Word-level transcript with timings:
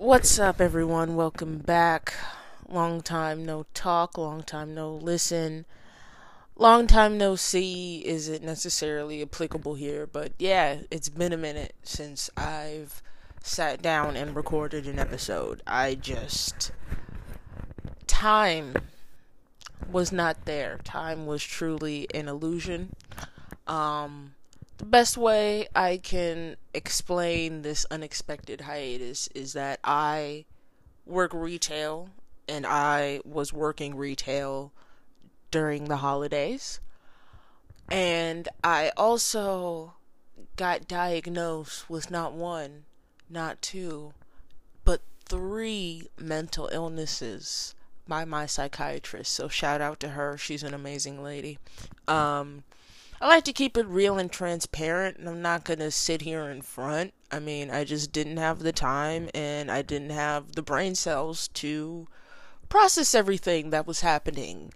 What's 0.00 0.38
up, 0.38 0.62
everyone? 0.62 1.14
Welcome 1.14 1.58
back. 1.58 2.14
Long 2.66 3.02
time 3.02 3.44
no 3.44 3.66
talk, 3.74 4.16
long 4.16 4.42
time 4.42 4.74
no 4.74 4.94
listen. 4.94 5.66
Long 6.56 6.86
time 6.86 7.18
no 7.18 7.36
see 7.36 8.02
isn't 8.06 8.42
necessarily 8.42 9.20
applicable 9.20 9.74
here, 9.74 10.06
but 10.06 10.32
yeah, 10.38 10.78
it's 10.90 11.10
been 11.10 11.34
a 11.34 11.36
minute 11.36 11.74
since 11.82 12.30
I've 12.34 13.02
sat 13.42 13.82
down 13.82 14.16
and 14.16 14.34
recorded 14.34 14.86
an 14.86 14.98
episode. 14.98 15.62
I 15.66 15.96
just. 15.96 16.72
Time 18.06 18.76
was 19.92 20.12
not 20.12 20.46
there. 20.46 20.78
Time 20.82 21.26
was 21.26 21.44
truly 21.44 22.06
an 22.14 22.26
illusion. 22.26 22.94
Um 23.66 24.32
the 24.80 24.86
best 24.86 25.18
way 25.18 25.68
I 25.76 25.98
can 25.98 26.56
explain 26.72 27.60
this 27.60 27.84
unexpected 27.90 28.62
hiatus 28.62 29.28
is 29.34 29.52
that 29.52 29.78
I 29.84 30.46
work 31.04 31.34
retail 31.34 32.08
and 32.48 32.64
I 32.66 33.20
was 33.26 33.52
working 33.52 33.94
retail 33.94 34.72
during 35.50 35.84
the 35.84 35.98
holidays. 35.98 36.80
And 37.90 38.48
I 38.64 38.90
also 38.96 39.96
got 40.56 40.88
diagnosed 40.88 41.90
with 41.90 42.10
not 42.10 42.32
one, 42.32 42.84
not 43.28 43.60
two, 43.60 44.14
but 44.82 45.02
three 45.26 46.08
mental 46.18 46.70
illnesses 46.72 47.74
by 48.08 48.24
my 48.24 48.46
psychiatrist. 48.46 49.34
So 49.34 49.46
shout 49.48 49.82
out 49.82 50.00
to 50.00 50.08
her. 50.10 50.38
She's 50.38 50.62
an 50.62 50.72
amazing 50.72 51.22
lady. 51.22 51.58
Um 52.08 52.64
I 53.20 53.28
like 53.28 53.44
to 53.44 53.52
keep 53.52 53.76
it 53.76 53.86
real 53.86 54.18
and 54.18 54.32
transparent, 54.32 55.18
and 55.18 55.28
I'm 55.28 55.42
not 55.42 55.64
gonna 55.64 55.90
sit 55.90 56.22
here 56.22 56.48
in 56.48 56.62
front. 56.62 57.12
I 57.30 57.38
mean, 57.38 57.70
I 57.70 57.84
just 57.84 58.12
didn't 58.12 58.38
have 58.38 58.60
the 58.60 58.72
time 58.72 59.28
and 59.34 59.70
I 59.70 59.82
didn't 59.82 60.10
have 60.10 60.52
the 60.52 60.62
brain 60.62 60.94
cells 60.94 61.48
to 61.48 62.08
process 62.68 63.14
everything 63.14 63.70
that 63.70 63.86
was 63.86 64.00
happening 64.00 64.72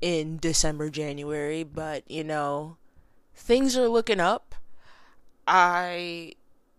in 0.00 0.38
December, 0.38 0.90
January, 0.90 1.62
but 1.62 2.02
you 2.10 2.24
know, 2.24 2.76
things 3.34 3.76
are 3.76 3.88
looking 3.88 4.20
up. 4.20 4.54
I 5.46 6.34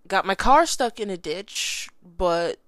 got 0.07 0.25
my 0.25 0.35
car 0.35 0.65
stuck 0.65 0.99
in 0.99 1.09
a 1.09 1.17
ditch, 1.17 1.89
but 2.03 2.59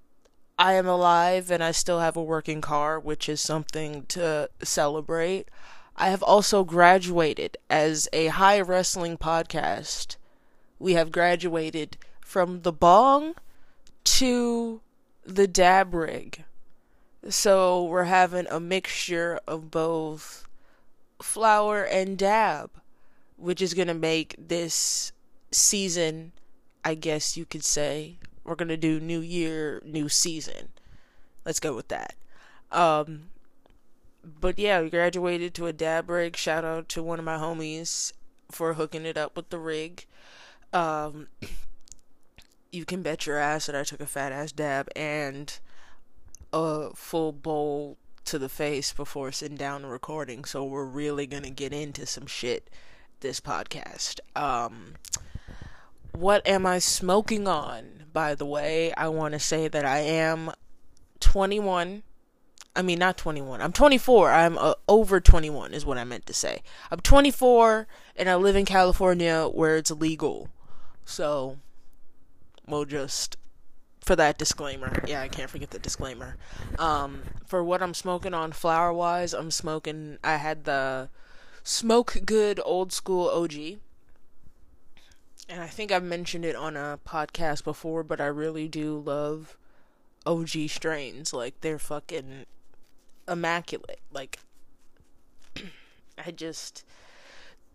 I 0.58 0.74
am 0.74 0.88
alive 0.88 1.52
and 1.52 1.64
I 1.64 1.72
still 1.72 2.00
have 2.00 2.16
a 2.16 2.24
working 2.24 2.62
car, 2.62 3.00
which 3.00 3.30
is 3.30 3.42
something 3.42 4.06
to 4.08 4.50
celebrate. 4.64 5.50
I 5.98 6.10
have 6.10 6.22
also 6.22 6.64
graduated 6.64 7.58
as 7.70 8.08
a 8.14 8.28
high 8.28 8.62
wrestling 8.62 9.18
podcast. 9.18 10.18
We 10.78 10.94
have 10.94 11.12
graduated 11.12 11.98
from 12.22 12.62
the 12.62 12.72
bong 12.72 13.34
to 14.04 14.82
the 15.26 15.48
dab 15.48 15.96
rig. 15.96 16.44
So 17.30 17.84
we're 17.84 18.04
having 18.04 18.46
a 18.50 18.60
mixture 18.60 19.40
of 19.48 19.72
both 19.72 20.48
flower 21.20 21.84
and 21.84 22.16
dab, 22.16 22.70
which 23.36 23.62
is 23.62 23.74
going 23.74 23.88
to 23.88 23.96
make 23.96 24.36
this 24.38 25.12
season, 25.52 26.32
I 26.86 26.94
guess 26.94 27.36
you 27.36 27.46
could 27.46 27.64
say, 27.64 28.18
we're 28.44 28.56
going 28.56 28.70
to 28.70 28.78
do 28.78 29.00
new 29.00 29.20
year, 29.20 29.82
new 29.84 30.10
season. 30.10 30.70
Let's 31.44 31.60
go 31.60 31.76
with 31.76 31.88
that. 31.88 32.14
Um, 32.72 33.30
but 34.40 34.60
yeah, 34.60 34.82
we 34.82 34.90
graduated 34.90 35.54
to 35.56 35.68
a 35.68 35.74
dab 35.74 36.10
rig. 36.10 36.36
Shout 36.36 36.66
out 36.66 36.90
to 36.90 37.04
one 37.04 37.20
of 37.20 37.26
my 37.26 37.38
homies 37.38 38.12
for 38.52 38.74
hooking 38.74 39.06
it 39.06 39.18
up 39.18 39.36
with 39.36 39.50
the 39.50 39.60
rig. 39.60 40.06
Um, 40.74 41.28
you 42.72 42.86
can 42.86 43.02
bet 43.02 43.26
your 43.26 43.38
ass 43.38 43.68
that 43.68 43.76
I 43.76 43.84
took 43.84 44.02
a 44.02 44.06
fat 44.06 44.32
ass 44.32 44.52
dab 44.52 44.90
and 44.96 45.58
a 46.52 46.92
full 46.94 47.32
bowl 47.32 47.98
to 48.26 48.38
the 48.38 48.50
face 48.50 48.92
before 48.92 49.32
sitting 49.32 49.58
down 49.58 49.84
and 49.84 49.92
recording. 49.92 50.44
So 50.44 50.64
we're 50.64 50.86
really 50.86 51.28
gonna 51.28 51.50
get 51.50 51.72
into 51.72 52.06
some 52.06 52.26
shit 52.26 52.70
this 53.22 53.40
podcast. 53.40 54.20
Um, 54.36 54.96
what 56.12 56.46
am 56.48 56.66
I 56.66 56.80
smoking 56.80 57.48
on? 57.48 58.06
By 58.12 58.36
the 58.36 58.46
way, 58.46 58.94
I 58.94 59.08
want 59.10 59.34
to 59.34 59.40
say 59.40 59.68
that 59.68 59.86
I 59.86 60.00
am 60.00 60.52
21 61.20 62.04
I 62.78 62.84
mean, 62.84 63.00
not 63.00 63.18
21. 63.18 63.60
I'm 63.60 63.74
24. 63.74 64.32
I'm 64.32 64.56
uh, 64.56 64.76
over 64.88 65.20
21, 65.20 65.74
is 65.74 65.84
what 65.84 65.98
I 65.98 66.04
meant 66.04 66.28
to 66.28 66.34
say. 66.34 66.62
I'm 66.92 67.00
24 67.00 67.88
and 68.16 68.30
I 68.30 68.36
live 68.36 68.56
in 68.56 68.66
California 68.66 69.48
where 69.52 69.78
it's 69.78 69.90
legal. 69.90 70.50
So, 71.04 71.58
we'll 72.68 72.86
just. 72.86 73.36
For 74.02 74.16
that 74.16 74.38
disclaimer. 74.38 75.04
Yeah, 75.08 75.22
I 75.22 75.28
can't 75.28 75.50
forget 75.50 75.72
the 75.72 75.80
disclaimer. 75.80 76.38
Um, 76.80 77.24
for 77.46 77.64
what 77.64 77.82
I'm 77.82 77.94
smoking 77.96 78.34
on 78.34 78.52
flower 78.54 78.94
wise, 78.94 79.34
I'm 79.34 79.52
smoking. 79.52 80.18
I 80.24 80.38
had 80.38 80.64
the 80.64 81.10
Smoke 81.64 82.20
Good 82.26 82.62
Old 82.64 82.94
School 82.94 83.28
OG. 83.28 83.80
And 85.50 85.62
I 85.62 85.68
think 85.68 85.92
I've 85.92 86.04
mentioned 86.04 86.46
it 86.46 86.56
on 86.56 86.78
a 86.78 87.00
podcast 87.06 87.64
before, 87.64 88.04
but 88.04 88.22
I 88.22 88.28
really 88.28 88.68
do 88.68 89.00
love 89.00 89.58
OG 90.26 90.70
strains. 90.70 91.34
Like, 91.34 91.60
they're 91.62 91.80
fucking 91.80 92.46
immaculate. 93.28 94.02
Like 94.12 94.40
I 96.18 96.32
just 96.32 96.84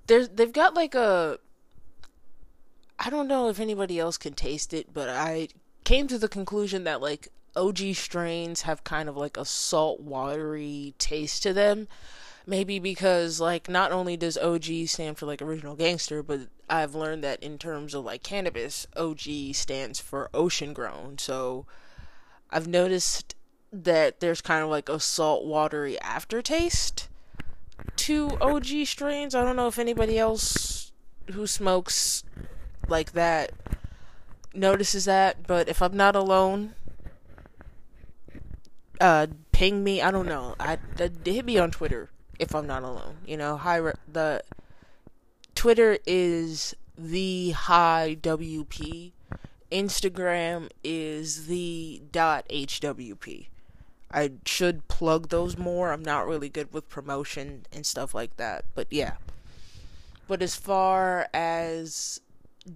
there's 0.07 0.29
they've 0.29 0.53
got 0.53 0.75
like 0.75 0.95
a 0.95 1.39
I 2.99 3.11
don't 3.11 3.29
know 3.29 3.49
if 3.49 3.59
anybody 3.59 3.99
else 3.99 4.17
can 4.17 4.35
taste 4.35 4.73
it, 4.73 4.93
but 4.93 5.09
I 5.09 5.49
came 5.85 6.07
to 6.09 6.19
the 6.19 6.29
conclusion 6.29 6.85
that 6.85 7.01
like 7.01 7.29
OG 7.57 7.95
strains 7.95 8.63
have 8.63 8.85
kind 8.85 9.09
of 9.09 9.17
like 9.17 9.37
a 9.37 9.45
salt 9.45 10.01
watery 10.01 10.95
taste 10.99 11.43
to 11.43 11.53
them. 11.53 11.89
Maybe 12.47 12.79
because 12.79 13.41
like 13.41 13.69
not 13.69 13.93
only 13.93 14.17
does 14.17 14.39
OG 14.39 14.87
stand 14.87 15.19
for 15.19 15.27
like 15.27 15.43
original 15.43 15.77
gangster, 15.77 16.23
but 16.23 16.41
I've 16.69 16.95
learned 16.95 17.23
that 17.25 17.43
in 17.43 17.59
terms 17.59 17.95
of 17.95 18.05
like 18.05 18.23
cannabis, 18.23 18.87
OG 18.97 19.21
stands 19.53 20.01
for 20.01 20.31
ocean 20.35 20.73
grown. 20.73 21.19
So 21.19 21.67
I've 22.51 22.67
noticed 22.67 23.35
that 23.73 24.21
there's 24.21 24.41
kind 24.41 24.63
of 24.63 24.69
like 24.69 24.89
a 24.89 25.01
salt 25.01 25.45
watery 25.45 25.99
aftertaste 26.01 27.09
to 27.97 28.37
OG 28.41 28.67
strains. 28.85 29.35
I 29.35 29.45
don't 29.45 29.57
know 29.57 29.69
if 29.69 29.79
anybody 29.79 30.19
else 30.19 30.93
who 31.33 31.47
smokes 31.47 32.25
like 32.89 33.13
that 33.13 33.53
notices 34.55 35.07
that, 35.07 35.47
but 35.47 35.69
if 35.69 35.81
I'm 35.81 35.97
not 35.97 36.15
alone, 36.15 36.75
uh, 39.01 39.27
ping 39.51 39.83
me. 39.83 40.01
I 40.03 40.11
don't 40.11 40.27
know. 40.27 40.55
I 40.61 40.79
uh, 41.01 41.09
hit 41.25 41.45
me 41.45 41.59
on 41.59 41.71
Twitter 41.71 42.11
if 42.39 42.55
I'm 42.55 42.67
not 42.67 42.83
alone. 42.83 43.17
You 43.27 43.37
know, 43.37 43.57
hi 43.57 43.81
the 44.11 44.43
Twitter 45.55 45.99
is 46.07 46.75
the 46.97 47.51
high 47.51 48.17
WP. 48.21 49.13
Instagram 49.71 50.69
is 50.85 51.47
the 51.47 52.03
dot 52.13 52.47
HWP. 52.51 53.47
I 54.13 54.33
should 54.47 54.89
plug 54.89 55.29
those 55.29 55.57
more. 55.57 55.93
I'm 55.93 56.03
not 56.03 56.27
really 56.27 56.49
good 56.49 56.73
with 56.73 56.89
promotion 56.89 57.67
and 57.73 57.87
stuff 57.87 58.15
like 58.15 58.37
that. 58.37 58.65
But 58.75 58.89
yeah. 58.91 59.13
But 60.29 60.43
as 60.43 60.55
far 60.55 61.29
as 61.33 62.21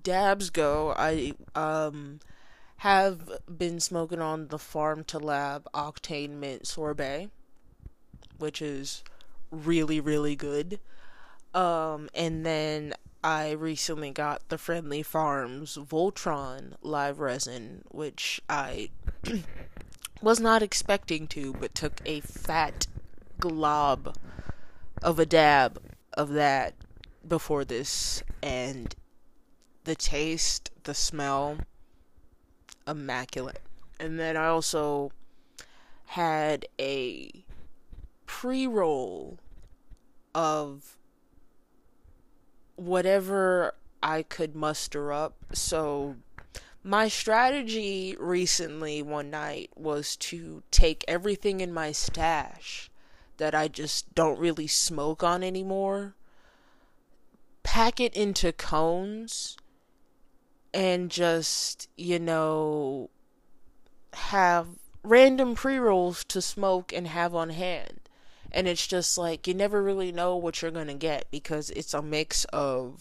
dabs 0.03 0.51
go, 0.51 0.95
I 0.97 1.35
um 1.55 2.21
have 2.79 3.31
been 3.57 3.81
smoking 3.81 4.21
on 4.21 4.49
the 4.49 4.59
Farm 4.59 5.05
to 5.05 5.19
Lab 5.19 5.67
Octane 5.73 6.39
Mint 6.39 6.67
Sorbet, 6.67 7.31
which 8.39 8.61
is 8.61 9.03
really 9.51 10.01
really 10.01 10.37
good. 10.37 10.81
Um 11.55 12.09
and 12.15 12.45
then 12.45 12.95
I 13.23 13.53
recently 13.53 14.11
got 14.11 14.49
the 14.51 14.59
Friendly 14.59 15.03
Farms 15.03 15.77
Voltron 15.77 16.75
live 16.81 17.19
resin, 17.19 17.83
which 17.91 18.41
I 18.49 18.91
was 20.23 20.41
not 20.41 20.63
expecting 20.63 21.27
to, 21.29 21.53
but 21.55 21.75
took 21.75 22.01
a 22.05 22.21
fat 22.21 22.87
glob 23.39 24.17
of 25.03 25.19
a 25.19 25.27
dab 25.27 25.81
of 26.15 26.31
that 26.31 26.75
before 27.27 27.65
this, 27.65 28.23
and 28.43 28.95
the 29.85 29.95
taste, 29.95 30.71
the 30.85 30.95
smell, 30.95 31.59
immaculate. 32.87 33.61
And 33.99 34.19
then 34.19 34.37
I 34.37 34.47
also 34.47 35.13
had 36.07 36.67
a 36.79 37.45
pre 38.27 38.67
roll 38.67 39.39
of 40.35 40.97
whatever 42.77 43.75
I 44.03 44.23
could 44.23 44.55
muster 44.55 45.13
up. 45.13 45.37
So 45.53 46.17
my 46.87 47.09
strategy 47.09 48.17
recently 48.17 49.03
one 49.03 49.29
night 49.29 49.69
was 49.75 50.15
to 50.15 50.63
take 50.71 51.05
everything 51.09 51.61
in 51.61 51.75
my 51.75 51.91
stash 51.91 52.89
that 53.39 53.57
I 53.57 53.67
just 53.67 54.15
don't 54.15 54.39
really 54.39 54.69
smoke 54.69 55.25
on 55.25 55.43
anymore, 55.43 56.15
pack 57.65 57.99
it 57.99 58.15
into 58.15 58.53
cones, 58.53 59.57
and 60.73 61.11
just, 61.11 61.89
you 61.97 62.21
know, 62.21 63.11
have 64.13 64.69
random 65.03 65.57
pre 65.57 65.79
rolls 65.79 66.23
to 66.27 66.41
smoke 66.41 66.93
and 66.93 67.09
have 67.09 67.35
on 67.35 67.51
hand. 67.51 67.99
And 68.53 68.69
it's 68.69 68.87
just 68.87 69.19
like 69.19 69.49
you 69.49 69.55
never 69.55 69.83
really 69.83 70.13
know 70.13 70.37
what 70.37 70.63
you're 70.63 70.71
going 70.71 70.87
to 70.87 70.95
get 70.95 71.33
because 71.33 71.71
it's 71.71 71.95
a 71.95 72.01
mix 72.01 72.45
of 72.53 73.01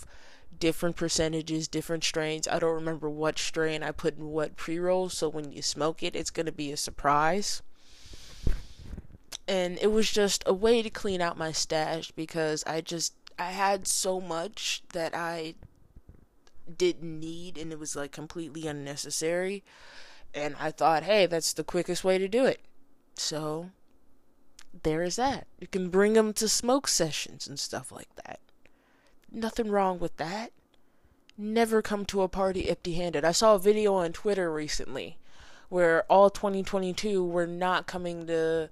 different 0.60 0.96
percentages, 0.96 1.68
different 1.68 2.04
strains. 2.04 2.48
I 2.48 2.60
don't 2.60 2.76
remember 2.76 3.10
what 3.10 3.40
strain 3.40 3.84
I 3.84 3.92
put 3.92 4.18
in 4.18 4.28
what 4.28 4.56
pre 4.56 4.80
rolls, 4.80 5.14
so 5.18 5.30
when 5.30 5.52
you 5.52 5.62
smoke 5.62 6.04
it, 6.04 6.16
it's 6.16 6.32
going 6.32 6.46
to 6.46 6.52
be 6.52 6.72
a 6.72 6.78
surprise. 6.78 7.62
And 9.48 9.78
it 9.80 9.92
was 9.92 10.12
just 10.12 10.44
a 10.46 10.54
way 10.54 10.82
to 10.82 10.90
clean 10.90 11.22
out 11.22 11.38
my 11.38 11.52
stash 11.52 12.12
because 12.12 12.64
I 12.66 12.82
just 12.82 13.14
I 13.38 13.52
had 13.52 13.88
so 13.88 14.20
much 14.20 14.82
that 14.94 15.14
I 15.14 15.56
didn't 16.78 17.20
need 17.20 17.58
and 17.58 17.72
it 17.72 17.80
was 17.80 17.96
like 17.96 18.12
completely 18.12 18.68
unnecessary. 18.68 19.64
And 20.34 20.56
I 20.60 20.72
thought, 20.72 21.04
hey, 21.04 21.26
that's 21.28 21.54
the 21.54 21.64
quickest 21.64 22.04
way 22.04 22.18
to 22.18 22.28
do 22.28 22.46
it. 22.46 22.62
So 23.16 23.70
there 24.84 25.04
is 25.04 25.16
that. 25.16 25.48
You 25.60 25.68
can 25.68 25.90
bring 25.90 26.14
them 26.14 26.34
to 26.34 26.50
smoke 26.50 26.88
sessions 26.88 27.48
and 27.48 27.60
stuff 27.60 27.92
like 27.92 28.14
that. 28.16 28.40
Nothing 29.36 29.70
wrong 29.70 30.00
with 30.00 30.16
that. 30.16 30.54
Never 31.38 31.82
come 31.82 32.06
to 32.06 32.22
a 32.22 32.30
party 32.30 32.70
empty 32.70 32.94
handed. 32.94 33.26
I 33.26 33.34
saw 33.34 33.56
a 33.56 33.60
video 33.60 33.94
on 33.96 34.14
Twitter 34.14 34.50
recently 34.52 35.18
where 35.68 36.04
all 36.04 36.30
2022 36.30 37.22
were 37.22 37.46
not 37.46 37.86
coming 37.86 38.28
to 38.28 38.70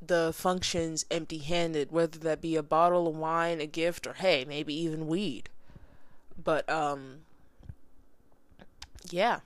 the 0.00 0.32
functions 0.34 1.04
empty 1.10 1.36
handed, 1.36 1.92
whether 1.92 2.18
that 2.18 2.40
be 2.40 2.56
a 2.56 2.62
bottle 2.62 3.08
of 3.08 3.14
wine, 3.14 3.60
a 3.60 3.66
gift, 3.66 4.06
or 4.06 4.14
hey, 4.14 4.46
maybe 4.48 4.72
even 4.72 5.06
weed. 5.06 5.50
But, 6.42 6.66
um, 6.70 7.18
yeah. 9.10 9.40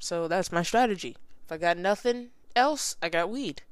So 0.00 0.26
that's 0.26 0.50
my 0.50 0.64
strategy. 0.64 1.16
If 1.46 1.52
I 1.52 1.56
got 1.56 1.78
nothing 1.78 2.30
else, 2.56 2.96
I 3.00 3.08
got 3.08 3.30
weed. 3.30 3.62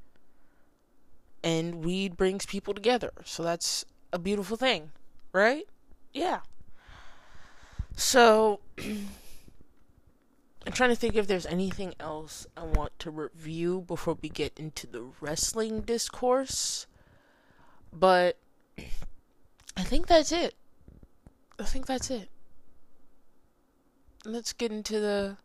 And 1.42 1.84
weed 1.84 2.16
brings 2.16 2.46
people 2.46 2.74
together. 2.74 3.10
So 3.24 3.42
that's 3.42 3.84
a 4.12 4.20
beautiful 4.20 4.56
thing, 4.56 4.92
right? 5.32 5.66
Yeah. 6.12 6.40
So, 7.96 8.60
I'm 8.78 10.72
trying 10.72 10.90
to 10.90 10.96
think 10.96 11.16
if 11.16 11.26
there's 11.26 11.46
anything 11.46 11.94
else 11.98 12.46
I 12.56 12.64
want 12.64 12.98
to 13.00 13.10
review 13.10 13.84
before 13.86 14.16
we 14.20 14.28
get 14.28 14.58
into 14.58 14.86
the 14.86 15.04
wrestling 15.20 15.80
discourse. 15.80 16.86
But 17.92 18.38
I 19.76 19.82
think 19.82 20.06
that's 20.06 20.32
it. 20.32 20.54
I 21.58 21.64
think 21.64 21.86
that's 21.86 22.10
it. 22.10 22.28
Let's 24.24 24.52
get 24.52 24.70
into 24.70 25.00
the 25.00 25.36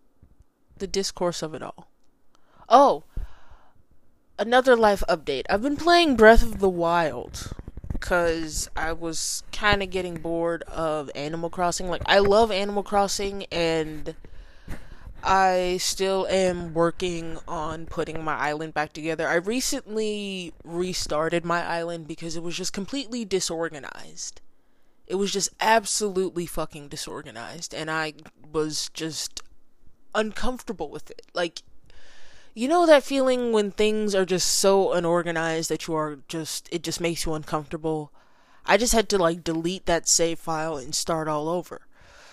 the 0.78 0.88
discourse 0.88 1.42
of 1.42 1.56
it 1.56 1.64
all. 1.64 1.90
Oh, 2.70 3.04
another 4.38 4.76
life 4.76 5.04
update. 5.10 5.44
I've 5.50 5.64
been 5.64 5.78
playing 5.78 6.16
Breath 6.16 6.44
of 6.44 6.60
the 6.60 6.70
Wild 6.70 7.52
because 8.00 8.70
I 8.76 8.94
was 8.94 9.44
kind 9.52 9.82
of 9.82 9.90
getting 9.90 10.16
bored 10.16 10.64
of 10.64 11.10
Animal 11.16 11.50
Crossing. 11.50 11.90
Like, 11.90 12.04
I 12.06 12.20
love 12.20 12.52
Animal 12.52 12.84
Crossing, 12.84 13.46
and 13.46 14.16
I 15.24 15.78
still 15.82 16.28
am 16.28 16.74
working 16.74 17.40
on 17.48 17.88
putting 17.88 18.24
my 18.24 18.36
island 18.36 18.74
back 18.76 18.94
together. 18.94 19.28
I 19.28 19.36
recently 19.36 20.54
restarted 20.64 21.44
my 21.44 21.66
island 21.66 22.08
because 22.08 22.36
it 22.36 22.44
was 22.44 22.56
just 22.56 22.72
completely 22.72 23.26
disorganized. 23.26 24.42
It 25.08 25.16
was 25.16 25.32
just 25.32 25.50
absolutely 25.60 26.46
fucking 26.46 26.90
disorganized, 26.90 27.74
and 27.74 27.90
I 27.90 28.14
was 28.54 28.90
just 28.94 29.42
uncomfortable 30.14 30.90
with 30.90 31.10
it. 31.10 31.24
Like, 31.34 31.64
you 32.58 32.68
know 32.68 32.88
that 32.88 33.04
feeling 33.04 33.52
when 33.52 33.70
things 33.70 34.16
are 34.16 34.26
just 34.26 34.52
so 34.52 34.92
unorganized 34.92 35.70
that 35.70 35.86
you 35.86 35.94
are 35.94 36.18
just 36.28 36.68
it 36.72 36.82
just 36.82 37.00
makes 37.00 37.24
you 37.24 37.36
uncomfortable. 37.36 38.12
I 38.66 38.78
just 38.78 38.94
had 38.94 39.10
to 39.10 39.20
like 39.20 39.44
delete 39.44 39.86
that 39.86 40.08
save 40.08 40.40
file 40.40 40.76
and 40.76 40.96
start 40.96 41.28
all 41.28 41.50
over. 41.50 41.82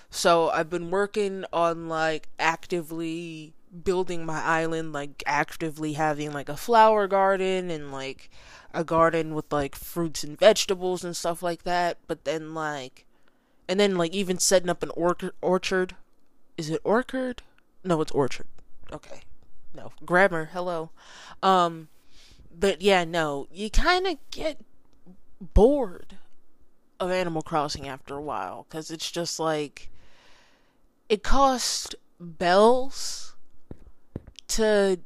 So 0.09 0.49
I've 0.49 0.71
been 0.71 0.91
working 0.91 1.45
on 1.53 1.91
like 1.91 2.29
actively 2.39 3.53
building 3.85 4.25
my 4.25 4.43
island, 4.43 4.95
like 4.95 5.23
actively 5.27 5.93
having 5.93 6.33
like 6.33 6.49
a 6.49 6.57
flower 6.57 7.07
garden 7.07 7.71
and 7.71 7.93
like 7.93 8.31
a 8.73 8.83
garden 8.83 9.35
with 9.35 9.53
like 9.53 9.75
fruits 9.75 10.25
and 10.25 10.39
vegetables 10.39 11.05
and 11.05 11.15
stuff 11.15 11.43
like 11.43 11.65
that. 11.65 11.99
But 12.07 12.25
then 12.25 12.55
like, 12.55 13.05
and 13.69 13.79
then 13.79 13.97
like 13.97 14.15
even 14.15 14.39
setting 14.39 14.71
up 14.71 14.83
an 14.83 14.91
or- 14.97 15.35
orchard. 15.43 15.97
Is 16.57 16.71
it 16.71 16.81
orchard? 16.83 17.43
No, 17.85 18.01
it's 18.01 18.13
orchard. 18.13 18.47
Okay, 18.91 19.21
no 19.75 19.93
grammar. 20.05 20.51
Hello. 20.53 20.91
Um 21.43 21.89
but 22.57 22.81
yeah 22.81 23.03
no 23.05 23.49
you 23.53 23.69
kind 23.69 24.07
of 24.07 24.17
get 24.31 24.61
bored 25.41 26.17
of 27.01 27.11
animal 27.11 27.43
crossing 27.43 27.89
after 27.89 28.15
a 28.15 28.23
while 28.23 28.65
because 28.69 28.91
it's 28.91 29.11
just 29.11 29.41
like 29.41 29.91
it 31.09 31.23
costs 31.23 31.95
bells 32.21 33.35
to 34.47 34.99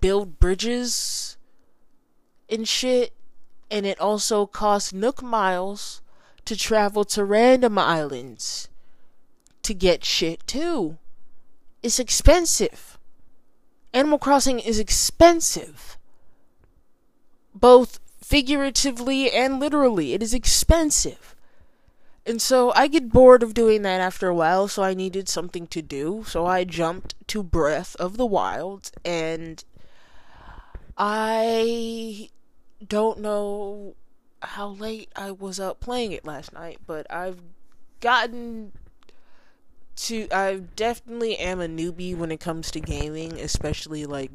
build 0.00 0.38
bridges 0.38 1.36
and 2.50 2.66
shit 2.66 3.14
and 3.70 3.86
it 3.86 4.00
also 4.00 4.46
costs 4.46 4.92
nook 4.92 5.22
miles 5.22 6.02
to 6.44 6.56
travel 6.56 7.04
to 7.04 7.24
random 7.24 7.78
islands 7.78 8.68
to 9.62 9.74
get 9.74 10.04
shit 10.04 10.46
too. 10.46 10.96
It's 11.82 11.98
expensive 11.98 12.97
Animal 13.92 14.18
Crossing 14.18 14.58
is 14.60 14.78
expensive. 14.78 15.96
Both 17.54 18.00
figuratively 18.22 19.30
and 19.30 19.58
literally. 19.58 20.12
It 20.12 20.22
is 20.22 20.34
expensive. 20.34 21.34
And 22.26 22.42
so 22.42 22.72
I 22.76 22.88
get 22.88 23.10
bored 23.10 23.42
of 23.42 23.54
doing 23.54 23.82
that 23.82 24.02
after 24.02 24.28
a 24.28 24.34
while, 24.34 24.68
so 24.68 24.82
I 24.82 24.92
needed 24.92 25.30
something 25.30 25.66
to 25.68 25.80
do. 25.80 26.24
So 26.26 26.44
I 26.44 26.64
jumped 26.64 27.14
to 27.28 27.42
Breath 27.42 27.96
of 27.96 28.18
the 28.18 28.26
Wild, 28.26 28.90
and 29.02 29.64
I 30.98 32.28
don't 32.86 33.20
know 33.20 33.94
how 34.42 34.68
late 34.68 35.10
I 35.16 35.30
was 35.30 35.58
up 35.58 35.80
playing 35.80 36.12
it 36.12 36.26
last 36.26 36.52
night, 36.52 36.80
but 36.86 37.06
I've 37.10 37.40
gotten 38.00 38.72
to 39.98 40.28
I 40.32 40.62
definitely 40.76 41.36
am 41.38 41.60
a 41.60 41.66
newbie 41.66 42.16
when 42.16 42.30
it 42.30 42.40
comes 42.40 42.70
to 42.70 42.80
gaming, 42.80 43.38
especially 43.38 44.06
like 44.06 44.30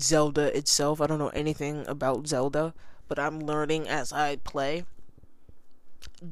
Zelda 0.00 0.56
itself. 0.56 1.00
I 1.00 1.06
don't 1.06 1.18
know 1.18 1.28
anything 1.28 1.84
about 1.86 2.28
Zelda, 2.28 2.74
but 3.08 3.18
I'm 3.18 3.40
learning 3.40 3.88
as 3.88 4.12
I 4.12 4.36
play. 4.36 4.84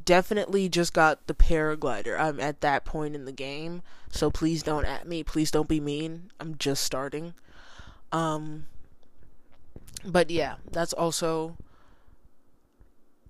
Definitely 0.05 0.69
just 0.69 0.93
got 0.93 1.27
the 1.27 1.35
paraglider. 1.35 2.19
I'm 2.19 2.39
at 2.39 2.61
that 2.61 2.85
point 2.85 3.15
in 3.15 3.25
the 3.25 3.33
game, 3.33 3.83
so 4.11 4.31
please 4.31 4.63
don't 4.63 4.85
at 4.85 5.07
me. 5.07 5.25
Please 5.25 5.51
don't 5.51 5.69
be 5.69 5.81
mean. 5.81 6.31
I'm 6.39 6.57
just 6.57 6.85
starting. 6.85 7.35
Um 8.13 8.67
but 10.05 10.31
yeah, 10.31 10.57
that's 10.71 10.93
also 10.93 11.57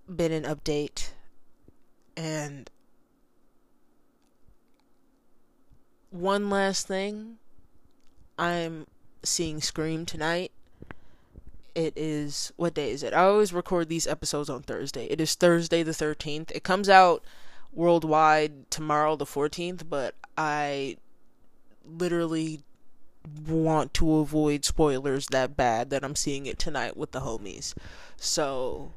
been 0.08 0.32
an 0.32 0.42
update 0.44 1.10
and 2.16 2.68
one 6.14 6.48
last 6.48 6.86
thing. 6.86 7.38
I'm 8.38 8.86
seeing 9.24 9.60
Scream 9.60 10.06
tonight. 10.06 10.52
It 11.74 11.92
is 11.96 12.52
what 12.56 12.74
day 12.74 12.92
is 12.92 13.02
it? 13.02 13.12
I 13.12 13.24
always 13.24 13.52
record 13.52 13.88
these 13.88 14.06
episodes 14.06 14.48
on 14.48 14.62
Thursday. 14.62 15.06
It 15.06 15.20
is 15.20 15.34
Thursday 15.34 15.82
the 15.82 15.90
13th. 15.90 16.52
It 16.52 16.62
comes 16.62 16.88
out 16.88 17.24
worldwide 17.72 18.70
tomorrow 18.70 19.16
the 19.16 19.24
14th, 19.24 19.82
but 19.90 20.14
I 20.38 20.96
literally 21.84 22.60
want 23.48 23.92
to 23.94 24.18
avoid 24.18 24.64
spoilers 24.64 25.26
that 25.28 25.56
bad 25.56 25.90
that 25.90 26.04
I'm 26.04 26.14
seeing 26.14 26.46
it 26.46 26.60
tonight 26.60 26.96
with 26.96 27.10
the 27.10 27.22
homies. 27.22 27.74
So, 28.16 28.92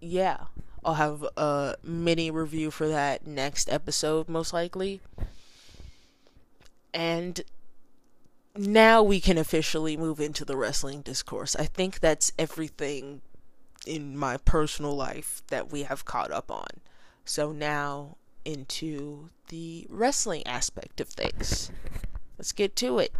yeah, 0.00 0.44
I'll 0.84 0.94
have 0.94 1.26
a 1.36 1.74
mini 1.82 2.30
review 2.30 2.70
for 2.70 2.86
that 2.86 3.26
next 3.26 3.68
episode 3.68 4.28
most 4.28 4.52
likely. 4.52 5.00
And 6.94 7.42
now 8.56 9.02
we 9.02 9.20
can 9.20 9.36
officially 9.36 9.96
move 9.96 10.20
into 10.20 10.44
the 10.44 10.56
wrestling 10.56 11.02
discourse. 11.02 11.56
I 11.56 11.64
think 11.64 11.98
that's 11.98 12.32
everything 12.38 13.20
in 13.84 14.16
my 14.16 14.36
personal 14.36 14.94
life 14.94 15.42
that 15.48 15.72
we 15.72 15.82
have 15.82 16.04
caught 16.04 16.30
up 16.30 16.52
on. 16.52 16.68
So 17.24 17.50
now 17.50 18.16
into 18.44 19.30
the 19.48 19.86
wrestling 19.90 20.46
aspect 20.46 21.00
of 21.00 21.08
things. 21.08 21.72
Let's 22.38 22.52
get 22.52 22.76
to 22.76 23.00
it. 23.00 23.12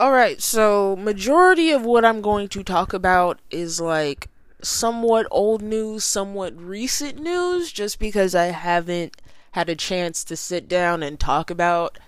Alright, 0.00 0.40
so 0.40 0.96
majority 0.96 1.70
of 1.72 1.84
what 1.84 2.06
I'm 2.06 2.22
going 2.22 2.48
to 2.48 2.64
talk 2.64 2.94
about 2.94 3.38
is 3.50 3.82
like 3.82 4.29
somewhat 4.64 5.26
old 5.30 5.62
news, 5.62 6.04
somewhat 6.04 6.58
recent 6.60 7.18
news, 7.18 7.72
just 7.72 7.98
because 7.98 8.34
I 8.34 8.46
haven't 8.46 9.16
had 9.52 9.68
a 9.68 9.76
chance 9.76 10.22
to 10.24 10.36
sit 10.36 10.68
down 10.68 11.02
and 11.02 11.18
talk 11.18 11.50
about 11.50 11.98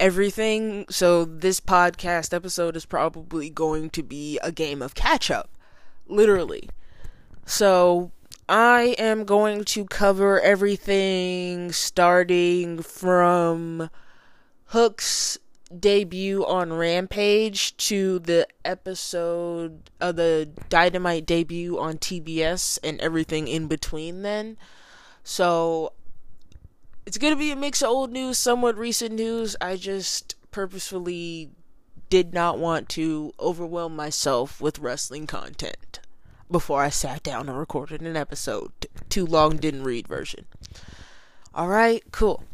everything. 0.00 0.86
So 0.90 1.24
this 1.24 1.60
podcast 1.60 2.34
episode 2.34 2.76
is 2.76 2.86
probably 2.86 3.50
going 3.50 3.90
to 3.90 4.02
be 4.02 4.38
a 4.42 4.50
game 4.50 4.82
of 4.82 4.94
catch 4.94 5.30
up, 5.30 5.50
literally. 6.06 6.68
So 7.46 8.10
I 8.48 8.94
am 8.98 9.24
going 9.24 9.64
to 9.64 9.84
cover 9.84 10.40
everything 10.40 11.72
starting 11.72 12.82
from 12.82 13.90
Hook's 14.66 15.38
debut 15.78 16.44
on 16.44 16.72
Rampage 16.72 17.76
to 17.76 18.18
the 18.18 18.46
episode 18.64 19.90
of 20.00 20.16
the 20.16 20.48
Dynamite 20.68 21.26
debut 21.26 21.78
on 21.78 21.98
TBS 21.98 22.78
and 22.84 23.00
everything 23.00 23.48
in 23.48 23.66
between 23.66 24.22
then. 24.22 24.56
So 25.22 25.92
it's 27.06 27.18
going 27.18 27.32
to 27.32 27.38
be 27.38 27.50
a 27.50 27.56
mix 27.56 27.82
of 27.82 27.88
old 27.88 28.12
news, 28.12 28.38
somewhat 28.38 28.76
recent 28.76 29.14
news. 29.14 29.56
I 29.60 29.76
just 29.76 30.36
purposefully 30.50 31.50
did 32.10 32.32
not 32.32 32.58
want 32.58 32.88
to 32.90 33.32
overwhelm 33.40 33.96
myself 33.96 34.60
with 34.60 34.78
wrestling 34.78 35.26
content 35.26 36.00
before 36.50 36.82
I 36.82 36.90
sat 36.90 37.22
down 37.22 37.48
and 37.48 37.58
recorded 37.58 38.02
an 38.02 38.16
episode. 38.16 38.70
Too 39.08 39.26
long, 39.26 39.56
didn't 39.56 39.84
read 39.84 40.06
version. 40.06 40.46
Alright, 41.56 42.04
cool. 42.12 42.44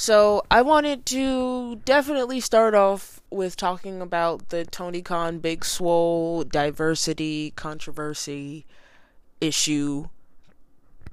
So 0.00 0.42
I 0.50 0.62
wanted 0.62 1.04
to 1.06 1.76
definitely 1.84 2.40
start 2.40 2.74
off 2.74 3.20
with 3.28 3.54
talking 3.54 4.00
about 4.00 4.48
the 4.48 4.64
Tony 4.64 5.02
Khan 5.02 5.40
Big 5.40 5.62
Swole 5.62 6.42
diversity 6.42 7.50
controversy 7.50 8.64
issue 9.42 10.08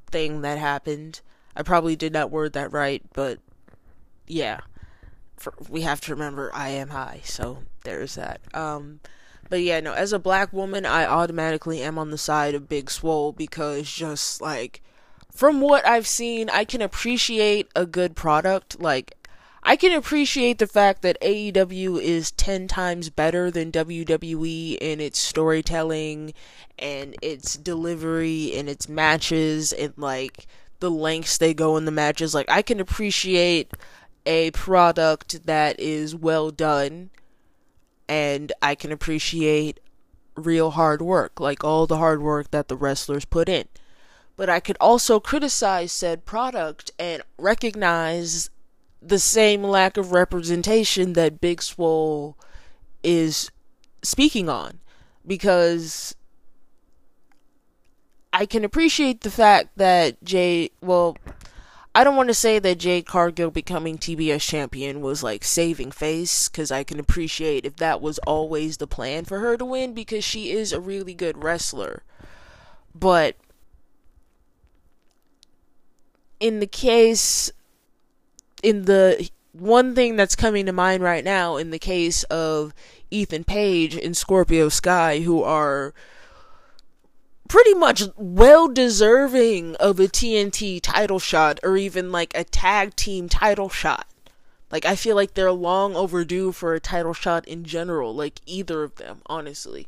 thing 0.10 0.40
that 0.40 0.58
happened. 0.58 1.20
I 1.54 1.64
probably 1.64 1.98
did 1.98 2.14
not 2.14 2.32
word 2.32 2.54
that 2.54 2.72
right, 2.72 3.04
but 3.12 3.40
yeah. 4.26 4.62
For, 5.36 5.54
we 5.68 5.82
have 5.82 6.00
to 6.02 6.14
remember 6.14 6.50
I 6.54 6.70
am 6.70 6.88
high, 6.88 7.20
so 7.26 7.64
there's 7.84 8.16
that. 8.16 8.40
Um 8.54 9.02
but 9.50 9.64
yeah, 9.64 9.82
no, 9.82 9.92
as 9.92 10.14
a 10.14 10.18
black 10.18 10.54
woman, 10.54 10.86
I 10.86 11.06
automatically 11.06 11.82
am 11.82 12.00
on 12.00 12.10
the 12.10 12.18
side 12.18 12.56
of 12.56 12.70
Big 12.70 12.90
Swole 12.90 13.34
because 13.34 13.92
just 13.92 14.40
like 14.40 14.82
from 15.38 15.62
what 15.62 15.86
I've 15.86 16.08
seen, 16.08 16.50
I 16.50 16.66
can 16.66 16.82
appreciate 16.82 17.68
a 17.76 17.86
good 17.86 18.16
product. 18.16 18.82
Like, 18.82 19.14
I 19.62 19.76
can 19.76 19.92
appreciate 19.92 20.58
the 20.58 20.66
fact 20.66 21.04
that 21.04 21.22
AEW 21.22 22.02
is 22.02 22.32
10 22.32 22.68
times 22.68 23.12
better 23.12 23.52
than 23.52 23.72
WWE 23.72 24.80
in 24.82 25.00
its 25.00 25.20
storytelling 25.20 26.34
and 26.80 27.16
its 27.22 27.56
delivery 27.56 28.52
and 28.56 28.68
its 28.68 28.90
matches 28.90 29.74
and 29.74 29.94
like 29.96 30.48
the 30.80 30.90
lengths 30.90 31.38
they 31.38 31.54
go 31.54 31.78
in 31.78 31.86
the 31.86 31.92
matches. 31.92 32.34
Like, 32.34 32.50
I 32.50 32.64
can 32.64 32.80
appreciate 32.80 33.72
a 34.26 34.50
product 34.52 35.46
that 35.46 35.80
is 35.80 36.16
well 36.16 36.50
done 36.50 37.12
and 38.10 38.52
I 38.64 38.74
can 38.74 38.92
appreciate 38.92 39.80
real 40.36 40.72
hard 40.72 41.04
work, 41.04 41.40
like 41.40 41.64
all 41.64 41.86
the 41.86 41.98
hard 41.98 42.24
work 42.24 42.50
that 42.50 42.70
the 42.70 42.78
wrestlers 42.78 43.26
put 43.26 43.48
in 43.48 43.68
but 44.38 44.50
I 44.50 44.60
could 44.60 44.78
also 44.80 45.20
criticize 45.20 45.92
said 45.92 46.26
product 46.26 46.92
and 46.98 47.24
recognize 47.38 48.50
the 49.02 49.20
same 49.20 49.64
lack 49.64 49.98
of 49.98 50.12
representation 50.12 51.14
that 51.14 51.42
Big 51.42 51.62
Swole 51.62 52.38
is 53.04 53.52
speaking 54.04 54.48
on 54.48 54.80
because 55.26 56.16
I 58.32 58.46
can 58.46 58.64
appreciate 58.64 59.22
the 59.22 59.32
fact 59.32 59.70
that 59.78 60.24
Jay 60.24 60.70
well 60.82 61.18
I 61.96 62.04
don't 62.04 62.16
want 62.16 62.30
to 62.30 62.36
say 62.36 62.60
that 62.60 62.78
Jade 62.78 63.08
Cargill 63.08 63.50
becoming 63.50 63.98
TBS 63.98 64.42
champion 64.42 65.02
was 65.02 65.24
like 65.24 65.44
saving 65.44 65.90
face 65.90 66.48
because 66.48 66.72
I 66.72 66.84
can 66.84 67.00
appreciate 67.00 67.66
if 67.66 67.78
that 67.78 68.02
was 68.02 68.20
always 68.20 68.78
the 68.78 68.86
plan 68.86 69.26
for 69.26 69.40
her 69.40 69.58
to 69.58 69.66
win 69.66 69.96
because 69.96 70.24
she 70.24 70.52
is 70.52 70.72
a 70.72 70.80
really 70.80 71.16
good 71.16 71.44
wrestler. 71.44 72.04
But 72.94 73.36
in 76.40 76.60
the 76.60 76.68
case 76.68 77.52
in 78.64 78.86
the 78.86 79.30
one 79.54 79.96
thing 79.96 80.16
that's 80.16 80.36
coming 80.36 80.66
to 80.66 80.74
mind 80.74 81.02
right 81.04 81.24
now 81.24 81.58
in 81.58 81.72
the 81.72 81.80
case 81.80 82.24
of 82.26 82.74
Ethan 83.10 83.44
Page 83.44 83.96
and 83.96 84.16
Scorpio 84.16 84.70
Sky 84.70 85.20
who 85.20 85.42
are 85.44 85.94
pretty 87.48 87.74
much 87.74 88.04
well 88.18 88.68
deserving 88.68 89.76
of 89.76 90.00
a 90.00 90.08
TNT 90.08 90.80
title 90.82 91.20
shot 91.20 91.60
or 91.64 91.78
even 91.78 92.12
like 92.12 92.36
a 92.36 92.44
tag 92.44 92.96
team 92.96 93.30
title 93.30 93.70
shot. 93.70 94.08
Like 94.72 94.86
I 94.86 94.96
feel 94.96 95.16
like 95.16 95.34
they're 95.34 95.52
long 95.52 95.96
overdue 95.96 96.52
for 96.52 96.74
a 96.74 96.80
title 96.80 97.14
shot 97.14 97.48
in 97.48 97.64
general, 97.64 98.14
like 98.14 98.42
either 98.46 98.84
of 98.84 98.96
them, 98.96 99.22
honestly. 99.26 99.88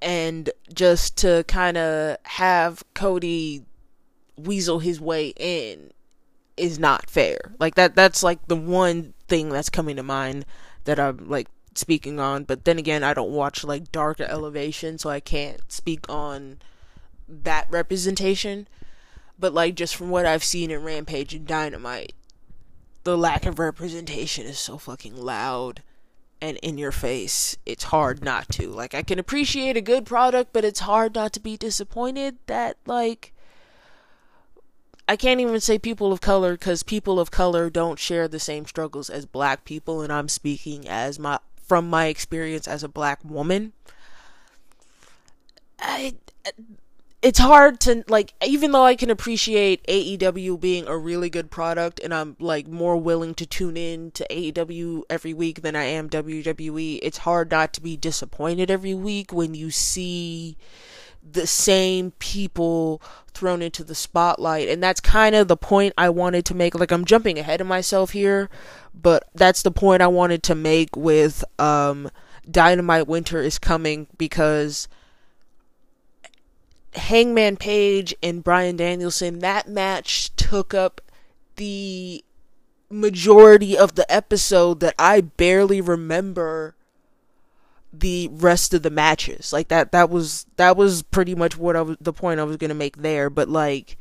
And 0.00 0.50
just 0.72 1.16
to 1.18 1.44
kind 1.46 1.76
of 1.76 2.16
have 2.24 2.82
Cody 2.94 3.64
weasel 4.36 4.78
his 4.78 5.00
way 5.00 5.32
in 5.36 5.92
is 6.56 6.78
not 6.78 7.08
fair. 7.08 7.38
Like 7.58 7.74
that 7.76 7.94
that's 7.94 8.22
like 8.22 8.46
the 8.48 8.56
one 8.56 9.14
thing 9.28 9.48
that's 9.48 9.70
coming 9.70 9.96
to 9.96 10.02
mind 10.02 10.44
that 10.84 10.98
I'm 10.98 11.28
like 11.28 11.48
speaking 11.74 12.20
on, 12.20 12.44
but 12.44 12.64
then 12.64 12.78
again, 12.78 13.02
I 13.02 13.14
don't 13.14 13.30
watch 13.30 13.64
like 13.64 13.92
Dark 13.92 14.20
or 14.20 14.24
Elevation, 14.24 14.98
so 14.98 15.10
I 15.10 15.20
can't 15.20 15.60
speak 15.70 16.08
on 16.08 16.58
that 17.28 17.66
representation. 17.70 18.68
But 19.38 19.54
like 19.54 19.74
just 19.74 19.96
from 19.96 20.10
what 20.10 20.26
I've 20.26 20.44
seen 20.44 20.70
in 20.70 20.82
Rampage 20.82 21.34
and 21.34 21.46
Dynamite, 21.46 22.12
the 23.04 23.16
lack 23.16 23.46
of 23.46 23.58
representation 23.58 24.46
is 24.46 24.58
so 24.58 24.78
fucking 24.78 25.16
loud 25.16 25.82
and 26.40 26.58
in 26.58 26.76
your 26.76 26.92
face. 26.92 27.56
It's 27.64 27.84
hard 27.84 28.22
not 28.22 28.48
to. 28.50 28.68
Like 28.68 28.94
I 28.94 29.02
can 29.02 29.18
appreciate 29.18 29.76
a 29.76 29.80
good 29.80 30.04
product, 30.04 30.52
but 30.52 30.64
it's 30.64 30.80
hard 30.80 31.14
not 31.14 31.32
to 31.32 31.40
be 31.40 31.56
disappointed 31.56 32.36
that 32.46 32.76
like 32.86 33.31
I 35.12 35.16
can't 35.16 35.40
even 35.42 35.60
say 35.60 35.78
people 35.78 36.10
of 36.10 36.22
color 36.22 36.52
because 36.52 36.82
people 36.82 37.20
of 37.20 37.30
color 37.30 37.68
don't 37.68 37.98
share 37.98 38.28
the 38.28 38.40
same 38.40 38.64
struggles 38.64 39.10
as 39.10 39.26
black 39.26 39.66
people, 39.66 40.00
and 40.00 40.10
I'm 40.10 40.26
speaking 40.26 40.88
as 40.88 41.18
my 41.18 41.38
from 41.62 41.90
my 41.90 42.06
experience 42.06 42.66
as 42.66 42.82
a 42.82 42.88
black 42.88 43.22
woman. 43.22 43.74
I, 45.78 46.14
it's 47.20 47.38
hard 47.38 47.78
to 47.80 48.04
like 48.08 48.32
even 48.42 48.72
though 48.72 48.86
I 48.86 48.94
can 48.94 49.10
appreciate 49.10 49.86
AEW 49.86 50.58
being 50.58 50.86
a 50.86 50.96
really 50.96 51.28
good 51.28 51.50
product 51.50 52.00
and 52.00 52.14
I'm 52.14 52.34
like 52.40 52.66
more 52.66 52.96
willing 52.96 53.34
to 53.34 53.44
tune 53.44 53.76
in 53.76 54.12
to 54.12 54.26
AEW 54.30 55.02
every 55.10 55.34
week 55.34 55.60
than 55.60 55.76
I 55.76 55.84
am 55.84 56.08
WWE, 56.08 57.00
it's 57.02 57.18
hard 57.18 57.50
not 57.50 57.74
to 57.74 57.82
be 57.82 57.98
disappointed 57.98 58.70
every 58.70 58.94
week 58.94 59.30
when 59.30 59.52
you 59.52 59.70
see 59.70 60.56
the 61.22 61.46
same 61.46 62.10
people 62.12 63.00
thrown 63.32 63.62
into 63.62 63.84
the 63.84 63.94
spotlight. 63.94 64.68
And 64.68 64.82
that's 64.82 65.00
kind 65.00 65.34
of 65.34 65.48
the 65.48 65.56
point 65.56 65.94
I 65.96 66.08
wanted 66.10 66.44
to 66.46 66.54
make. 66.54 66.74
Like 66.74 66.92
I'm 66.92 67.04
jumping 67.04 67.38
ahead 67.38 67.60
of 67.60 67.66
myself 67.66 68.10
here 68.10 68.50
but 68.94 69.28
that's 69.34 69.62
the 69.62 69.70
point 69.70 70.02
I 70.02 70.06
wanted 70.06 70.42
to 70.44 70.54
make 70.54 70.96
with 70.96 71.44
um 71.58 72.10
Dynamite 72.50 73.06
Winter 73.06 73.40
is 73.40 73.58
coming 73.58 74.08
because 74.18 74.88
Hangman 76.94 77.56
Page 77.56 78.14
and 78.22 78.44
Brian 78.44 78.76
Danielson 78.76 79.38
that 79.40 79.68
match 79.68 80.34
took 80.36 80.74
up 80.74 81.00
the 81.56 82.24
majority 82.90 83.76
of 83.76 83.94
the 83.94 84.10
episode 84.12 84.80
that 84.80 84.94
I 84.98 85.22
barely 85.22 85.80
remember 85.80 86.74
the 87.92 88.28
rest 88.32 88.72
of 88.74 88.82
the 88.82 88.90
matches. 88.90 89.52
Like 89.52 89.68
that 89.68 89.92
that 89.92 90.10
was 90.10 90.46
that 90.56 90.76
was 90.76 91.02
pretty 91.02 91.34
much 91.34 91.56
what 91.56 91.76
I 91.76 91.82
was 91.82 91.96
the 92.00 92.12
point 92.12 92.40
I 92.40 92.44
was 92.44 92.56
going 92.56 92.70
to 92.70 92.74
make 92.74 92.98
there, 92.98 93.28
but 93.28 93.48
like 93.48 93.96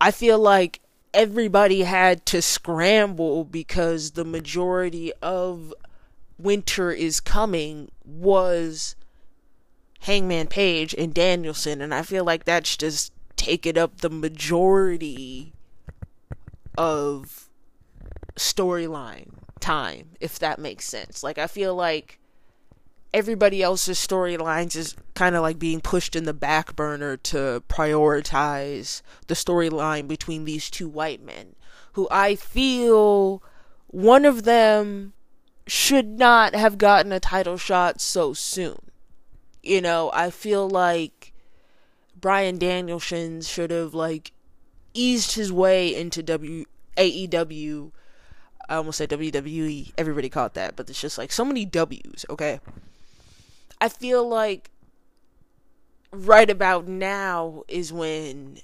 I 0.00 0.10
feel 0.10 0.38
like 0.38 0.80
everybody 1.14 1.82
had 1.82 2.26
to 2.26 2.42
scramble 2.42 3.44
because 3.44 4.12
the 4.12 4.24
majority 4.24 5.12
of 5.22 5.74
winter 6.38 6.92
is 6.92 7.20
coming 7.20 7.90
was 8.04 8.94
Hangman 10.00 10.46
Page 10.46 10.94
and 10.96 11.12
Danielson. 11.12 11.80
And 11.80 11.94
I 11.94 12.02
feel 12.02 12.24
like 12.24 12.44
that's 12.44 12.76
just 12.76 13.12
taken 13.36 13.78
up 13.78 14.00
the 14.00 14.10
majority 14.10 15.52
of 16.76 17.48
storyline 18.36 19.30
time, 19.58 20.10
if 20.20 20.38
that 20.38 20.58
makes 20.58 20.86
sense. 20.86 21.22
Like 21.22 21.38
I 21.38 21.46
feel 21.46 21.74
like 21.74 22.18
everybody 23.12 23.62
else's 23.62 23.98
storylines 23.98 24.76
is 24.76 24.94
kind 25.14 25.34
of 25.34 25.42
like 25.42 25.58
being 25.58 25.80
pushed 25.80 26.14
in 26.14 26.24
the 26.24 26.34
back 26.34 26.76
burner 26.76 27.16
to 27.16 27.62
prioritize 27.68 29.02
the 29.26 29.34
storyline 29.34 30.06
between 30.06 30.44
these 30.44 30.70
two 30.70 30.88
white 30.88 31.22
men 31.22 31.54
who 31.92 32.06
I 32.10 32.34
feel 32.34 33.42
one 33.88 34.24
of 34.24 34.44
them 34.44 35.14
should 35.66 36.06
not 36.06 36.54
have 36.54 36.78
gotten 36.78 37.12
a 37.12 37.20
title 37.20 37.56
shot 37.56 38.00
so 38.00 38.32
soon. 38.32 38.78
You 39.62 39.80
know, 39.80 40.10
I 40.14 40.30
feel 40.30 40.68
like 40.68 41.32
Brian 42.18 42.58
Danielson 42.58 43.42
should 43.42 43.70
have 43.70 43.94
like 43.94 44.32
eased 44.94 45.32
his 45.32 45.52
way 45.52 45.94
into 45.94 46.22
W 46.22 46.64
AEW. 46.96 47.92
I 48.68 48.76
almost 48.76 48.98
said 48.98 49.10
WWE. 49.10 49.92
Everybody 49.96 50.28
called 50.28 50.54
that, 50.54 50.76
but 50.76 50.88
it's 50.90 51.00
just 51.00 51.18
like 51.18 51.32
so 51.32 51.44
many 51.44 51.64
W's. 51.64 52.26
Okay. 52.28 52.60
I 53.80 53.88
feel 53.88 54.28
like 54.28 54.70
right 56.12 56.50
about 56.50 56.86
now 56.86 57.62
is 57.68 57.92
when 57.92 58.58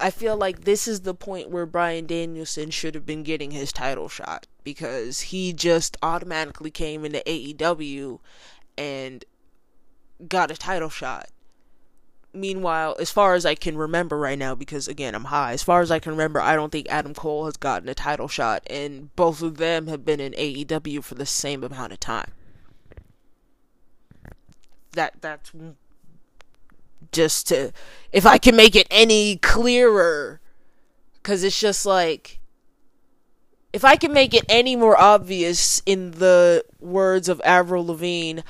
I 0.00 0.10
feel 0.10 0.36
like 0.36 0.64
this 0.64 0.88
is 0.88 1.00
the 1.00 1.14
point 1.14 1.50
where 1.50 1.66
Brian 1.66 2.06
Danielson 2.06 2.70
should 2.70 2.94
have 2.94 3.06
been 3.06 3.22
getting 3.22 3.52
his 3.52 3.72
title 3.72 4.08
shot 4.08 4.46
because 4.64 5.20
he 5.20 5.52
just 5.52 5.96
automatically 6.02 6.70
came 6.70 7.04
into 7.04 7.22
AEW 7.26 8.18
and 8.76 9.24
got 10.28 10.50
a 10.50 10.56
title 10.56 10.90
shot. 10.90 11.28
Meanwhile, 12.34 12.96
as 12.98 13.12
far 13.12 13.34
as 13.34 13.46
I 13.46 13.54
can 13.54 13.78
remember 13.78 14.18
right 14.18 14.38
now, 14.38 14.54
because 14.56 14.88
again, 14.88 15.14
I'm 15.14 15.24
high, 15.24 15.52
as 15.52 15.62
far 15.62 15.80
as 15.80 15.90
I 15.90 16.00
can 16.00 16.12
remember, 16.12 16.40
I 16.40 16.56
don't 16.56 16.72
think 16.72 16.88
Adam 16.88 17.14
Cole 17.14 17.44
has 17.44 17.56
gotten 17.56 17.88
a 17.88 17.94
title 17.94 18.26
shot, 18.26 18.64
and 18.68 19.14
both 19.14 19.40
of 19.40 19.56
them 19.56 19.86
have 19.86 20.04
been 20.04 20.18
in 20.18 20.32
AEW 20.32 21.04
for 21.04 21.14
the 21.14 21.26
same 21.26 21.62
amount 21.62 21.92
of 21.92 22.00
time. 22.00 22.32
That 24.92 25.14
that's 25.20 25.52
just 27.12 27.48
to 27.48 27.72
if 28.12 28.26
I 28.26 28.38
can 28.38 28.56
make 28.56 28.74
it 28.74 28.86
any 28.90 29.36
clearer 29.36 30.40
cuz 31.22 31.44
it's 31.44 31.58
just 31.58 31.86
like 31.86 32.40
if 33.72 33.84
I 33.84 33.96
can 33.96 34.12
make 34.12 34.34
it 34.34 34.44
any 34.48 34.76
more 34.76 35.00
obvious 35.00 35.82
in 35.84 36.12
the 36.12 36.64
words 36.78 37.28
of 37.28 37.40
Avril 37.44 37.86
Lavigne, 37.86 38.42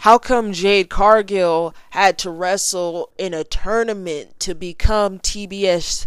how 0.00 0.16
come 0.16 0.52
Jade 0.52 0.88
Cargill 0.88 1.74
had 1.90 2.16
to 2.18 2.30
wrestle 2.30 3.10
in 3.18 3.34
a 3.34 3.44
tournament 3.44 4.40
to 4.40 4.54
become 4.54 5.18
TBS 5.18 6.06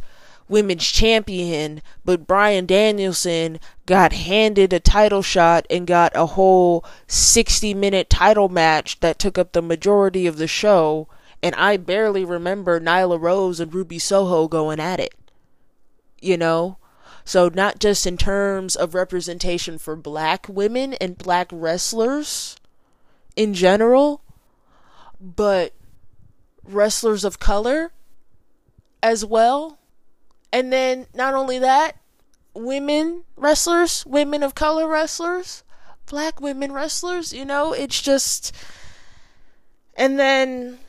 women's 0.50 0.86
champion, 0.86 1.82
but 2.04 2.26
Brian 2.26 2.66
Danielson 2.66 3.60
got 3.86 4.14
handed 4.14 4.74
a 4.74 4.80
title 4.80 5.22
shot 5.22 5.68
and 5.70 5.86
got 5.86 6.12
a 6.16 6.26
whole 6.26 6.84
60 7.06 7.76
minute 7.76 8.10
title 8.10 8.50
match 8.50 9.00
that 9.02 9.20
took 9.20 9.38
up 9.38 9.52
the 9.52 9.62
majority 9.62 10.26
of 10.26 10.38
the 10.38 10.48
show 10.48 11.08
and 11.44 11.54
I 11.54 11.78
barely 11.78 12.26
remember 12.26 12.80
Nyla 12.80 13.22
Rose 13.22 13.60
and 13.60 13.72
Ruby 13.74 14.00
Soho 14.00 14.48
going 14.48 14.80
at 14.80 15.02
it. 15.02 15.14
You 16.22 16.38
know? 16.38 16.78
So, 17.26 17.50
not 17.54 17.80
just 17.80 18.08
in 18.08 18.18
terms 18.18 18.76
of 18.76 18.96
representation 18.96 19.78
for 19.78 19.96
black 19.96 20.48
women 20.50 20.94
and 20.94 21.18
black 21.18 21.50
wrestlers 21.52 22.56
in 23.36 23.54
general, 23.54 24.22
but 25.20 25.74
wrestlers 26.63 27.24
of 27.24 27.40
color 27.40 27.92
as 29.02 29.25
well. 29.25 29.80
And 30.52 30.72
then, 30.72 31.08
not 31.13 31.34
only 31.34 31.60
that, 31.60 31.98
women 32.54 33.24
wrestlers, 33.36 34.06
women 34.06 34.44
of 34.44 34.56
color 34.56 34.88
wrestlers, 34.88 35.63
black 36.06 36.40
women 36.40 36.72
wrestlers, 36.72 37.34
you 37.34 37.46
know, 37.46 37.74
it's 37.74 38.02
just. 38.02 38.56
And 39.96 40.20
then 40.20 40.80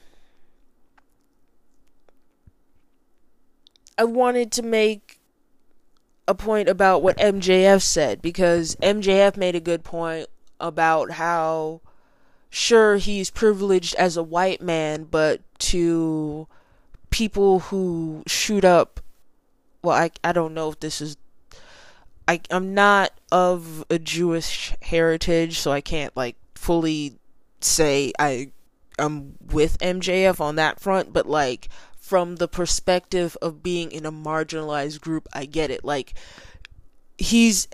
I 3.99 4.05
wanted 4.05 4.51
to 4.53 4.63
make 4.63 5.19
a 6.27 6.35
point 6.35 6.69
about 6.69 7.03
what 7.03 7.19
MJF 7.19 7.83
said 7.83 8.23
because 8.23 8.77
MJF 8.77 9.37
made 9.37 9.55
a 9.55 9.61
good 9.61 9.85
point 9.85 10.27
about 10.59 11.13
how 11.13 11.83
sure 12.55 12.97
he's 12.97 13.31
privileged 13.31 13.95
as 13.97 14.17
a 14.17 14.23
white 14.23 14.63
man, 14.63 15.05
but 15.05 15.41
to 15.59 16.47
people 17.11 17.61
who 17.61 18.23
shoot 18.27 18.65
up 18.65 19.01
well 19.83 19.97
I 19.97 20.11
I 20.25 20.33
don't 20.33 20.55
know 20.55 20.71
if 20.71 20.81
this 20.81 21.01
is 21.01 21.17
I 22.27 22.41
I'm 22.51 22.73
not 22.75 23.13
of 23.31 23.85
a 23.91 23.99
Jewish 23.99 24.75
heritage, 24.83 25.59
so 25.59 25.73
I 25.73 25.81
can't 25.81 26.17
like 26.17 26.37
fully 26.55 27.19
say 27.61 28.13
I 28.19 28.51
I'm 28.99 29.35
with 29.51 29.79
MJF 29.79 30.41
on 30.41 30.57
that 30.57 30.81
front, 30.81 31.13
but 31.13 31.27
like 31.27 31.69
from 31.99 32.37
the 32.37 32.49
perspective 32.49 33.37
of 33.43 33.63
being 33.63 33.91
in 33.91 34.07
a 34.07 34.13
marginalized 34.13 35.01
group, 35.01 35.27
I 35.33 35.45
get 35.47 35.71
it. 35.71 35.85
Like 35.85 36.15
he's 37.19 37.69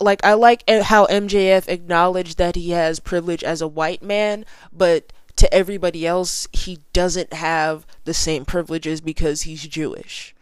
like 0.00 0.24
I 0.24 0.34
like 0.34 0.68
how 0.68 1.06
MJF 1.06 1.68
acknowledged 1.68 2.38
that 2.38 2.56
he 2.56 2.70
has 2.70 3.00
privilege 3.00 3.42
as 3.42 3.60
a 3.60 3.68
white 3.68 4.02
man, 4.02 4.44
but 4.72 5.12
to 5.36 5.52
everybody 5.52 6.06
else 6.06 6.46
he 6.52 6.78
doesn't 6.92 7.32
have 7.32 7.86
the 8.04 8.14
same 8.14 8.44
privileges 8.44 9.00
because 9.00 9.42
he's 9.42 9.66
Jewish. 9.66 10.34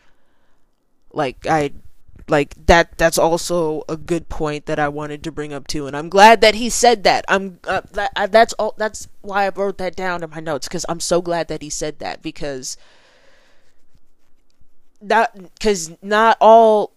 Like 1.12 1.46
I 1.48 1.72
like 2.28 2.54
that 2.66 2.96
that's 2.98 3.18
also 3.18 3.82
a 3.88 3.96
good 3.96 4.28
point 4.28 4.66
that 4.66 4.78
I 4.78 4.88
wanted 4.88 5.24
to 5.24 5.32
bring 5.32 5.52
up 5.52 5.66
too 5.66 5.86
and 5.86 5.96
I'm 5.96 6.08
glad 6.08 6.40
that 6.42 6.54
he 6.54 6.68
said 6.68 7.04
that. 7.04 7.24
I'm 7.28 7.58
uh, 7.66 7.82
that, 7.92 8.32
that's 8.32 8.52
all 8.54 8.74
that's 8.76 9.08
why 9.22 9.46
I 9.46 9.48
wrote 9.48 9.78
that 9.78 9.96
down 9.96 10.22
in 10.22 10.30
my 10.30 10.40
notes 10.40 10.68
cuz 10.68 10.84
I'm 10.88 11.00
so 11.00 11.22
glad 11.22 11.48
that 11.48 11.62
he 11.62 11.70
said 11.70 11.98
that 12.00 12.22
because 12.22 12.76
not 15.00 15.34
because 15.54 15.90
not 16.02 16.36
all 16.40 16.92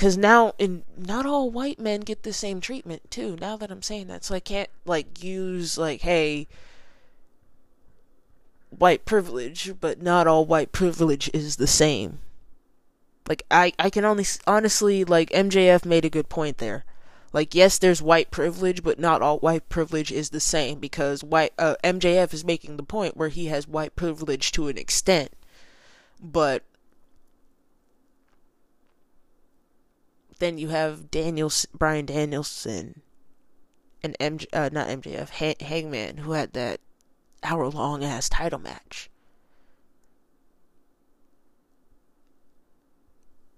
because 0.00 0.16
now 0.16 0.54
in 0.58 0.82
not 0.96 1.26
all 1.26 1.50
white 1.50 1.78
men 1.78 2.00
get 2.00 2.22
the 2.22 2.32
same 2.32 2.58
treatment 2.58 3.10
too 3.10 3.36
now 3.38 3.54
that 3.54 3.70
i'm 3.70 3.82
saying 3.82 4.06
that. 4.06 4.24
So 4.24 4.34
i 4.34 4.40
can't 4.40 4.70
like 4.86 5.22
use 5.22 5.76
like 5.76 6.00
hey 6.00 6.48
white 8.70 9.04
privilege 9.04 9.74
but 9.78 10.00
not 10.00 10.26
all 10.26 10.46
white 10.46 10.72
privilege 10.72 11.28
is 11.34 11.56
the 11.56 11.66
same. 11.66 12.20
Like 13.28 13.42
i 13.50 13.74
i 13.78 13.90
can 13.90 14.06
only 14.06 14.24
honestly 14.46 15.04
like 15.04 15.28
mjf 15.32 15.84
made 15.84 16.06
a 16.06 16.10
good 16.10 16.30
point 16.30 16.56
there. 16.56 16.86
Like 17.34 17.54
yes 17.54 17.76
there's 17.76 18.00
white 18.00 18.30
privilege 18.30 18.82
but 18.82 18.98
not 18.98 19.20
all 19.20 19.38
white 19.40 19.68
privilege 19.68 20.10
is 20.10 20.30
the 20.30 20.40
same 20.40 20.78
because 20.78 21.22
white 21.22 21.52
uh, 21.58 21.74
mjf 21.84 22.32
is 22.32 22.42
making 22.42 22.78
the 22.78 22.82
point 22.82 23.18
where 23.18 23.28
he 23.28 23.48
has 23.48 23.68
white 23.68 23.96
privilege 23.96 24.50
to 24.52 24.68
an 24.68 24.78
extent. 24.78 25.34
But 26.22 26.62
then 30.40 30.58
you 30.58 30.68
have 30.68 31.10
Daniel 31.10 31.52
Bryan 31.72 32.06
Danielson 32.06 33.02
and 34.02 34.16
MJ, 34.18 34.46
uh, 34.52 34.70
not 34.72 34.88
MJF 34.88 35.30
ha- 35.30 35.64
Hangman 35.64 36.18
who 36.18 36.32
had 36.32 36.54
that 36.54 36.80
hour 37.42 37.68
long 37.68 38.02
ass 38.02 38.28
title 38.28 38.58
match. 38.58 39.10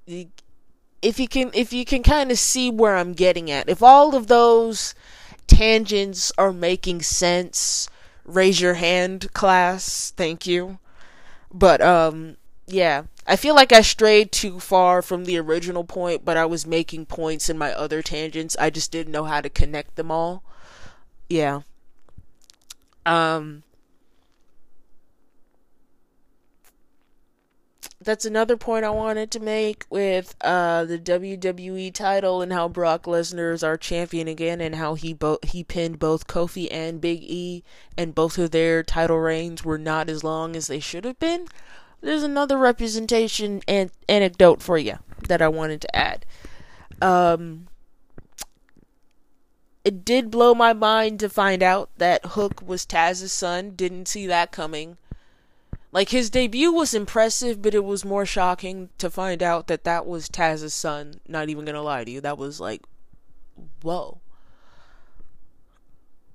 If 0.06 1.18
you 1.18 1.28
can, 1.28 1.50
if 1.54 1.72
you 1.72 1.84
can 1.84 2.02
kind 2.02 2.30
of 2.30 2.38
see 2.38 2.70
where 2.70 2.96
I'm 2.96 3.12
getting 3.12 3.50
at, 3.50 3.68
if 3.68 3.82
all 3.82 4.14
of 4.14 4.26
those 4.26 4.94
tangents 5.46 6.32
are 6.36 6.52
making 6.52 7.02
sense, 7.02 7.88
raise 8.24 8.60
your 8.60 8.74
hand, 8.74 9.32
class. 9.32 10.12
Thank 10.16 10.46
you. 10.46 10.78
But 11.52 11.80
um, 11.80 12.36
yeah, 12.66 13.04
I 13.26 13.36
feel 13.36 13.54
like 13.54 13.72
I 13.72 13.82
strayed 13.82 14.32
too 14.32 14.60
far 14.60 15.02
from 15.02 15.24
the 15.24 15.38
original 15.38 15.84
point, 15.84 16.24
but 16.24 16.36
I 16.36 16.46
was 16.46 16.66
making 16.66 17.06
points 17.06 17.48
in 17.50 17.58
my 17.58 17.72
other 17.72 18.02
tangents. 18.02 18.56
I 18.58 18.70
just 18.70 18.90
didn't 18.90 19.12
know 19.12 19.24
how 19.24 19.40
to 19.40 19.50
connect 19.50 19.96
them 19.96 20.10
all. 20.10 20.42
Yeah. 21.28 21.62
Um 23.04 23.62
that's 28.00 28.24
another 28.24 28.56
point 28.56 28.84
I 28.84 28.90
wanted 28.90 29.30
to 29.30 29.40
make 29.40 29.86
with 29.88 30.34
uh, 30.40 30.84
the 30.84 30.98
WWE 30.98 31.90
title 31.90 32.42
and 32.42 32.52
how 32.52 32.68
Brock 32.68 33.04
Lesnar 33.04 33.52
is 33.52 33.62
our 33.62 33.76
champion 33.76 34.26
again, 34.28 34.60
and 34.60 34.74
how 34.74 34.94
he 34.94 35.12
bo- 35.14 35.38
he 35.42 35.62
pinned 35.64 35.98
both 35.98 36.26
Kofi 36.26 36.68
and 36.70 37.00
Big 37.00 37.22
E, 37.22 37.62
and 37.96 38.14
both 38.14 38.38
of 38.38 38.50
their 38.50 38.82
title 38.82 39.18
reigns 39.18 39.64
were 39.64 39.78
not 39.78 40.10
as 40.10 40.24
long 40.24 40.56
as 40.56 40.66
they 40.66 40.80
should 40.80 41.04
have 41.04 41.18
been 41.18 41.46
there's 42.02 42.22
another 42.22 42.58
representation 42.58 43.62
and 43.66 43.90
anecdote 44.08 44.60
for 44.60 44.76
you 44.76 44.98
that 45.28 45.40
I 45.40 45.48
wanted 45.48 45.80
to 45.82 45.96
add. 45.96 46.26
Um, 47.00 47.68
it 49.84 50.04
did 50.04 50.30
blow 50.30 50.54
my 50.54 50.72
mind 50.72 51.20
to 51.20 51.28
find 51.28 51.62
out 51.62 51.90
that 51.98 52.24
Hook 52.26 52.62
was 52.64 52.84
Taz's 52.84 53.32
son. 53.32 53.70
Didn't 53.70 54.08
see 54.08 54.26
that 54.26 54.52
coming. 54.52 54.96
Like 55.90 56.08
his 56.08 56.30
debut 56.30 56.72
was 56.72 56.94
impressive, 56.94 57.60
but 57.60 57.74
it 57.74 57.84
was 57.84 58.04
more 58.04 58.24
shocking 58.24 58.88
to 58.98 59.10
find 59.10 59.42
out 59.42 59.66
that 59.66 59.84
that 59.84 60.06
was 60.06 60.28
Taz's 60.28 60.74
son. 60.74 61.20
Not 61.28 61.48
even 61.48 61.64
gonna 61.64 61.82
lie 61.82 62.04
to 62.04 62.10
you, 62.10 62.20
that 62.20 62.38
was 62.38 62.60
like, 62.60 62.82
whoa. 63.82 64.20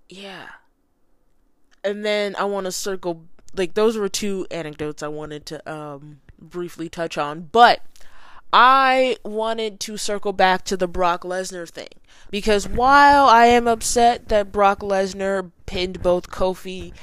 Yeah. 0.10 0.47
And 1.84 2.06
then 2.06 2.36
I 2.36 2.45
want 2.45 2.65
to 2.65 2.71
circle 2.71 3.25
like 3.57 3.73
those 3.73 3.97
were 3.97 4.09
two 4.09 4.45
anecdotes 4.51 5.03
I 5.03 5.07
wanted 5.07 5.45
to 5.47 5.71
um, 5.71 6.21
briefly 6.39 6.89
touch 6.89 7.17
on, 7.17 7.49
but 7.51 7.81
I 8.53 9.17
wanted 9.25 9.79
to 9.81 9.97
circle 9.97 10.33
back 10.33 10.63
to 10.65 10.77
the 10.77 10.87
Brock 10.87 11.23
Lesnar 11.23 11.69
thing 11.69 11.89
because 12.31 12.67
while 12.67 13.25
I 13.25 13.45
am 13.47 13.67
upset 13.67 14.29
that 14.29 14.51
Brock 14.51 14.79
Lesnar 14.79 15.51
pinned 15.65 16.01
both 16.01 16.29
Kofi 16.29 16.93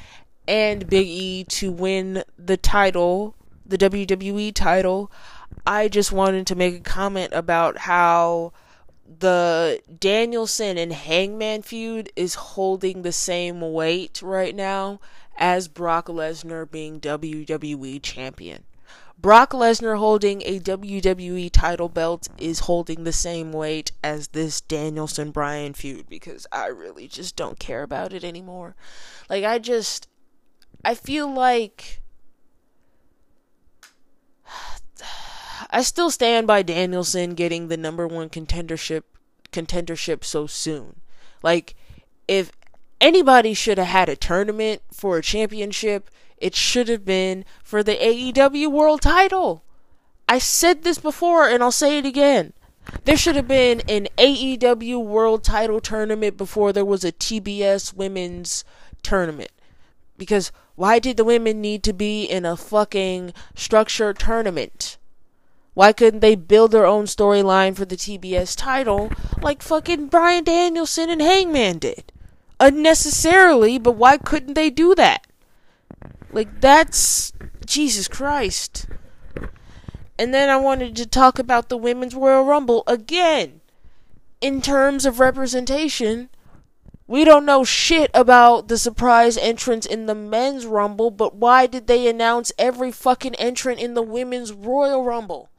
and 0.48 0.88
Big 0.88 1.06
E 1.06 1.44
to 1.44 1.70
win 1.70 2.24
the 2.38 2.56
title, 2.56 3.34
the 3.66 3.78
WWE 3.78 4.54
title, 4.54 5.10
I 5.66 5.88
just 5.88 6.12
wanted 6.12 6.46
to 6.48 6.54
make 6.54 6.74
a 6.76 6.80
comment 6.80 7.32
about 7.32 7.78
how 7.78 8.52
the 9.18 9.80
Danielson 10.00 10.78
and 10.78 10.92
Hangman 10.92 11.62
feud 11.62 12.10
is 12.16 12.34
holding 12.34 13.02
the 13.02 13.12
same 13.12 13.60
weight 13.60 14.20
right 14.22 14.54
now 14.54 15.00
as 15.36 15.68
Brock 15.68 16.06
Lesnar 16.06 16.70
being 16.70 17.00
WWE 17.00 18.02
champion. 18.02 18.64
Brock 19.18 19.52
Lesnar 19.52 19.98
holding 19.98 20.42
a 20.42 20.58
WWE 20.60 21.50
title 21.50 21.88
belt 21.88 22.28
is 22.36 22.60
holding 22.60 23.04
the 23.04 23.12
same 23.12 23.52
weight 23.52 23.92
as 24.02 24.28
this 24.28 24.60
Danielson 24.60 25.30
Bryan 25.30 25.72
feud 25.72 26.08
because 26.08 26.46
I 26.52 26.66
really 26.66 27.08
just 27.08 27.36
don't 27.36 27.58
care 27.58 27.82
about 27.82 28.12
it 28.12 28.24
anymore. 28.24 28.74
Like, 29.30 29.44
I 29.44 29.58
just. 29.58 30.08
I 30.84 30.94
feel 30.94 31.32
like. 31.32 32.02
I 35.70 35.82
still 35.82 36.10
stand 36.10 36.46
by 36.46 36.62
Danielson 36.62 37.34
getting 37.34 37.68
the 37.68 37.76
number 37.76 38.06
one 38.06 38.28
contendership 38.28 39.04
contendership 39.52 40.24
so 40.24 40.46
soon. 40.46 41.00
Like, 41.42 41.74
if 42.28 42.52
anybody 43.04 43.52
should 43.52 43.76
have 43.76 43.88
had 43.88 44.08
a 44.08 44.16
tournament 44.16 44.80
for 44.90 45.18
a 45.18 45.22
championship, 45.22 46.10
it 46.38 46.54
should 46.54 46.88
have 46.88 47.04
been 47.04 47.44
for 47.62 47.82
the 47.82 47.96
AEW 47.96 48.72
World 48.72 49.02
title. 49.02 49.62
I 50.26 50.38
said 50.38 50.82
this 50.82 50.98
before 50.98 51.46
and 51.46 51.62
I'll 51.62 51.70
say 51.70 51.98
it 51.98 52.06
again. 52.06 52.54
There 53.04 53.18
should 53.18 53.36
have 53.36 53.46
been 53.46 53.82
an 53.88 54.08
AEW 54.16 55.04
World 55.04 55.44
title 55.44 55.80
tournament 55.80 56.38
before 56.38 56.72
there 56.72 56.84
was 56.84 57.04
a 57.04 57.12
TBS 57.12 57.94
women's 57.94 58.64
tournament. 59.02 59.52
Because 60.16 60.50
why 60.74 60.98
did 60.98 61.18
the 61.18 61.24
women 61.24 61.60
need 61.60 61.82
to 61.82 61.92
be 61.92 62.24
in 62.24 62.46
a 62.46 62.56
fucking 62.56 63.34
structured 63.54 64.18
tournament? 64.18 64.96
Why 65.74 65.92
couldn't 65.92 66.20
they 66.20 66.36
build 66.36 66.70
their 66.70 66.86
own 66.86 67.04
storyline 67.04 67.76
for 67.76 67.84
the 67.84 67.96
TBS 67.96 68.56
title 68.56 69.12
like 69.42 69.60
fucking 69.60 70.06
Brian 70.06 70.44
Danielson 70.44 71.10
and 71.10 71.20
Hangman 71.20 71.78
did? 71.78 72.12
Unnecessarily, 72.60 73.78
but 73.78 73.92
why 73.92 74.16
couldn't 74.16 74.54
they 74.54 74.70
do 74.70 74.94
that? 74.94 75.26
Like, 76.32 76.60
that's. 76.60 77.32
Jesus 77.66 78.08
Christ. 78.08 78.86
And 80.18 80.32
then 80.32 80.48
I 80.48 80.56
wanted 80.56 80.94
to 80.96 81.06
talk 81.06 81.38
about 81.38 81.68
the 81.68 81.76
Women's 81.76 82.14
Royal 82.14 82.44
Rumble 82.44 82.84
again. 82.86 83.60
In 84.40 84.60
terms 84.60 85.06
of 85.06 85.18
representation, 85.18 86.28
we 87.06 87.24
don't 87.24 87.46
know 87.46 87.64
shit 87.64 88.10
about 88.14 88.68
the 88.68 88.78
surprise 88.78 89.36
entrance 89.36 89.86
in 89.86 90.06
the 90.06 90.14
Men's 90.14 90.66
Rumble, 90.66 91.10
but 91.10 91.34
why 91.34 91.66
did 91.66 91.86
they 91.86 92.06
announce 92.06 92.52
every 92.58 92.92
fucking 92.92 93.34
entrant 93.36 93.80
in 93.80 93.94
the 93.94 94.02
Women's 94.02 94.52
Royal 94.52 95.04
Rumble? 95.04 95.50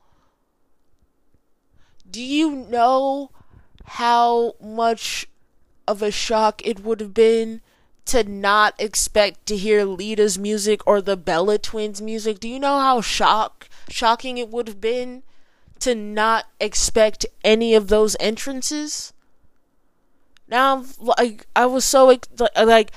Do 2.09 2.21
you 2.23 2.51
know 2.51 3.31
how 3.85 4.53
much 4.61 5.27
of 5.87 6.01
a 6.01 6.11
shock 6.11 6.65
it 6.65 6.83
would 6.83 6.99
have 6.99 7.13
been 7.13 7.61
to 8.05 8.23
not 8.23 8.75
expect 8.79 9.45
to 9.47 9.57
hear 9.57 9.83
Lita's 9.83 10.37
music 10.37 10.81
or 10.85 11.01
the 11.01 11.17
Bella 11.17 11.57
Twins 11.57 12.01
music. 12.01 12.39
Do 12.39 12.47
you 12.47 12.59
know 12.59 12.79
how 12.79 13.01
shock 13.01 13.67
shocking 13.89 14.37
it 14.37 14.49
would 14.49 14.67
have 14.67 14.81
been 14.81 15.23
to 15.79 15.95
not 15.95 16.45
expect 16.59 17.25
any 17.43 17.73
of 17.73 17.87
those 17.87 18.15
entrances? 18.19 19.11
Now, 20.47 20.85
like 20.99 21.47
I 21.55 21.65
was 21.65 21.83
so 21.83 22.05
like 22.05 22.91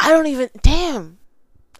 I 0.00 0.10
don't 0.10 0.26
even 0.26 0.50
damn. 0.62 1.18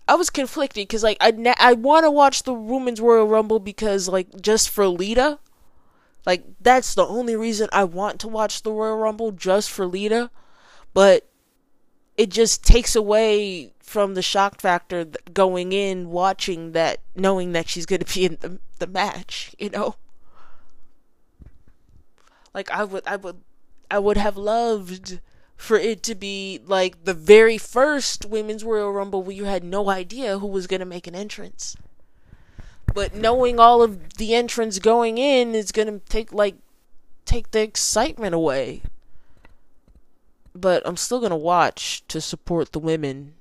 I 0.08 0.14
was 0.14 0.30
conflicted 0.30 0.86
because 0.86 1.02
like 1.02 1.16
I 1.20 1.32
I 1.58 1.72
want 1.72 2.04
to 2.04 2.10
watch 2.10 2.44
the 2.44 2.54
Women's 2.54 3.00
Royal 3.00 3.26
Rumble 3.26 3.58
because 3.58 4.08
like 4.08 4.40
just 4.40 4.70
for 4.70 4.86
Lita. 4.86 5.40
Like 6.26 6.44
that's 6.60 6.94
the 6.94 7.06
only 7.06 7.36
reason 7.36 7.68
I 7.72 7.84
want 7.84 8.20
to 8.20 8.28
watch 8.28 8.62
the 8.62 8.72
Royal 8.72 8.98
Rumble 8.98 9.30
just 9.30 9.70
for 9.70 9.86
Lita. 9.86 10.30
But 10.92 11.26
it 12.16 12.30
just 12.30 12.64
takes 12.64 12.96
away 12.96 13.72
from 13.78 14.14
the 14.14 14.22
shock 14.22 14.60
factor 14.60 15.06
going 15.32 15.72
in 15.72 16.10
watching 16.10 16.72
that 16.72 16.98
knowing 17.14 17.52
that 17.52 17.68
she's 17.68 17.86
going 17.86 18.02
to 18.02 18.14
be 18.14 18.24
in 18.24 18.38
the, 18.40 18.58
the 18.80 18.86
match 18.86 19.54
you 19.58 19.70
know? 19.70 19.94
Like 22.52 22.70
i 22.70 22.82
would 22.84 23.06
i 23.06 23.16
would 23.16 23.42
i 23.90 23.98
would 23.98 24.16
have 24.16 24.36
loved 24.36 25.20
for 25.56 25.76
it 25.76 26.02
to 26.04 26.14
be 26.14 26.60
like 26.66 27.04
the 27.04 27.14
very 27.14 27.58
first 27.58 28.24
women's 28.24 28.64
royal 28.64 28.92
rumble 28.92 29.22
where 29.22 29.36
you 29.36 29.44
had 29.44 29.62
no 29.62 29.88
idea 29.88 30.38
who 30.38 30.46
was 30.46 30.66
going 30.66 30.80
to 30.80 30.86
make 30.86 31.06
an 31.06 31.14
entrance 31.14 31.76
but 32.96 33.14
knowing 33.14 33.60
all 33.60 33.80
of 33.82 34.14
the 34.14 34.34
entrants 34.34 34.80
going 34.80 35.18
in 35.18 35.54
is 35.54 35.70
to 35.70 36.00
take 36.08 36.32
like 36.32 36.56
take 37.24 37.52
the 37.52 37.60
excitement 37.60 38.34
away 38.34 38.82
but 40.60 40.82
I'm 40.86 40.96
still 40.96 41.20
gonna 41.20 41.36
watch 41.36 42.02
to 42.08 42.20
support 42.20 42.72
the 42.72 42.78
women. 42.78 43.34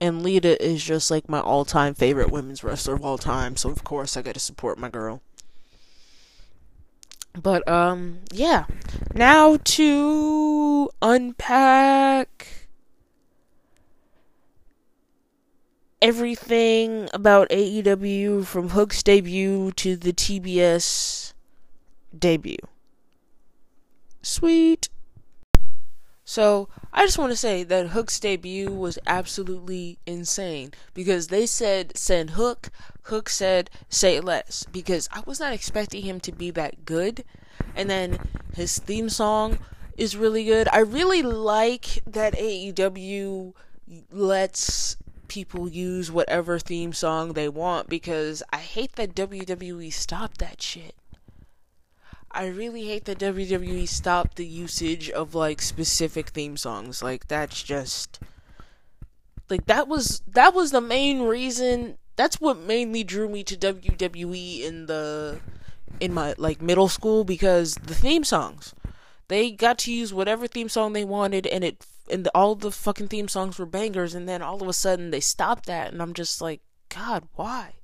And 0.00 0.22
Lita 0.22 0.62
is 0.64 0.82
just 0.84 1.10
like 1.10 1.28
my 1.28 1.40
all 1.40 1.64
time 1.64 1.94
favorite 1.94 2.30
women's 2.30 2.64
wrestler 2.64 2.94
of 2.94 3.04
all 3.04 3.18
time, 3.18 3.56
so 3.56 3.70
of 3.70 3.84
course 3.84 4.16
I 4.16 4.22
gotta 4.22 4.40
support 4.40 4.78
my 4.78 4.88
girl. 4.88 5.22
But 7.40 7.66
um 7.68 8.20
yeah. 8.30 8.66
Now 9.14 9.56
to 9.56 10.90
unpack 11.00 12.61
everything 16.02 17.08
about 17.14 17.48
AEW 17.50 18.44
from 18.44 18.70
Hook's 18.70 19.04
debut 19.04 19.70
to 19.76 19.96
the 19.96 20.12
TBS 20.12 21.32
debut. 22.16 22.58
Sweet. 24.20 24.88
So 26.24 26.68
I 26.92 27.04
just 27.04 27.18
want 27.18 27.30
to 27.30 27.36
say 27.36 27.62
that 27.62 27.88
Hook's 27.88 28.18
debut 28.18 28.70
was 28.70 28.98
absolutely 29.06 29.98
insane 30.04 30.72
because 30.92 31.28
they 31.28 31.46
said 31.46 31.96
send 31.96 32.30
Hook, 32.30 32.70
Hook 33.04 33.28
said 33.28 33.70
say 33.88 34.18
less 34.18 34.66
because 34.72 35.08
I 35.12 35.22
was 35.24 35.38
not 35.38 35.52
expecting 35.52 36.02
him 36.02 36.18
to 36.20 36.32
be 36.32 36.50
that 36.50 36.84
good, 36.84 37.22
and 37.76 37.88
then 37.88 38.18
his 38.54 38.78
theme 38.78 39.08
song 39.08 39.58
is 39.96 40.16
really 40.16 40.44
good. 40.44 40.68
I 40.72 40.78
really 40.80 41.22
like 41.22 42.02
that 42.06 42.34
AEW 42.34 43.52
lets 44.10 44.96
people 45.32 45.66
use 45.66 46.12
whatever 46.12 46.58
theme 46.58 46.92
song 46.92 47.32
they 47.32 47.48
want 47.48 47.88
because 47.88 48.42
I 48.52 48.58
hate 48.58 48.96
that 48.96 49.14
WWE 49.14 49.90
stopped 49.90 50.36
that 50.40 50.60
shit. 50.60 50.94
I 52.30 52.48
really 52.48 52.84
hate 52.84 53.06
that 53.06 53.18
WWE 53.18 53.88
stopped 53.88 54.36
the 54.36 54.44
usage 54.44 55.08
of 55.08 55.34
like 55.34 55.62
specific 55.62 56.28
theme 56.28 56.58
songs. 56.58 57.02
Like 57.02 57.28
that's 57.28 57.62
just 57.62 58.20
like 59.48 59.64
that 59.68 59.88
was 59.88 60.20
that 60.28 60.52
was 60.52 60.70
the 60.70 60.82
main 60.82 61.22
reason 61.22 61.96
that's 62.16 62.38
what 62.38 62.58
mainly 62.58 63.02
drew 63.02 63.26
me 63.26 63.42
to 63.44 63.56
WWE 63.56 64.60
in 64.60 64.84
the 64.84 65.40
in 65.98 66.12
my 66.12 66.34
like 66.36 66.60
middle 66.60 66.88
school 66.88 67.24
because 67.24 67.76
the 67.76 67.94
theme 67.94 68.24
songs. 68.24 68.74
They 69.28 69.50
got 69.50 69.78
to 69.78 69.92
use 69.94 70.12
whatever 70.12 70.46
theme 70.46 70.68
song 70.68 70.92
they 70.92 71.06
wanted 71.06 71.46
and 71.46 71.64
it 71.64 71.86
and 72.12 72.28
all 72.34 72.54
the 72.54 72.70
fucking 72.70 73.08
theme 73.08 73.28
songs 73.28 73.58
were 73.58 73.66
bangers 73.66 74.14
and 74.14 74.28
then 74.28 74.42
all 74.42 74.62
of 74.62 74.68
a 74.68 74.72
sudden 74.72 75.10
they 75.10 75.20
stopped 75.20 75.66
that 75.66 75.92
and 75.92 76.00
I'm 76.02 76.14
just 76.14 76.40
like 76.40 76.60
god, 76.88 77.26
why? 77.34 77.74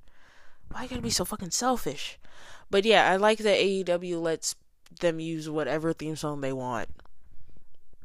Why 0.71 0.83
you 0.83 0.88
gotta 0.88 1.03
be 1.03 1.11
so 1.11 1.25
fucking 1.25 1.51
selfish? 1.51 2.19
But 2.71 2.85
yeah, 2.85 3.11
I 3.11 3.17
like 3.17 3.38
that 3.38 3.59
AEW 3.59 4.21
lets 4.21 4.55
them 5.01 5.21
use 5.21 5.49
whatever 5.49 5.93
theme 5.93 6.17
song 6.17 6.41
they 6.41 6.53
want. 6.53 6.88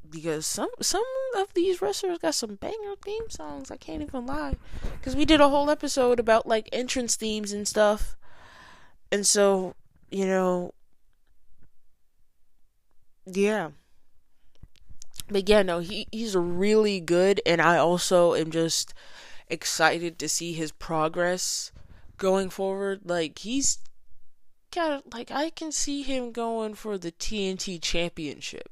Because 0.10 0.46
some 0.46 0.70
some 0.80 1.04
of 1.36 1.54
these 1.54 1.82
wrestlers 1.82 2.20
got 2.20 2.36
some 2.36 2.56
banger 2.56 2.96
theme 3.04 3.30
songs. 3.30 3.72
I 3.72 3.78
can't 3.78 4.04
even 4.04 4.26
lie. 4.26 4.56
Because 4.98 5.16
we 5.16 5.26
did 5.26 5.42
a 5.42 5.50
whole 5.50 5.70
episode 5.70 6.20
about 6.20 6.48
like 6.48 6.70
entrance 6.72 7.16
themes 7.16 7.52
and 7.52 7.68
stuff. 7.68 8.16
And 9.12 9.26
so, 9.26 9.76
you 10.12 10.26
know, 10.26 10.74
yeah. 13.26 13.72
But 15.28 15.48
yeah, 15.48 15.64
no, 15.64 15.80
he 15.80 16.08
he's 16.12 16.36
really 16.36 17.00
good, 17.00 17.42
and 17.46 17.62
I 17.62 17.78
also 17.78 18.36
am 18.36 18.52
just 18.52 18.94
excited 19.48 20.20
to 20.20 20.30
see 20.30 20.54
his 20.54 20.72
progress 20.72 21.72
going 22.18 22.50
forward. 22.50 23.02
Like 23.06 23.40
he's 23.40 23.80
got 24.72 25.14
like 25.14 25.32
I 25.32 25.50
can 25.50 25.72
see 25.72 26.02
him 26.02 26.32
going 26.32 26.74
for 26.74 26.98
the 26.98 27.12
TNT 27.12 27.82
championship. 27.82 28.70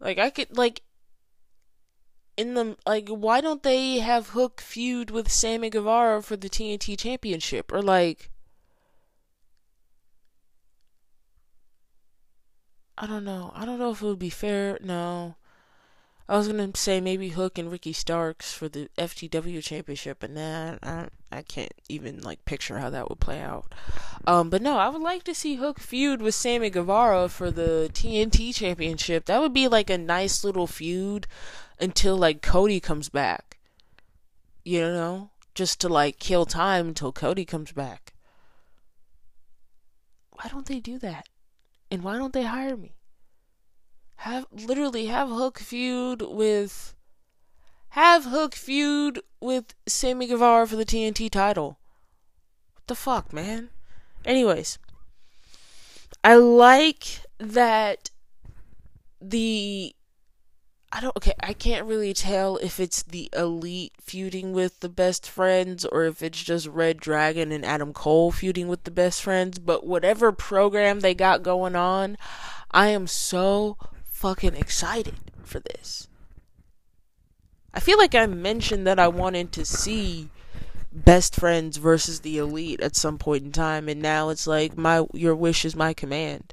Like 0.00 0.18
I 0.18 0.30
could 0.30 0.56
like 0.56 0.82
in 2.36 2.54
the 2.54 2.76
like 2.86 3.08
why 3.08 3.40
don't 3.40 3.62
they 3.62 3.98
have 3.98 4.30
Hook 4.30 4.60
feud 4.60 5.10
with 5.10 5.30
Sammy 5.30 5.70
Guevara 5.70 6.22
for 6.22 6.36
the 6.36 6.48
TNT 6.48 6.98
championship 6.98 7.72
or 7.72 7.82
like 7.82 8.31
I 13.02 13.06
don't 13.08 13.24
know. 13.24 13.50
I 13.56 13.64
don't 13.64 13.80
know 13.80 13.90
if 13.90 14.00
it 14.00 14.06
would 14.06 14.20
be 14.20 14.30
fair. 14.30 14.78
No. 14.80 15.34
I 16.28 16.36
was 16.36 16.46
gonna 16.46 16.70
say 16.76 17.00
maybe 17.00 17.30
Hook 17.30 17.58
and 17.58 17.68
Ricky 17.68 17.92
Starks 17.92 18.52
for 18.52 18.68
the 18.68 18.88
FTW 18.96 19.60
championship, 19.60 20.18
but 20.20 20.30
nah, 20.30 20.76
I, 20.84 21.08
I 21.32 21.42
can't 21.42 21.72
even 21.88 22.20
like 22.20 22.44
picture 22.44 22.78
how 22.78 22.90
that 22.90 23.08
would 23.08 23.18
play 23.18 23.40
out. 23.40 23.74
Um, 24.24 24.50
but 24.50 24.62
no, 24.62 24.78
I 24.78 24.88
would 24.88 25.02
like 25.02 25.24
to 25.24 25.34
see 25.34 25.56
Hook 25.56 25.80
feud 25.80 26.22
with 26.22 26.36
Sammy 26.36 26.70
Guevara 26.70 27.28
for 27.28 27.50
the 27.50 27.90
TNT 27.92 28.54
Championship. 28.54 29.24
That 29.24 29.40
would 29.40 29.52
be 29.52 29.66
like 29.66 29.90
a 29.90 29.98
nice 29.98 30.44
little 30.44 30.68
feud 30.68 31.26
until 31.80 32.16
like 32.16 32.40
Cody 32.40 32.78
comes 32.78 33.08
back. 33.08 33.58
You 34.64 34.82
know, 34.82 35.30
just 35.56 35.80
to 35.80 35.88
like 35.88 36.20
kill 36.20 36.46
time 36.46 36.86
until 36.86 37.10
Cody 37.10 37.44
comes 37.44 37.72
back. 37.72 38.12
Why 40.30 40.48
don't 40.48 40.66
they 40.66 40.78
do 40.78 41.00
that? 41.00 41.26
And 41.92 42.02
why 42.02 42.16
don't 42.16 42.32
they 42.32 42.44
hire 42.44 42.74
me? 42.74 42.94
Have 44.16 44.46
literally 44.50 45.08
have 45.08 45.28
Hook 45.28 45.58
feud 45.58 46.22
with 46.22 46.94
have 47.90 48.24
Hook 48.24 48.54
feud 48.54 49.20
with 49.42 49.74
Sammy 49.86 50.26
Guevara 50.26 50.66
for 50.66 50.76
the 50.76 50.86
TNT 50.86 51.30
title. 51.30 51.78
What 52.72 52.86
the 52.86 52.94
fuck, 52.94 53.30
man? 53.34 53.68
Anyways, 54.24 54.78
I 56.24 56.36
like 56.36 57.26
that 57.36 58.08
the 59.20 59.94
I 60.94 61.00
don't 61.00 61.16
okay, 61.16 61.32
I 61.40 61.54
can't 61.54 61.86
really 61.86 62.12
tell 62.12 62.58
if 62.58 62.78
it's 62.78 63.02
the 63.02 63.30
elite 63.32 63.94
feuding 63.98 64.52
with 64.52 64.80
the 64.80 64.90
best 64.90 65.26
friends 65.26 65.86
or 65.86 66.04
if 66.04 66.22
it's 66.22 66.42
just 66.42 66.66
Red 66.66 66.98
Dragon 66.98 67.50
and 67.50 67.64
Adam 67.64 67.94
Cole 67.94 68.30
feuding 68.30 68.68
with 68.68 68.84
the 68.84 68.90
best 68.90 69.22
friends, 69.22 69.58
but 69.58 69.86
whatever 69.86 70.32
program 70.32 71.00
they 71.00 71.14
got 71.14 71.42
going 71.42 71.74
on, 71.74 72.18
I 72.70 72.88
am 72.88 73.06
so 73.06 73.78
fucking 74.10 74.54
excited 74.54 75.14
for 75.42 75.60
this. 75.60 76.08
I 77.72 77.80
feel 77.80 77.96
like 77.96 78.14
I 78.14 78.26
mentioned 78.26 78.86
that 78.86 78.98
I 78.98 79.08
wanted 79.08 79.50
to 79.52 79.64
see 79.64 80.28
best 80.92 81.34
friends 81.34 81.78
versus 81.78 82.20
the 82.20 82.36
elite 82.36 82.82
at 82.82 82.96
some 82.96 83.16
point 83.16 83.44
in 83.44 83.52
time 83.52 83.88
and 83.88 84.02
now 84.02 84.28
it's 84.28 84.46
like 84.46 84.76
my 84.76 85.06
your 85.14 85.34
wish 85.34 85.64
is 85.64 85.74
my 85.74 85.94
command. 85.94 86.52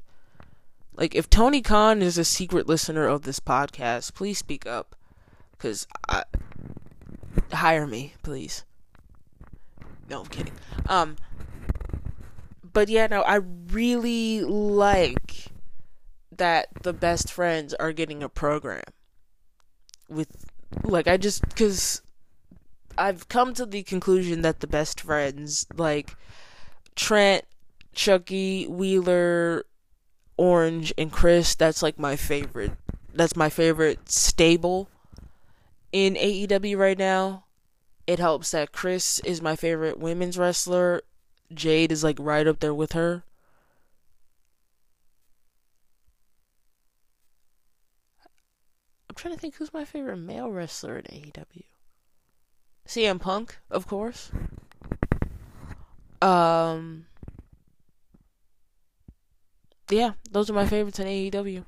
Like, 0.94 1.14
if 1.14 1.30
Tony 1.30 1.62
Khan 1.62 2.02
is 2.02 2.18
a 2.18 2.24
secret 2.24 2.66
listener 2.66 3.06
of 3.06 3.22
this 3.22 3.40
podcast, 3.40 4.14
please 4.14 4.38
speak 4.38 4.66
up. 4.66 4.96
Because 5.52 5.86
I. 6.08 6.24
Hire 7.52 7.86
me, 7.86 8.14
please. 8.22 8.64
No, 10.08 10.20
I'm 10.20 10.26
kidding. 10.26 10.54
Um. 10.88 11.16
But 12.72 12.88
yeah, 12.88 13.06
no, 13.06 13.22
I 13.22 13.40
really 13.70 14.42
like 14.42 15.46
that 16.36 16.68
the 16.82 16.92
best 16.92 17.32
friends 17.32 17.74
are 17.74 17.92
getting 17.92 18.22
a 18.22 18.28
program. 18.28 18.82
With. 20.08 20.46
Like, 20.82 21.06
I 21.06 21.16
just. 21.16 21.48
Because. 21.48 22.02
I've 22.98 23.28
come 23.28 23.54
to 23.54 23.64
the 23.64 23.82
conclusion 23.82 24.42
that 24.42 24.60
the 24.60 24.66
best 24.66 25.00
friends, 25.00 25.66
like. 25.74 26.14
Trent, 26.96 27.44
Chucky, 27.94 28.66
Wheeler, 28.66 29.64
Orange 30.40 30.90
and 30.96 31.12
Kris, 31.12 31.54
that's 31.54 31.82
like 31.82 31.98
my 31.98 32.16
favorite. 32.16 32.72
That's 33.12 33.36
my 33.36 33.50
favorite 33.50 34.10
stable 34.10 34.88
in 35.92 36.14
AEW 36.14 36.78
right 36.78 36.96
now. 36.96 37.44
It 38.06 38.18
helps 38.18 38.52
that 38.52 38.72
Kris 38.72 39.18
is 39.20 39.42
my 39.42 39.54
favorite 39.54 39.98
women's 39.98 40.38
wrestler. 40.38 41.02
Jade 41.52 41.92
is 41.92 42.02
like 42.02 42.16
right 42.18 42.46
up 42.46 42.60
there 42.60 42.72
with 42.72 42.92
her. 42.92 43.22
I'm 49.10 49.16
trying 49.16 49.34
to 49.34 49.40
think 49.40 49.56
who's 49.56 49.74
my 49.74 49.84
favorite 49.84 50.16
male 50.16 50.50
wrestler 50.50 50.96
in 50.96 51.04
AEW. 51.04 51.64
CM 52.88 53.20
Punk, 53.20 53.58
of 53.70 53.86
course. 53.86 54.30
Um 56.22 57.04
yeah, 59.90 60.12
those 60.30 60.50
are 60.50 60.54
my 60.54 60.66
favorites 60.66 60.98
in 60.98 61.06
AEW. 61.06 61.64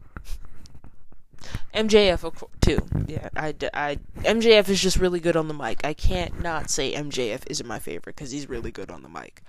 MJF 1.74 2.24
of 2.24 2.35
course, 2.35 2.52
too. 2.61 2.78
Yeah, 3.06 3.28
I, 3.37 3.54
I 3.74 3.98
MJF 4.18 4.68
is 4.68 4.80
just 4.80 4.98
really 4.98 5.20
good 5.20 5.37
on 5.37 5.48
the 5.48 5.54
mic. 5.54 5.85
I 5.85 5.94
can't 5.94 6.40
not 6.42 6.70
say 6.70 6.92
MJF 6.94 7.44
isn't 7.48 7.66
my 7.66 7.78
favorite 7.78 8.14
because 8.16 8.30
he's 8.30 8.48
really 8.48 8.70
good 8.70 8.90
on 8.90 9.02
the 9.02 9.08
mic. 9.08 9.42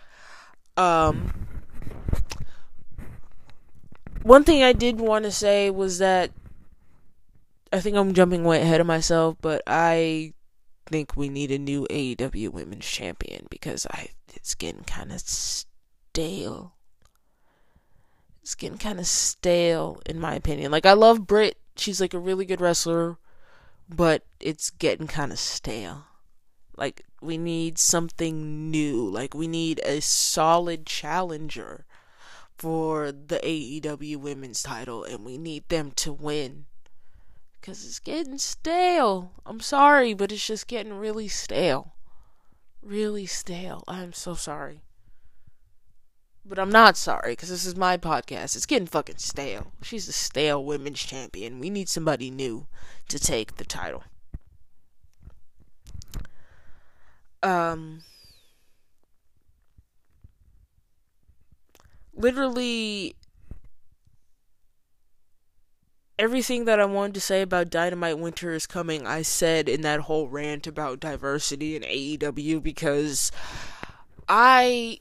Um, 0.75 1.33
one 4.23 4.43
thing 4.43 4.63
I 4.63 4.73
did 4.73 4.99
want 4.99 5.25
to 5.25 5.31
say 5.31 5.69
was 5.69 5.99
that 5.99 6.31
I 7.71 7.79
think 7.79 7.97
I'm 7.97 8.13
jumping 8.13 8.43
way 8.43 8.61
ahead 8.61 8.81
of 8.81 8.87
myself, 8.87 9.35
but 9.41 9.61
I 9.67 10.33
think 10.85 11.15
we 11.15 11.29
need 11.29 11.51
a 11.51 11.57
new 11.57 11.85
AEW 11.89 12.49
Women's 12.49 12.85
Champion 12.85 13.47
because 13.49 13.85
I 13.91 14.09
it's 14.33 14.55
getting 14.55 14.83
kind 14.83 15.11
of 15.11 15.19
stale 15.19 16.73
it's 18.43 18.55
getting 18.55 18.77
kind 18.77 18.99
of 18.99 19.07
stale 19.07 20.01
in 20.05 20.19
my 20.19 20.35
opinion. 20.35 20.69
Like 20.69 20.85
I 20.85 20.93
love 20.93 21.25
Britt, 21.25 21.57
she's 21.77 22.01
like 22.01 22.13
a 22.13 22.19
really 22.19 22.43
good 22.43 22.59
wrestler, 22.59 23.17
but 23.87 24.25
it's 24.41 24.69
getting 24.69 25.07
kind 25.07 25.31
of 25.31 25.39
stale. 25.39 26.03
Like 26.75 27.03
we 27.21 27.37
need 27.37 27.79
something 27.79 28.69
new. 28.69 29.09
Like 29.09 29.33
we 29.33 29.47
need 29.47 29.79
a 29.85 30.01
solid 30.01 30.85
challenger 30.85 31.85
for 32.57 33.13
the 33.13 33.39
AEW 33.39 34.17
women's 34.17 34.61
title 34.61 35.05
and 35.05 35.23
we 35.23 35.37
need 35.37 35.69
them 35.69 35.91
to 35.91 36.11
win. 36.11 36.65
Cuz 37.61 37.85
it's 37.85 37.99
getting 37.99 38.37
stale. 38.37 39.31
I'm 39.45 39.61
sorry, 39.61 40.13
but 40.13 40.33
it's 40.33 40.45
just 40.45 40.67
getting 40.67 40.93
really 40.95 41.29
stale. 41.29 41.93
Really 42.81 43.25
stale. 43.25 43.85
I'm 43.87 44.11
so 44.11 44.33
sorry. 44.33 44.82
But 46.45 46.59
I'm 46.59 46.71
not 46.71 46.97
sorry 46.97 47.33
because 47.33 47.49
this 47.49 47.65
is 47.65 47.75
my 47.75 47.97
podcast. 47.97 48.55
It's 48.55 48.65
getting 48.65 48.87
fucking 48.87 49.17
stale. 49.17 49.71
She's 49.81 50.07
a 50.09 50.13
stale 50.13 50.63
women's 50.63 51.01
champion. 51.01 51.59
We 51.59 51.69
need 51.69 51.87
somebody 51.87 52.29
new 52.29 52.67
to 53.07 53.17
take 53.17 53.55
the 53.55 53.63
title. 53.63 54.03
Um, 57.41 58.03
literally 62.13 63.15
everything 66.19 66.65
that 66.65 66.79
I 66.79 66.85
wanted 66.85 67.15
to 67.15 67.21
say 67.21 67.41
about 67.41 67.69
Dynamite 67.69 68.19
Winter 68.19 68.53
is 68.53 68.67
coming. 68.67 69.05
I 69.05 69.23
said 69.23 69.67
in 69.67 69.81
that 69.81 70.01
whole 70.01 70.27
rant 70.27 70.67
about 70.67 70.99
diversity 70.99 71.75
in 71.75 71.83
AEW 71.83 72.61
because 72.61 73.31
I 74.27 74.99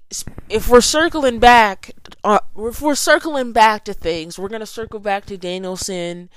if 0.49 0.69
we're 0.69 0.81
circling 0.81 1.39
back, 1.39 1.93
uh, 2.25 2.41
if 2.57 2.81
we're 2.81 2.95
circling 2.95 3.53
back 3.53 3.85
to 3.85 3.95
things, 3.95 4.39
we're 4.39 4.49
gonna 4.49 4.67
circle 4.67 5.01
back 5.01 5.27
to 5.27 5.37
Danielson 5.37 6.31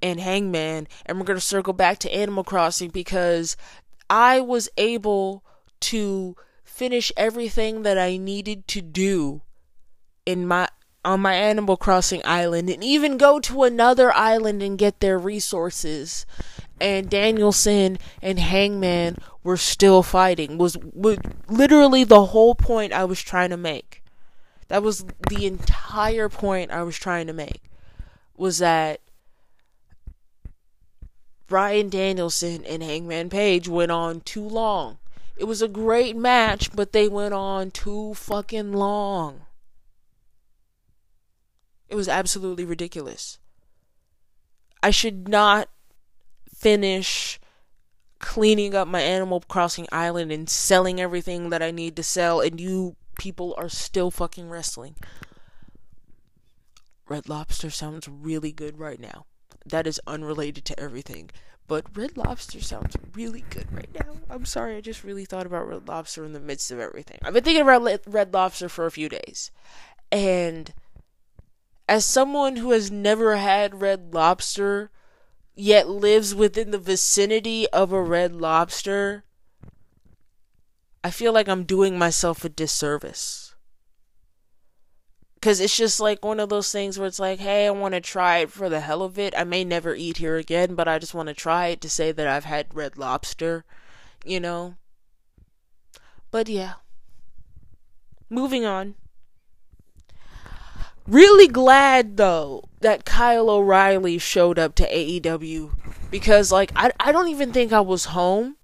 and 0.00 0.20
Hangman, 0.20 0.88
and 1.06 1.18
we're 1.18 1.24
gonna 1.24 1.40
circle 1.40 1.72
back 1.72 1.98
to 2.00 2.14
Animal 2.14 2.44
Crossing 2.44 2.90
because 2.90 3.56
I 4.10 4.40
was 4.40 4.68
able 4.76 5.44
to 5.80 6.36
finish 6.64 7.12
everything 7.16 7.82
that 7.82 7.98
I 7.98 8.16
needed 8.16 8.66
to 8.68 8.82
do 8.82 9.42
in 10.26 10.46
my 10.46 10.68
on 11.04 11.20
my 11.20 11.34
Animal 11.34 11.76
Crossing 11.76 12.22
island 12.24 12.70
and 12.70 12.84
even 12.84 13.16
go 13.16 13.40
to 13.40 13.64
another 13.64 14.12
island 14.12 14.62
and 14.62 14.78
get 14.78 15.00
their 15.00 15.18
resources 15.18 16.24
and 16.80 17.08
Danielson 17.08 17.98
and 18.20 18.38
Hangman 18.38 19.16
were 19.44 19.56
still 19.56 20.02
fighting 20.02 20.58
was, 20.58 20.76
was 20.76 21.18
literally 21.48 22.04
the 22.04 22.26
whole 22.26 22.54
point 22.54 22.92
I 22.92 23.04
was 23.04 23.20
trying 23.20 23.50
to 23.50 23.56
make. 23.56 24.02
That 24.68 24.82
was 24.82 25.04
the 25.28 25.46
entire 25.46 26.28
point 26.28 26.70
I 26.70 26.82
was 26.82 26.96
trying 26.96 27.26
to 27.26 27.32
make. 27.32 27.62
Was 28.36 28.58
that 28.58 29.00
Brian 31.46 31.90
Danielson 31.90 32.64
and 32.64 32.82
Hangman 32.82 33.28
Page 33.28 33.68
went 33.68 33.92
on 33.92 34.22
too 34.22 34.48
long. 34.48 34.98
It 35.36 35.44
was 35.44 35.60
a 35.60 35.68
great 35.68 36.16
match, 36.16 36.74
but 36.74 36.92
they 36.92 37.08
went 37.08 37.34
on 37.34 37.70
too 37.70 38.14
fucking 38.14 38.72
long. 38.72 39.42
It 41.90 41.94
was 41.94 42.08
absolutely 42.08 42.64
ridiculous. 42.64 43.38
I 44.82 44.90
should 44.90 45.28
not 45.28 45.68
finish 46.62 47.40
cleaning 48.20 48.72
up 48.72 48.86
my 48.86 49.00
Animal 49.00 49.42
Crossing 49.48 49.88
island 49.90 50.30
and 50.30 50.48
selling 50.48 51.00
everything 51.00 51.50
that 51.50 51.60
I 51.62 51.72
need 51.72 51.96
to 51.96 52.02
sell, 52.04 52.40
and 52.40 52.60
you 52.60 52.94
people 53.18 53.54
are 53.58 53.68
still 53.68 54.10
fucking 54.10 54.48
wrestling. 54.48 54.94
Red 57.08 57.28
Lobster 57.28 57.68
sounds 57.68 58.08
really 58.08 58.52
good 58.52 58.78
right 58.78 59.00
now. 59.00 59.26
That 59.66 59.86
is 59.86 60.00
unrelated 60.06 60.64
to 60.66 60.80
everything. 60.80 61.30
But 61.66 61.96
Red 61.96 62.16
Lobster 62.16 62.60
sounds 62.60 62.96
really 63.14 63.44
good 63.50 63.72
right 63.72 63.90
now. 63.94 64.16
I'm 64.30 64.44
sorry, 64.44 64.76
I 64.76 64.80
just 64.80 65.04
really 65.04 65.24
thought 65.24 65.46
about 65.46 65.68
Red 65.68 65.88
Lobster 65.88 66.24
in 66.24 66.32
the 66.32 66.40
midst 66.40 66.70
of 66.70 66.78
everything. 66.78 67.18
I've 67.22 67.34
been 67.34 67.44
thinking 67.44 67.62
about 67.62 68.00
Red 68.06 68.32
Lobster 68.32 68.68
for 68.68 68.86
a 68.86 68.90
few 68.90 69.08
days. 69.08 69.50
And 70.10 70.72
as 71.88 72.04
someone 72.04 72.56
who 72.56 72.70
has 72.70 72.90
never 72.90 73.36
had 73.36 73.80
Red 73.80 74.14
Lobster, 74.14 74.90
yet 75.54 75.88
lives 75.88 76.34
within 76.34 76.70
the 76.70 76.78
vicinity 76.78 77.68
of 77.70 77.92
a 77.92 78.02
red 78.02 78.34
lobster, 78.34 79.24
I 81.04 81.10
feel 81.10 81.32
like 81.32 81.48
I'm 81.48 81.64
doing 81.64 81.98
myself 81.98 82.44
a 82.44 82.48
disservice. 82.48 83.54
Because 85.34 85.60
it's 85.60 85.76
just 85.76 85.98
like 85.98 86.24
one 86.24 86.38
of 86.38 86.48
those 86.48 86.70
things 86.70 86.98
where 86.98 87.08
it's 87.08 87.18
like, 87.18 87.40
hey, 87.40 87.66
I 87.66 87.70
want 87.70 87.94
to 87.94 88.00
try 88.00 88.38
it 88.38 88.52
for 88.52 88.68
the 88.68 88.80
hell 88.80 89.02
of 89.02 89.18
it. 89.18 89.34
I 89.36 89.42
may 89.42 89.64
never 89.64 89.94
eat 89.94 90.18
here 90.18 90.36
again, 90.36 90.76
but 90.76 90.86
I 90.86 91.00
just 91.00 91.14
want 91.14 91.28
to 91.28 91.34
try 91.34 91.66
it 91.68 91.80
to 91.80 91.90
say 91.90 92.12
that 92.12 92.28
I've 92.28 92.44
had 92.44 92.74
red 92.74 92.96
lobster, 92.96 93.64
you 94.24 94.38
know? 94.38 94.76
But 96.30 96.48
yeah. 96.48 96.74
Moving 98.30 98.64
on. 98.64 98.94
Really 101.08 101.48
glad 101.48 102.16
though 102.16 102.68
that 102.82 103.04
Kyle 103.04 103.48
O'Reilly 103.48 104.18
showed 104.18 104.58
up 104.58 104.74
to 104.76 104.88
AEW 104.88 105.70
because 106.10 106.52
like 106.52 106.70
I 106.76 106.92
I 107.00 107.12
don't 107.12 107.28
even 107.28 107.52
think 107.52 107.72
I 107.72 107.80
was 107.80 108.06
home. 108.06 108.56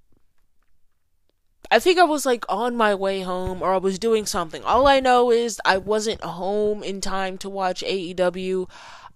I 1.71 1.79
think 1.79 1.99
I 1.99 2.05
was 2.05 2.25
like 2.25 2.45
on 2.49 2.77
my 2.77 2.95
way 2.95 3.23
home 3.23 3.63
or 3.63 3.73
I 3.73 3.79
was 3.79 3.99
doing 3.99 4.27
something. 4.27 4.63
All 4.65 4.87
I 4.87 5.01
know 5.01 5.31
is 5.31 5.61
I 5.65 5.77
wasn't 5.77 6.23
home 6.23 6.83
in 6.83 7.01
time 7.01 7.37
to 7.39 7.49
watch 7.49 7.83
AEW. 7.83 8.69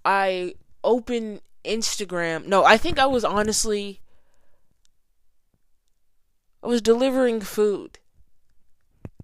I 0.04 0.54
opened 0.84 1.40
Instagram. 1.64 2.46
No, 2.46 2.64
I 2.64 2.76
think 2.76 2.98
I 2.98 3.06
was 3.06 3.24
honestly 3.24 4.00
I 6.62 6.68
was 6.68 6.82
delivering 6.82 7.40
food. 7.40 7.98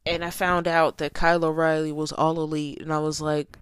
And 0.07 0.25
I 0.25 0.31
found 0.31 0.67
out 0.67 0.99
that 0.99 1.12
Kyle 1.12 1.45
O'Reilly 1.45 1.93
was 1.93 2.12
all 2.12 2.41
elite 2.41 2.81
and 2.81 2.93
I 2.93 2.99
was 2.99 3.21
like 3.21 3.59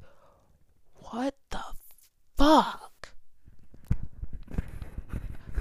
fuck? 2.47 3.09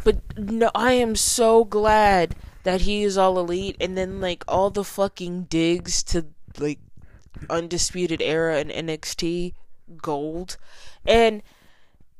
But 0.03 0.17
no, 0.37 0.69
I 0.75 0.93
am 0.93 1.15
so 1.15 1.65
glad 1.65 2.35
that 2.63 2.81
he 2.81 3.03
is 3.03 3.17
all 3.17 3.39
elite, 3.39 3.75
and 3.79 3.97
then 3.97 4.21
like 4.21 4.43
all 4.47 4.69
the 4.69 4.83
fucking 4.83 5.43
digs 5.45 6.03
to 6.03 6.27
like 6.59 6.79
undisputed 7.49 8.21
era 8.21 8.57
and 8.57 8.69
NXT 8.69 9.53
gold, 9.97 10.57
and 11.05 11.41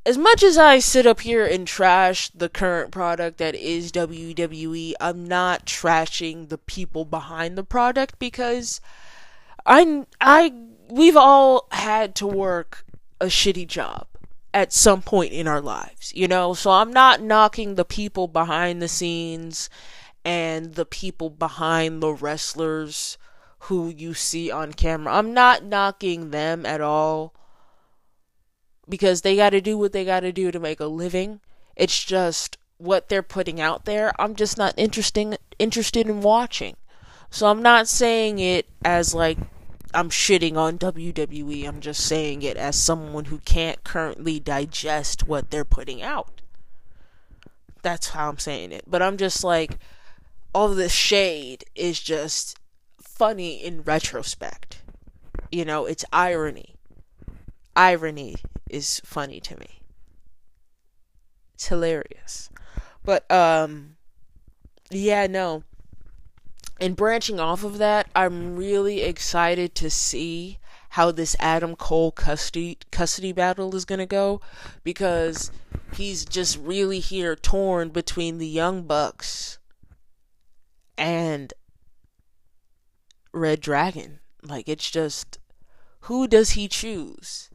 as 0.05 0.17
much 0.17 0.43
as 0.43 0.57
I 0.57 0.79
sit 0.79 1.05
up 1.05 1.21
here 1.21 1.45
and 1.45 1.67
trash 1.67 2.29
the 2.29 2.49
current 2.49 2.91
product 2.91 3.37
that 3.39 3.55
is 3.55 3.91
WWE, 3.91 4.93
I'm 4.99 5.27
not 5.27 5.65
trashing 5.65 6.49
the 6.49 6.59
people 6.59 7.05
behind 7.05 7.57
the 7.57 7.63
product 7.63 8.17
because 8.19 8.81
I 9.65 10.05
I 10.19 10.53
we've 10.89 11.17
all 11.17 11.67
had 11.71 12.15
to 12.15 12.27
work 12.27 12.83
a 13.21 13.25
shitty 13.25 13.67
job 13.67 14.07
at 14.55 14.71
some 14.71 15.01
point 15.01 15.33
in 15.33 15.49
our 15.49 15.59
lives, 15.59 16.13
you 16.15 16.29
know? 16.29 16.53
So 16.53 16.71
I'm 16.71 16.93
not 16.93 17.21
knocking 17.21 17.75
the 17.75 17.83
people 17.83 18.29
behind 18.29 18.81
the 18.81 18.87
scenes 18.87 19.69
and 20.23 20.75
the 20.75 20.85
people 20.85 21.29
behind 21.29 22.01
the 22.01 22.13
wrestlers 22.13 23.17
who 23.59 23.89
you 23.89 24.13
see 24.13 24.49
on 24.49 24.71
camera. 24.71 25.13
I'm 25.13 25.33
not 25.33 25.65
knocking 25.65 26.31
them 26.31 26.65
at 26.65 26.79
all 26.79 27.33
because 28.87 29.21
they 29.21 29.35
got 29.35 29.49
to 29.49 29.59
do 29.59 29.77
what 29.77 29.91
they 29.91 30.05
got 30.05 30.21
to 30.21 30.31
do 30.31 30.51
to 30.51 30.59
make 30.59 30.79
a 30.79 30.85
living. 30.85 31.41
It's 31.75 32.01
just 32.05 32.57
what 32.77 33.09
they're 33.09 33.21
putting 33.21 33.59
out 33.59 33.83
there. 33.83 34.13
I'm 34.17 34.35
just 34.35 34.57
not 34.57 34.73
interesting 34.77 35.35
interested 35.59 36.07
in 36.07 36.21
watching. 36.21 36.77
So 37.29 37.47
I'm 37.47 37.61
not 37.61 37.89
saying 37.89 38.39
it 38.39 38.69
as 38.85 39.13
like 39.13 39.37
I'm 39.95 40.09
shitting 40.09 40.57
on 40.57 40.77
WWE. 40.77 41.65
I'm 41.65 41.79
just 41.79 42.05
saying 42.05 42.41
it 42.41 42.57
as 42.57 42.75
someone 42.75 43.25
who 43.25 43.39
can't 43.39 43.83
currently 43.85 44.39
digest 44.39 45.25
what 45.25 45.49
they're 45.49 45.63
putting 45.63 46.01
out. 46.01 46.41
That's 47.81 48.09
how 48.09 48.29
I'm 48.29 48.37
saying 48.37 48.73
it. 48.73 48.83
But 48.85 49.01
I'm 49.01 49.15
just 49.15 49.43
like, 49.43 49.77
all 50.53 50.69
this 50.69 50.91
shade 50.91 51.63
is 51.75 52.01
just 52.01 52.59
funny 52.99 53.63
in 53.63 53.83
retrospect. 53.83 54.81
You 55.51 55.63
know, 55.63 55.85
it's 55.85 56.03
irony. 56.11 56.75
Irony 57.75 58.35
is 58.69 59.01
funny 59.05 59.39
to 59.39 59.57
me. 59.57 59.79
It's 61.53 61.67
hilarious. 61.67 62.49
But, 63.03 63.29
um, 63.31 63.95
yeah, 64.89 65.27
no 65.27 65.63
and 66.79 66.95
branching 66.95 67.39
off 67.39 67.63
of 67.63 67.77
that, 67.77 68.07
I'm 68.15 68.55
really 68.55 69.01
excited 69.01 69.75
to 69.75 69.89
see 69.89 70.59
how 70.89 71.11
this 71.11 71.35
Adam 71.39 71.75
Cole 71.75 72.11
custody 72.11 72.77
custody 72.91 73.31
battle 73.33 73.75
is 73.75 73.85
gonna 73.85 74.05
go 74.05 74.39
because 74.83 75.51
he's 75.93 76.23
just 76.25 76.57
really 76.57 76.99
here 76.99 77.35
torn 77.35 77.89
between 77.89 78.37
the 78.37 78.47
Young 78.47 78.83
Bucks 78.83 79.59
and 80.97 81.53
Red 83.33 83.59
Dragon. 83.59 84.19
Like 84.41 84.69
it's 84.69 84.89
just 84.89 85.39
who 86.01 86.27
does 86.27 86.51
he 86.51 86.67
choose? 86.67 87.49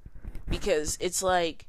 Because 0.49 0.99
it's 1.01 1.23
like 1.23 1.67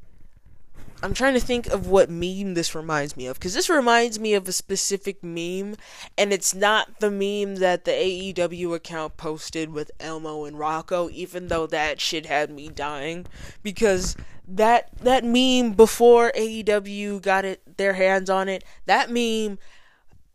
I'm 1.03 1.15
trying 1.15 1.33
to 1.33 1.39
think 1.39 1.65
of 1.67 1.87
what 1.87 2.11
meme 2.11 2.53
this 2.53 2.75
reminds 2.75 3.17
me 3.17 3.25
of 3.25 3.39
because 3.39 3.55
this 3.55 3.69
reminds 3.69 4.19
me 4.19 4.35
of 4.35 4.47
a 4.47 4.51
specific 4.51 5.23
meme, 5.23 5.75
and 6.15 6.31
it's 6.31 6.53
not 6.53 6.99
the 6.99 7.09
meme 7.09 7.55
that 7.55 7.85
the 7.85 7.91
AEW 7.91 8.75
account 8.75 9.17
posted 9.17 9.73
with 9.73 9.89
Elmo 9.99 10.45
and 10.45 10.59
Rocco, 10.59 11.09
even 11.09 11.47
though 11.47 11.65
that 11.67 11.99
shit 11.99 12.27
had 12.27 12.51
me 12.51 12.69
dying 12.69 13.25
because 13.63 14.15
that 14.47 14.95
that 14.99 15.23
meme 15.23 15.73
before 15.73 16.31
AEW 16.37 17.21
got 17.21 17.45
it 17.45 17.77
their 17.77 17.93
hands 17.93 18.29
on 18.29 18.47
it, 18.47 18.63
that 18.85 19.09
meme 19.09 19.57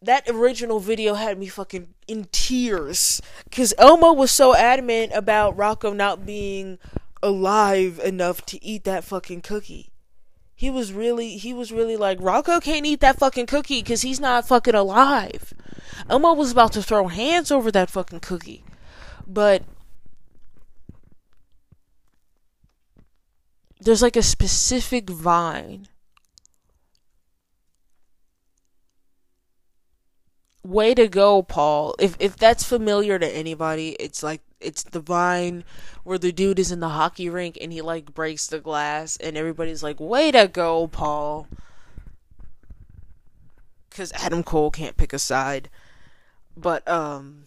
that 0.02 0.28
original 0.28 0.80
video 0.80 1.14
had 1.14 1.38
me 1.38 1.46
fucking 1.46 1.94
in 2.08 2.26
tears 2.32 3.22
because 3.44 3.72
Elmo 3.78 4.12
was 4.12 4.32
so 4.32 4.54
adamant 4.54 5.12
about 5.14 5.56
Rocco 5.56 5.92
not 5.92 6.26
being 6.26 6.78
alive 7.22 8.00
enough 8.04 8.44
to 8.46 8.64
eat 8.64 8.82
that 8.82 9.04
fucking 9.04 9.42
cookie 9.42 9.92
he 10.56 10.70
was 10.70 10.92
really 10.92 11.36
he 11.36 11.52
was 11.52 11.70
really 11.70 11.98
like 11.98 12.16
Rocco 12.18 12.58
can't 12.60 12.86
eat 12.86 13.00
that 13.00 13.18
fucking 13.18 13.44
cookie 13.44 13.82
because 13.82 14.00
he's 14.00 14.18
not 14.18 14.48
fucking 14.48 14.74
alive. 14.74 15.52
Elmo 16.08 16.32
was 16.32 16.50
about 16.50 16.72
to 16.72 16.82
throw 16.82 17.08
hands 17.08 17.50
over 17.50 17.70
that 17.70 17.90
fucking 17.90 18.20
cookie, 18.20 18.64
but 19.26 19.62
there's 23.80 24.00
like 24.00 24.16
a 24.16 24.22
specific 24.22 25.10
vine. 25.10 25.88
Way 30.64 30.94
to 30.94 31.06
go, 31.06 31.42
Paul. 31.42 31.94
If 32.00 32.16
if 32.18 32.34
that's 32.36 32.64
familiar 32.64 33.18
to 33.18 33.26
anybody, 33.26 33.90
it's 34.00 34.22
like 34.22 34.40
it's 34.60 34.82
the 34.82 35.00
vine 35.00 35.64
where 36.04 36.18
the 36.18 36.32
dude 36.32 36.58
is 36.58 36.72
in 36.72 36.80
the 36.80 36.90
hockey 36.90 37.28
rink 37.28 37.58
and 37.60 37.72
he 37.72 37.82
like 37.82 38.14
breaks 38.14 38.46
the 38.46 38.60
glass 38.60 39.16
and 39.18 39.36
everybody's 39.36 39.82
like, 39.82 40.00
"Way 40.00 40.30
to 40.32 40.48
go, 40.48 40.86
Paul." 40.88 41.48
Cuz 43.90 44.12
Adam 44.12 44.42
Cole 44.42 44.70
can't 44.70 44.96
pick 44.96 45.12
a 45.12 45.18
side. 45.18 45.68
But 46.56 46.86
um 46.88 47.44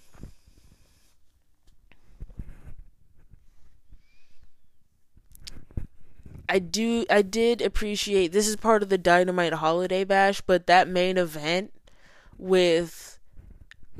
I 6.48 6.58
do 6.60 7.06
I 7.10 7.22
did 7.22 7.62
appreciate 7.62 8.32
this 8.32 8.48
is 8.48 8.56
part 8.56 8.82
of 8.82 8.90
the 8.90 8.98
Dynamite 8.98 9.54
Holiday 9.54 10.04
Bash, 10.04 10.42
but 10.42 10.68
that 10.68 10.88
main 10.88 11.18
event 11.18 11.72
with 12.38 13.09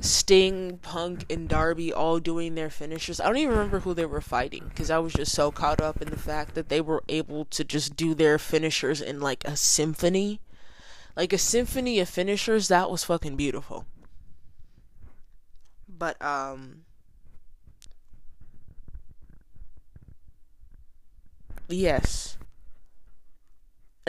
Sting, 0.00 0.78
Punk, 0.78 1.24
and 1.30 1.48
Darby 1.48 1.92
all 1.92 2.18
doing 2.18 2.54
their 2.54 2.70
finishers. 2.70 3.20
I 3.20 3.26
don't 3.26 3.36
even 3.36 3.54
remember 3.54 3.80
who 3.80 3.94
they 3.94 4.06
were 4.06 4.20
fighting 4.20 4.68
because 4.68 4.90
I 4.90 4.98
was 4.98 5.12
just 5.12 5.32
so 5.32 5.50
caught 5.50 5.80
up 5.80 6.00
in 6.00 6.10
the 6.10 6.16
fact 6.16 6.54
that 6.54 6.68
they 6.68 6.80
were 6.80 7.02
able 7.08 7.44
to 7.46 7.64
just 7.64 7.96
do 7.96 8.14
their 8.14 8.38
finishers 8.38 9.00
in 9.00 9.20
like 9.20 9.44
a 9.44 9.56
symphony. 9.56 10.40
Like 11.16 11.32
a 11.32 11.38
symphony 11.38 12.00
of 12.00 12.08
finishers, 12.08 12.68
that 12.68 12.90
was 12.90 13.04
fucking 13.04 13.36
beautiful. 13.36 13.84
But, 15.88 16.20
um. 16.22 16.84
Yes 21.68 22.36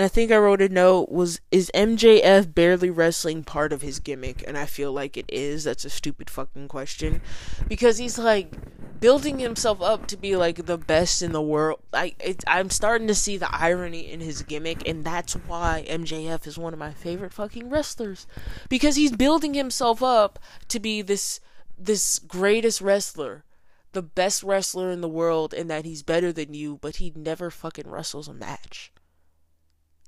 and 0.02 0.06
I 0.08 0.10
think 0.10 0.32
I 0.32 0.38
wrote 0.38 0.64
a 0.64 0.68
note 0.68 1.12
was 1.12 1.40
is 1.52 1.70
MJF 1.76 2.56
barely 2.56 2.90
wrestling 2.90 3.44
part 3.44 3.72
of 3.72 3.84
his 3.84 4.00
gimmick? 4.00 4.44
And 4.48 4.58
I 4.58 4.66
feel 4.66 4.92
like 4.92 5.16
it 5.16 5.28
is. 5.28 5.66
That's 5.66 5.86
a 5.86 5.92
stupid 5.92 6.28
fucking 6.28 6.70
question. 6.70 7.22
Because 7.68 8.00
he's 8.00 8.18
like 8.18 8.52
building 9.00 9.38
himself 9.38 9.80
up 9.80 10.08
to 10.08 10.18
be 10.18 10.36
like 10.36 10.66
the 10.66 10.80
best 10.80 11.22
in 11.22 11.34
the 11.34 11.42
world. 11.42 11.82
I 11.94 12.16
it, 12.20 12.44
I'm 12.48 12.72
starting 12.72 13.08
to 13.10 13.14
see 13.14 13.38
the 13.38 13.56
irony 13.56 14.12
in 14.12 14.22
his 14.22 14.42
gimmick 14.42 14.88
and 14.90 15.04
that's 15.04 15.34
why 15.34 15.86
MJF 15.88 16.48
is 16.48 16.58
one 16.58 16.74
of 16.74 16.80
my 16.80 16.94
favorite 16.94 17.32
fucking 17.32 17.70
wrestlers. 17.70 18.26
Because 18.70 18.96
he's 18.96 19.16
building 19.16 19.54
himself 19.54 20.02
up 20.02 20.40
to 20.70 20.80
be 20.80 21.04
this 21.04 21.40
this 21.78 22.18
greatest 22.18 22.82
wrestler 22.82 23.44
the 23.92 24.02
best 24.02 24.42
wrestler 24.42 24.90
in 24.90 25.02
the 25.02 25.08
world 25.08 25.54
and 25.54 25.70
that 25.70 25.86
he's 25.86 26.02
better 26.02 26.34
than 26.34 26.56
you 26.56 26.80
but 26.82 26.96
he 26.96 27.14
never 27.16 27.52
fucking 27.52 27.88
wrestles 27.88 28.28
a 28.28 28.34
match 28.34 28.92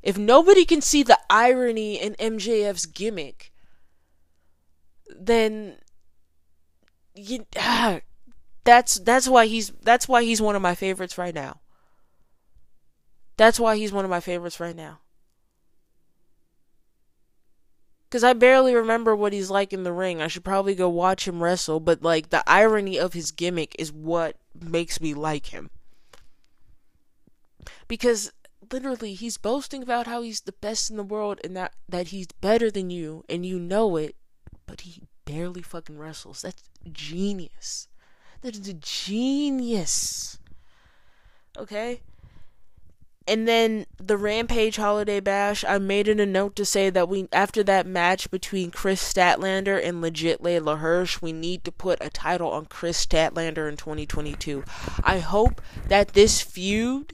if 0.04 0.18
nobody 0.18 0.66
can 0.66 0.82
see 0.82 1.01
the 1.01 1.18
irony 1.30 1.95
in 1.95 2.14
MJF's 2.16 2.86
gimmick, 2.86 3.54
then 5.10 5.78
you, 7.16 7.45
ah, 7.58 8.01
that's 8.66 8.95
that's 8.95 9.30
why 9.30 9.45
he's 9.45 9.70
that's 9.82 10.08
why 10.08 10.24
he's 10.24 10.41
one 10.41 10.58
of 10.58 10.62
my 10.62 10.76
favorites 10.76 11.18
right 11.18 11.34
now. 11.34 11.62
That's 13.38 13.60
why 13.60 13.78
he's 13.78 13.93
one 13.93 14.04
of 14.04 14.12
my 14.12 14.20
favorites 14.20 14.60
right 14.60 14.76
now. 14.76 14.99
Cuz 18.10 18.24
I 18.24 18.34
barely 18.34 18.76
remember 18.76 19.16
what 19.16 19.34
he's 19.34 19.49
like 19.49 19.72
in 19.72 19.84
the 19.84 19.93
ring. 19.93 20.22
I 20.22 20.28
should 20.28 20.43
probably 20.43 20.76
go 20.76 20.89
watch 20.89 21.28
him 21.28 21.41
wrestle, 21.41 21.80
but 21.80 22.04
like 22.04 22.30
the 22.30 22.43
irony 22.45 22.99
of 22.99 23.14
his 23.14 23.32
gimmick 23.32 23.74
is 23.80 23.91
what 23.91 24.36
makes 24.54 24.99
me 24.99 25.14
like 25.14 25.47
him. 25.47 25.72
Because 27.88 28.32
literally 28.72 29.14
he's 29.14 29.38
boasting 29.38 29.84
about 29.84 30.07
how 30.07 30.22
he's 30.22 30.41
the 30.41 30.53
best 30.53 30.89
in 30.89 30.97
the 30.97 31.03
world 31.03 31.39
and 31.43 31.55
that 31.57 31.74
that 31.89 32.07
he's 32.07 32.28
better 32.41 32.70
than 32.70 32.89
you 32.89 33.24
and 33.30 33.45
you 33.45 33.59
know 33.59 33.95
it, 33.95 34.16
but 34.66 34.82
he 34.82 35.01
barely 35.26 35.61
fucking 35.61 35.97
wrestles. 35.97 36.41
That's 36.41 36.64
genius. 36.91 37.88
That 38.41 38.55
is 38.55 38.74
genius. 38.80 40.39
Okay? 41.57 42.01
And 43.26 43.47
then 43.47 43.86
the 43.97 44.18
Rampage 44.18 44.76
Holiday 44.76 45.22
Bash, 45.22 45.64
I 45.64 45.78
made 45.78 46.09
it 46.09 46.20
a 46.20 46.26
note 46.26 46.57
to 46.57 46.66
say 46.66 46.89
that 46.89 47.07
we 47.07 47.30
after 47.32 47.64
that 47.64 47.88
match 47.88 48.30
between 48.30 48.70
Kris 48.70 49.01
Statlander 49.01 49.82
and 49.82 50.01
legit 50.01 50.41
Leyla 50.41 50.80
Hirsch, 50.80 51.22
we 51.22 51.32
need 51.32 51.64
to 51.64 51.72
put 51.72 52.03
a 52.03 52.09
title 52.09 52.51
on 52.51 52.66
Kris 52.66 53.03
Statlander 53.05 53.70
in 53.70 53.78
2022. 53.78 54.66
I 55.03 55.20
hope 55.20 55.61
that 55.88 56.09
this 56.09 56.41
feud 56.41 57.14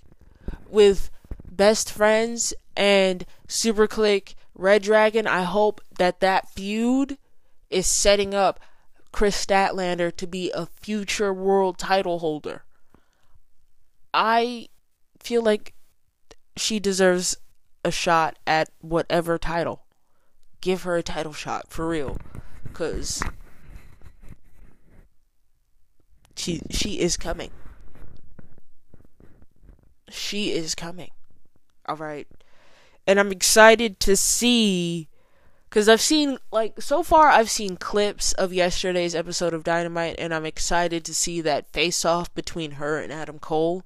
with 0.67 1.11
Best 1.59 1.91
Friends 1.91 2.53
and 2.77 3.25
Super 3.49 3.85
Kliq 3.85 4.35
Red 4.55 4.81
Dragon, 4.81 5.27
I 5.27 5.43
hope 5.43 5.81
that 5.97 6.21
that 6.21 6.47
feud 6.47 7.17
is 7.69 7.85
setting 7.85 8.33
up 8.33 8.61
Kris 9.11 9.45
Statlander 9.45 10.15
to 10.15 10.25
be 10.25 10.51
a 10.51 10.67
future 10.67 11.33
world 11.33 11.77
title 11.77 12.19
holder. 12.19 12.63
I 14.13 14.69
feel 15.19 15.41
like 15.41 15.73
she 16.55 16.79
deserves 16.79 17.35
a 17.83 17.91
shot 17.91 18.39
at 18.47 18.69
whatever 18.79 19.37
title. 19.37 19.83
Give 20.61 20.83
her 20.83 20.95
a 20.95 21.03
title 21.03 21.33
shot 21.33 21.67
for 21.67 21.89
real, 21.89 22.19
cause 22.71 23.21
she 26.37 26.61
she 26.69 27.01
is 27.01 27.17
coming. 27.17 27.51
She 30.09 30.53
is 30.53 30.73
coming. 30.73 31.09
All 31.89 31.95
right, 31.95 32.27
and 33.07 33.19
I'm 33.19 33.31
excited 33.31 33.99
to 34.01 34.15
see 34.15 35.07
because 35.69 35.89
I've 35.89 36.01
seen, 36.01 36.37
like, 36.51 36.81
so 36.81 37.01
far 37.01 37.29
I've 37.29 37.49
seen 37.49 37.77
clips 37.77 38.33
of 38.33 38.53
yesterday's 38.53 39.15
episode 39.15 39.53
of 39.55 39.63
Dynamite, 39.63 40.15
and 40.19 40.33
I'm 40.33 40.45
excited 40.45 41.03
to 41.05 41.15
see 41.15 41.41
that 41.41 41.71
face 41.73 42.05
off 42.05 42.33
between 42.35 42.71
her 42.73 42.99
and 42.99 43.11
Adam 43.11 43.39
Cole. 43.39 43.83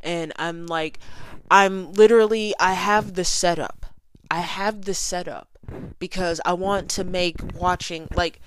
And 0.00 0.32
I'm 0.36 0.66
like, 0.66 0.98
I'm 1.50 1.92
literally, 1.92 2.54
I 2.60 2.74
have 2.74 3.14
the 3.14 3.24
setup. 3.24 3.86
I 4.30 4.40
have 4.40 4.84
the 4.84 4.94
setup 4.94 5.48
because 5.98 6.40
I 6.44 6.52
want 6.52 6.88
to 6.90 7.04
make 7.04 7.36
watching, 7.54 8.08
like, 8.14 8.40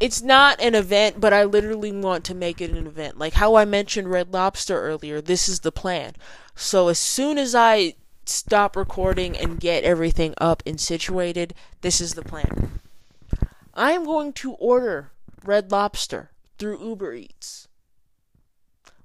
it's 0.00 0.22
not 0.22 0.60
an 0.62 0.74
event, 0.74 1.20
but 1.20 1.34
I 1.34 1.44
literally 1.44 1.92
want 1.92 2.24
to 2.24 2.34
make 2.34 2.62
it 2.62 2.70
an 2.70 2.86
event. 2.86 3.18
Like 3.18 3.34
how 3.34 3.56
I 3.56 3.66
mentioned 3.66 4.10
Red 4.10 4.32
Lobster 4.32 4.80
earlier, 4.80 5.20
this 5.20 5.46
is 5.46 5.60
the 5.60 5.72
plan. 5.72 6.14
So 6.56 6.88
as 6.88 6.98
soon 6.98 7.36
as 7.36 7.54
I 7.54 7.94
stop 8.30 8.76
recording 8.76 9.36
and 9.36 9.60
get 9.60 9.84
everything 9.84 10.34
up 10.38 10.62
and 10.66 10.80
situated, 10.80 11.54
this 11.80 12.00
is 12.00 12.14
the 12.14 12.22
plan. 12.22 12.80
I 13.74 13.92
am 13.92 14.04
going 14.04 14.32
to 14.34 14.52
order 14.52 15.12
Red 15.44 15.70
Lobster 15.70 16.30
through 16.58 16.82
Uber 16.82 17.14
Eats. 17.14 17.68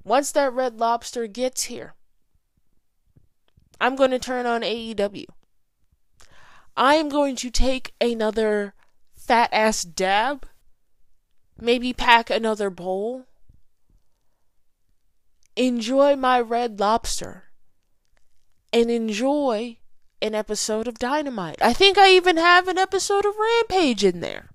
Once 0.03 0.31
that 0.31 0.53
Red 0.53 0.79
Lobster 0.79 1.27
gets 1.27 1.63
here, 1.63 1.95
I'm 3.79 3.95
going 3.95 4.11
to 4.11 4.19
turn 4.19 4.45
on 4.45 4.61
AEW. 4.61 5.25
I 6.77 6.95
am 6.95 7.09
going 7.09 7.35
to 7.37 7.49
take 7.49 7.93
another 8.01 8.73
fat 9.15 9.49
ass 9.51 9.83
dab, 9.83 10.45
maybe 11.59 11.93
pack 11.93 12.29
another 12.29 12.69
bowl, 12.69 13.25
enjoy 15.55 16.15
my 16.15 16.39
Red 16.39 16.79
Lobster 16.79 17.44
and 18.75 18.91
enjoy 18.91 19.77
an 20.21 20.35
episode 20.35 20.85
of 20.85 20.99
Dynamite. 20.99 21.61
I 21.61 21.71
think 21.71 21.97
I 21.97 22.09
even 22.09 22.35
have 22.35 22.67
an 22.67 22.77
episode 22.77 23.25
of 23.25 23.33
Rampage 23.37 24.03
in 24.03 24.19
there. 24.19 24.49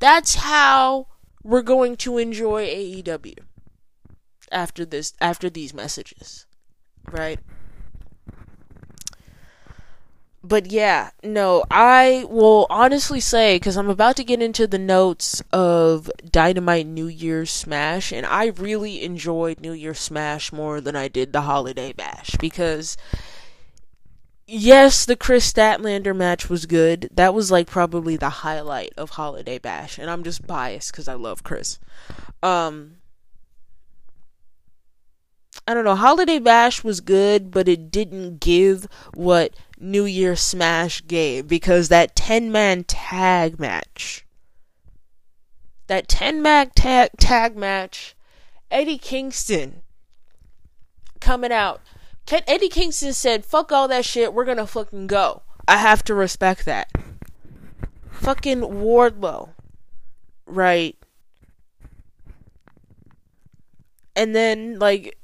That's 0.00 0.34
how 0.34 1.06
we're 1.44 1.62
going 1.62 1.96
to 1.98 2.18
enjoy 2.18 2.66
AEW 2.66 3.38
after 4.50 4.84
this 4.84 5.14
after 5.20 5.48
these 5.48 5.72
messages. 5.72 6.46
Right? 7.08 7.38
But 10.44 10.72
yeah, 10.72 11.10
no, 11.22 11.62
I 11.70 12.26
will 12.28 12.66
honestly 12.68 13.20
say 13.20 13.56
because 13.56 13.76
I'm 13.76 13.88
about 13.88 14.16
to 14.16 14.24
get 14.24 14.42
into 14.42 14.66
the 14.66 14.78
notes 14.78 15.40
of 15.52 16.10
Dynamite 16.28 16.86
New 16.86 17.06
Year's 17.06 17.50
Smash, 17.50 18.12
and 18.12 18.26
I 18.26 18.46
really 18.46 19.04
enjoyed 19.04 19.60
New 19.60 19.72
Year's 19.72 20.00
Smash 20.00 20.52
more 20.52 20.80
than 20.80 20.96
I 20.96 21.06
did 21.08 21.32
the 21.32 21.42
Holiday 21.42 21.92
Bash 21.92 22.36
because. 22.38 22.96
Yes, 24.54 25.06
the 25.06 25.16
Kris 25.16 25.50
Statlander 25.50 26.14
match 26.14 26.50
was 26.50 26.66
good. 26.66 27.08
That 27.14 27.32
was 27.32 27.50
like 27.50 27.68
probably 27.68 28.16
the 28.16 28.28
highlight 28.28 28.92
of 28.98 29.10
Holiday 29.10 29.58
Bash, 29.58 29.98
and 29.98 30.10
I'm 30.10 30.24
just 30.24 30.46
biased 30.46 30.92
because 30.92 31.08
I 31.08 31.14
love 31.14 31.42
Kris. 31.42 31.78
Um, 32.42 32.96
I 35.66 35.74
don't 35.74 35.84
know. 35.84 35.94
Holiday 35.94 36.38
Bash 36.38 36.82
was 36.82 37.00
good, 37.00 37.50
but 37.50 37.68
it 37.68 37.90
didn't 37.90 38.40
give 38.40 38.88
what 39.14 39.54
New 39.82 40.04
Year 40.04 40.36
Smash 40.36 41.04
game 41.06 41.46
because 41.46 41.88
that 41.88 42.14
10 42.14 42.52
man 42.52 42.84
tag 42.84 43.58
match, 43.58 44.24
that 45.88 46.08
10 46.08 46.40
man 46.40 46.70
tag, 46.70 47.10
tag 47.18 47.56
match, 47.56 48.14
Eddie 48.70 48.98
Kingston 48.98 49.82
coming 51.20 51.52
out. 51.52 51.80
Eddie 52.30 52.68
Kingston 52.68 53.12
said, 53.12 53.44
fuck 53.44 53.72
all 53.72 53.88
that 53.88 54.04
shit, 54.04 54.32
we're 54.32 54.44
gonna 54.44 54.66
fucking 54.66 55.08
go. 55.08 55.42
I 55.66 55.78
have 55.78 56.04
to 56.04 56.14
respect 56.14 56.64
that. 56.64 56.90
Fucking 58.10 58.60
Wardlow. 58.60 59.50
Right. 60.46 60.96
And 64.14 64.34
then, 64.34 64.78
like, 64.78 65.18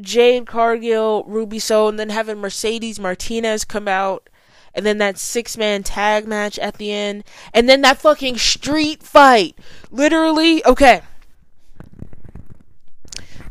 Jade 0.00 0.46
Cargill, 0.46 1.24
Ruby 1.26 1.58
Soho, 1.58 1.88
and 1.88 1.98
then 1.98 2.10
having 2.10 2.38
Mercedes 2.38 2.98
Martinez 2.98 3.64
come 3.64 3.88
out, 3.88 4.28
and 4.74 4.84
then 4.84 4.98
that 4.98 5.18
six 5.18 5.56
man 5.56 5.82
tag 5.82 6.26
match 6.26 6.58
at 6.58 6.78
the 6.78 6.92
end, 6.92 7.24
and 7.52 7.68
then 7.68 7.80
that 7.82 7.98
fucking 7.98 8.36
street 8.38 9.02
fight. 9.02 9.56
Literally, 9.90 10.64
okay. 10.64 11.02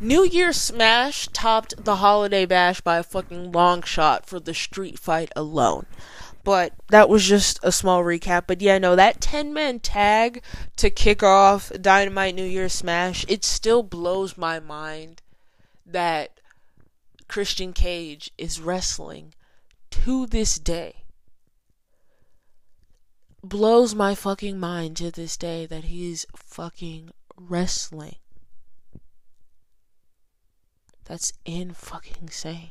New 0.00 0.24
Year 0.24 0.52
Smash 0.52 1.28
topped 1.32 1.82
the 1.82 1.96
Holiday 1.96 2.44
Bash 2.44 2.80
by 2.82 2.98
a 2.98 3.02
fucking 3.02 3.52
long 3.52 3.82
shot 3.82 4.26
for 4.26 4.38
the 4.38 4.52
street 4.52 4.98
fight 4.98 5.32
alone. 5.34 5.86
But 6.42 6.74
that 6.88 7.08
was 7.08 7.26
just 7.26 7.58
a 7.62 7.72
small 7.72 8.04
recap. 8.04 8.42
But 8.46 8.60
yeah, 8.60 8.76
no, 8.76 8.96
that 8.96 9.22
10 9.22 9.54
man 9.54 9.80
tag 9.80 10.42
to 10.76 10.90
kick 10.90 11.22
off 11.22 11.72
Dynamite 11.80 12.34
New 12.34 12.44
Year 12.44 12.68
Smash, 12.68 13.24
it 13.28 13.44
still 13.44 13.82
blows 13.82 14.36
my 14.36 14.60
mind 14.60 15.22
that 15.86 16.40
Christian 17.28 17.72
Cage 17.72 18.30
is 18.38 18.60
wrestling 18.60 19.34
to 19.90 20.26
this 20.26 20.58
day. 20.58 21.04
Blows 23.42 23.94
my 23.94 24.14
fucking 24.14 24.58
mind 24.58 24.96
to 24.96 25.10
this 25.10 25.36
day 25.36 25.66
that 25.66 25.84
he's 25.84 26.26
fucking 26.36 27.10
wrestling. 27.36 28.16
That's 31.04 31.32
in 31.44 31.74
fucking 31.74 32.16
insane. 32.22 32.70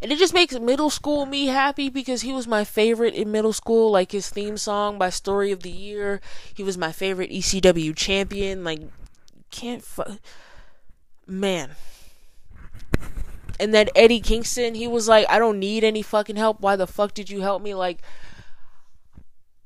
And 0.00 0.10
it 0.10 0.18
just 0.18 0.34
makes 0.34 0.58
middle 0.58 0.90
school 0.90 1.26
me 1.26 1.46
happy 1.46 1.88
because 1.88 2.22
he 2.22 2.32
was 2.32 2.46
my 2.46 2.64
favorite 2.64 3.14
in 3.14 3.30
middle 3.30 3.52
school. 3.52 3.90
Like 3.90 4.12
his 4.12 4.30
theme 4.30 4.56
song 4.56 4.98
by 4.98 5.10
Story 5.10 5.52
of 5.52 5.62
the 5.62 5.70
Year. 5.70 6.20
He 6.54 6.62
was 6.62 6.78
my 6.78 6.92
favorite 6.92 7.30
ECW 7.30 7.94
champion. 7.94 8.64
Like, 8.64 8.80
can't 9.52 9.84
fu- 9.84 10.18
man. 11.26 11.76
And 13.60 13.72
then 13.72 13.88
Eddie 13.94 14.20
Kingston, 14.20 14.74
he 14.74 14.88
was 14.88 15.06
like, 15.06 15.26
I 15.28 15.38
don't 15.38 15.60
need 15.60 15.84
any 15.84 16.02
fucking 16.02 16.36
help. 16.36 16.60
Why 16.60 16.74
the 16.74 16.88
fuck 16.88 17.14
did 17.14 17.30
you 17.30 17.42
help 17.42 17.62
me? 17.62 17.74
Like, 17.74 18.00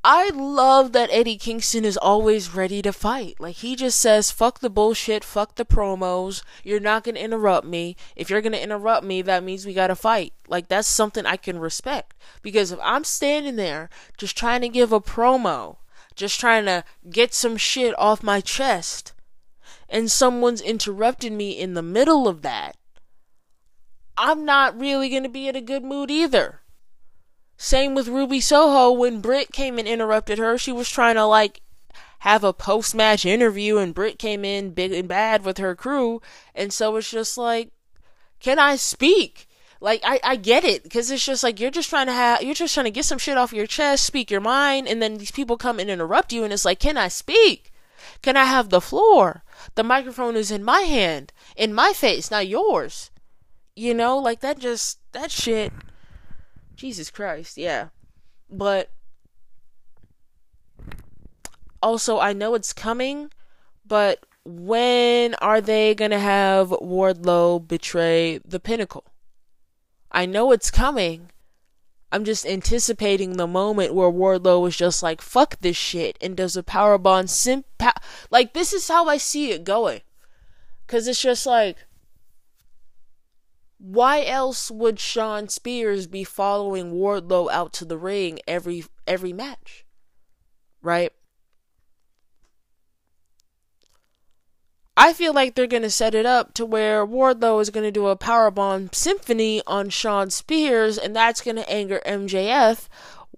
I 0.05 0.29
love 0.31 0.93
that 0.93 1.09
Eddie 1.11 1.39
Kingston 1.39 1.85
is 1.85 1.97
always 1.97 2.55
ready 2.55 2.83
to 2.83 2.93
fight. 2.93 3.37
Like, 3.41 3.57
he 3.57 3.75
just 3.75 3.99
says, 3.99 4.31
fuck 4.31 4.59
the 4.59 4.69
bullshit, 4.69 5.25
fuck 5.25 5.55
the 5.55 5.65
promos. 5.65 6.43
You're 6.63 6.79
not 6.79 7.05
gonna 7.05 7.21
interrupt 7.21 7.67
me. 7.67 7.97
If 8.15 8.29
you're 8.29 8.43
gonna 8.43 8.59
interrupt 8.59 9.05
me, 9.05 9.23
that 9.23 9.43
means 9.43 9.65
we 9.65 9.73
gotta 9.73 9.97
fight. 9.97 10.35
Like, 10.47 10.69
that's 10.69 10.87
something 10.87 11.25
I 11.25 11.37
can 11.37 11.59
respect. 11.59 12.15
Because 12.43 12.73
if 12.73 12.79
I'm 12.83 13.05
standing 13.05 13.57
there 13.57 13.89
just 14.19 14.37
trying 14.37 14.61
to 14.61 14.69
give 14.69 14.93
a 14.93 15.01
promo 15.01 15.77
just 16.17 16.41
trying 16.41 16.65
to 16.65 16.83
get 17.09 17.35
some 17.35 17.57
shit 17.57 17.97
off 17.99 18.23
my 18.23 18.41
chest, 18.41 19.13
and 19.89 20.11
someone's 20.11 20.61
interrupted 20.61 21.33
me 21.33 21.51
in 21.51 21.75
the 21.75 21.83
middle 21.83 22.27
of 22.27 22.43
that, 22.43 22.77
I'm 24.17 24.45
not 24.45 24.79
really 24.79 25.09
going 25.09 25.23
to 25.25 25.29
be 25.29 25.49
in 25.49 25.57
a 25.57 25.61
good 25.61 25.85
mood 25.85 26.11
either. 26.11 26.61
Same 27.57 27.95
with 27.95 28.09
Ruby 28.09 28.41
Soho 28.41 28.93
when 28.93 29.21
Britt 29.21 29.53
came 29.53 29.79
and 29.79 29.89
interrupted 29.89 30.39
her. 30.39 30.59
She 30.59 30.73
was 30.73 30.91
trying 30.91 31.15
to 31.15 31.25
like 31.25 31.61
have 32.21 32.45
a 32.45 32.53
post 32.53 32.95
match 32.95 33.25
interview 33.25 33.79
and 33.79 33.95
Britt 33.95 34.19
came 34.19 34.45
in 34.45 34.71
big 34.71 34.93
and 34.93 35.09
bad 35.09 35.45
with 35.45 35.59
her 35.59 35.75
crew. 35.75 36.21
And 36.55 36.73
so 36.73 36.97
it's 36.97 37.11
just 37.11 37.39
like, 37.39 37.71
can 38.41 38.59
I 38.59 38.77
speak? 38.77 39.49
Like 39.81 40.01
I, 40.05 40.21
I 40.25 40.37
get 40.37 40.65
it 40.65 40.83
because 40.83 41.11
it's 41.11 41.25
just 41.25 41.43
like 41.43 41.61
you're 41.61 41.71
just 41.71 41.91
trying 41.91 42.07
to 42.07 42.13
have 42.13 42.43
you're 42.43 42.55
just 42.55 42.75
trying 42.75 42.85
to 42.85 42.91
get 42.91 43.05
some 43.05 43.19
shit 43.19 43.37
off 43.37 43.53
your 43.53 43.67
chest, 43.67 44.07
speak 44.07 44.31
your 44.31 44.41
mind, 44.41 44.89
and 44.89 45.03
then 45.03 45.19
these 45.19 45.31
people 45.31 45.57
come 45.57 45.79
and 45.79 45.91
interrupt 45.91 46.33
you, 46.33 46.45
and 46.45 46.53
it's 46.53 46.65
like, 46.65 46.81
can 46.81 46.97
I 46.97 47.09
speak? 47.09 47.73
Can 48.23 48.37
I 48.37 48.45
have 48.45 48.71
the 48.71 48.81
floor? 48.81 49.43
The 49.75 49.83
microphone 49.83 50.37
is 50.37 50.51
in 50.51 50.65
my 50.65 50.81
hand, 50.81 51.33
in 51.57 51.75
my 51.75 51.93
face, 51.93 52.31
not 52.31 52.47
yours. 52.47 53.11
You 53.75 53.93
know, 53.93 54.17
like 54.19 54.41
that 54.41 54.59
just 54.59 54.99
that 55.13 55.31
shit. 55.31 55.73
Jesus 56.75 57.11
Christ, 57.11 57.57
yeah. 57.57 57.89
But 58.51 58.91
also 61.83 62.19
I 62.19 62.33
know 62.33 62.55
it's 62.55 62.73
coming, 62.73 63.31
but 63.87 64.25
when 64.45 65.35
are 65.37 65.61
they 65.61 65.95
going 65.95 66.13
to 66.13 66.19
have 66.19 66.69
Wardlow 66.69 67.67
betray 67.67 68.39
the 68.45 68.61
pinnacle? 68.61 69.05
I 70.13 70.25
know 70.27 70.53
it's 70.53 70.71
coming. 70.71 71.31
I'm 72.13 72.25
just 72.25 72.47
anticipating 72.47 73.37
the 73.37 73.47
moment 73.47 73.95
where 73.95 74.11
Wardlow 74.11 74.69
is 74.69 74.77
just 74.77 75.03
like, 75.03 75.21
fuck 75.21 75.59
this 75.61 75.77
shit, 75.77 76.17
and 76.21 76.37
does 76.37 76.57
a 76.57 76.63
powerbomb 76.63 77.29
simp. 77.29 77.67
like, 78.31 78.55
this 78.55 78.73
is 78.73 78.89
how 78.89 79.07
I 79.07 79.17
see 79.17 79.51
it 79.51 79.65
going. 79.65 80.03
Because 80.87 81.09
it's 81.09 81.21
just 81.21 81.47
like, 81.47 81.79
why 83.79 84.25
else 84.25 84.71
would 84.71 84.99
Shawn 85.01 85.49
Spears 85.49 86.07
be 86.07 86.25
following 86.25 86.93
Wardlow 86.93 87.51
out 87.51 87.73
to 87.75 87.85
the 87.85 87.99
ring 87.99 88.39
every 88.47 88.85
every 89.07 89.33
match? 89.33 89.85
Right? 90.81 91.13
I 94.99 95.13
feel 95.13 95.35
like 95.35 95.55
they're 95.55 95.67
going 95.67 95.83
to 95.83 95.91
set 95.91 96.15
it 96.15 96.25
up 96.25 96.55
to 96.55 96.65
where 96.65 97.07
Wardlow 97.07 97.61
is 97.61 97.69
going 97.69 97.85
to 97.85 97.91
do 97.91 98.07
a 98.07 98.17
powerbomb 98.17 98.95
symphony 98.95 99.61
on 99.67 99.91
Shawn 99.91 100.31
Spears, 100.31 100.97
and 100.97 101.15
that's 101.15 101.43
going 101.43 101.57
to 101.57 101.71
anger 101.71 102.01
MJF. 102.07 102.89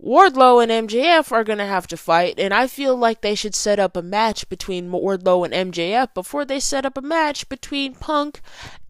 Wardlow 0.01 0.63
and 0.63 0.89
MJF 0.89 1.33
are 1.33 1.43
going 1.43 1.59
to 1.59 1.67
have 1.67 1.89
to 1.89 1.97
fight, 1.97 2.39
and 2.39 2.55
I 2.55 2.69
feel 2.69 2.97
like 2.97 3.23
they 3.23 3.35
should 3.35 3.57
set 3.57 3.81
up 3.81 3.97
a 3.97 4.03
match 4.03 4.49
between 4.49 4.91
Wardlow 4.91 5.45
and 5.51 5.73
MJF 5.73 6.15
before 6.15 6.45
they 6.45 6.61
set 6.61 6.87
up 6.87 6.97
a 6.97 7.03
match 7.03 7.49
between 7.49 7.97
Punk 7.97 8.41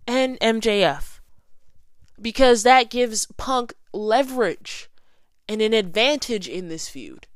and 0.07 0.39
MJF. 0.41 1.21
Because 2.21 2.65
that 2.65 2.91
gives 2.91 3.27
Punk 3.39 3.73
leverage 3.95 4.91
and 5.49 5.63
an 5.63 5.73
advantage 5.73 6.47
in 6.47 6.69
this 6.69 6.91
feud. 6.91 7.28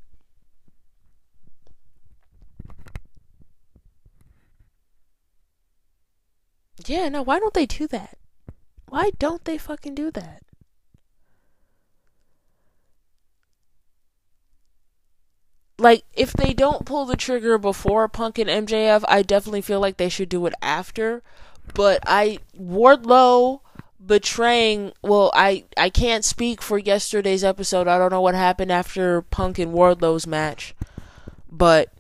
Yeah, 6.87 7.09
no, 7.09 7.22
why 7.22 7.39
don't 7.39 7.55
they 7.55 7.66
do 7.66 7.87
that? 7.89 8.18
Why 8.89 9.11
don't 9.18 9.45
they 9.45 9.59
fucking 9.59 9.95
do 9.95 10.11
that? 10.11 10.43
Like, 15.78 16.05
if 16.14 16.33
they 16.33 16.53
don't 16.53 16.87
pull 16.87 17.07
the 17.07 17.16
trigger 17.16 17.59
before 17.59 18.07
Punk 18.09 18.39
and 18.39 18.49
MJF, 18.49 19.03
I 19.09 19.22
definitely 19.22 19.62
feel 19.62 19.80
like 19.80 19.97
they 19.97 20.09
should 20.09 20.28
do 20.28 20.47
it 20.47 20.55
after. 20.62 21.22
But 21.74 22.01
I, 22.07 22.39
Wardlow 22.57 23.61
betraying, 24.05 24.93
well, 25.03 25.33
I, 25.35 25.64
I 25.76 25.91
can't 25.91 26.24
speak 26.24 26.62
for 26.62 26.78
yesterday's 26.78 27.43
episode. 27.43 27.89
I 27.89 27.99
don't 27.99 28.12
know 28.12 28.20
what 28.20 28.35
happened 28.35 28.70
after 28.70 29.22
Punk 29.22 29.59
and 29.59 29.72
Wardlow's 29.72 30.26
match. 30.26 30.74
But, 31.51 31.93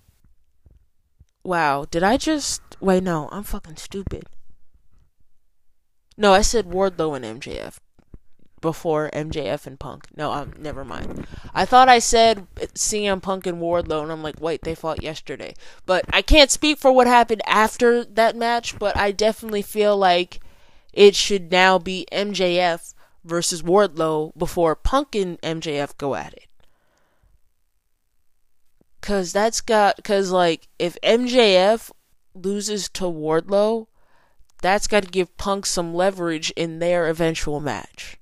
wow, 1.42 1.84
did 1.90 2.02
I 2.02 2.16
just, 2.18 2.62
wait, 2.80 3.02
no, 3.02 3.28
I'm 3.32 3.42
fucking 3.42 3.76
stupid. 3.76 4.26
No, 6.16 6.32
I 6.32 6.42
said 6.42 6.66
Wardlow 6.66 7.16
and 7.16 7.40
MJF 7.40 7.78
before 8.62 9.10
MJF 9.12 9.66
and 9.66 9.78
Punk. 9.78 10.06
No, 10.16 10.32
um, 10.32 10.54
never 10.58 10.84
mind. 10.84 11.26
I 11.52 11.66
thought 11.66 11.90
I 11.90 11.98
said 11.98 12.46
CM 12.56 13.20
Punk 13.20 13.46
and 13.46 13.60
Wardlow, 13.60 14.02
and 14.02 14.10
I'm 14.12 14.22
like, 14.22 14.40
wait, 14.40 14.62
they 14.62 14.74
fought 14.74 15.02
yesterday. 15.02 15.54
But 15.84 16.06
I 16.10 16.22
can't 16.22 16.50
speak 16.50 16.78
for 16.78 16.92
what 16.92 17.06
happened 17.06 17.42
after 17.46 18.04
that 18.04 18.36
match, 18.36 18.78
but 18.78 18.96
I 18.96 19.12
definitely 19.12 19.62
feel 19.62 19.96
like 19.96 20.40
it 20.94 21.14
should 21.14 21.50
now 21.50 21.78
be 21.78 22.06
MJF 22.12 22.94
versus 23.24 23.62
Wardlow 23.62 24.32
before 24.38 24.76
Punk 24.76 25.14
and 25.14 25.40
MJF 25.42 25.98
go 25.98 26.14
at 26.14 26.32
it. 26.32 26.46
Cause 29.00 29.32
that's 29.32 29.60
got, 29.60 30.04
cause 30.04 30.30
like, 30.30 30.68
if 30.78 30.96
MJF 31.02 31.90
loses 32.34 32.88
to 32.90 33.04
Wardlow, 33.04 33.88
that's 34.62 34.86
got 34.86 35.02
to 35.02 35.10
give 35.10 35.36
Punk 35.36 35.66
some 35.66 35.92
leverage 35.92 36.50
in 36.52 36.78
their 36.78 37.08
eventual 37.08 37.60
match. 37.60 38.16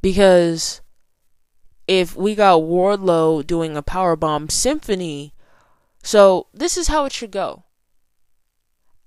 Because 0.00 0.80
if 1.86 2.16
we 2.16 2.34
got 2.34 2.62
Wardlow 2.62 3.46
doing 3.46 3.76
a 3.76 3.82
powerbomb 3.82 4.50
symphony, 4.50 5.34
so 6.02 6.46
this 6.54 6.78
is 6.78 6.88
how 6.88 7.04
it 7.04 7.12
should 7.12 7.32
go. 7.32 7.64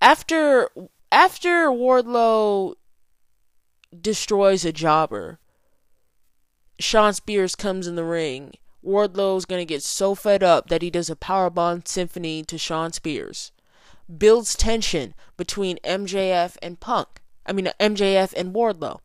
After 0.02 0.70
after 1.12 1.68
Wardlow 1.70 2.76
destroys 4.00 4.66
a 4.66 4.74
jobber, 4.74 5.40
Shawn 6.80 7.14
Spears 7.14 7.56
comes 7.56 7.88
in 7.88 7.96
the 7.96 8.04
ring. 8.04 8.54
Wardlow's 8.86 9.46
gonna 9.46 9.64
get 9.64 9.82
so 9.82 10.14
fed 10.14 10.44
up 10.44 10.68
that 10.68 10.82
he 10.82 10.90
does 10.90 11.10
a 11.10 11.16
powerbomb 11.16 11.88
symphony 11.88 12.44
to 12.44 12.58
Shawn 12.58 12.92
Spears 12.92 13.54
builds 14.18 14.56
tension 14.56 15.14
between 15.38 15.78
MJF 15.84 16.58
and 16.62 16.80
Punk. 16.80 17.22
I 17.46 17.54
mean, 17.54 17.68
uh, 17.68 17.74
MJF 17.80 18.34
and 18.36 18.54
Wardlow, 18.54 19.00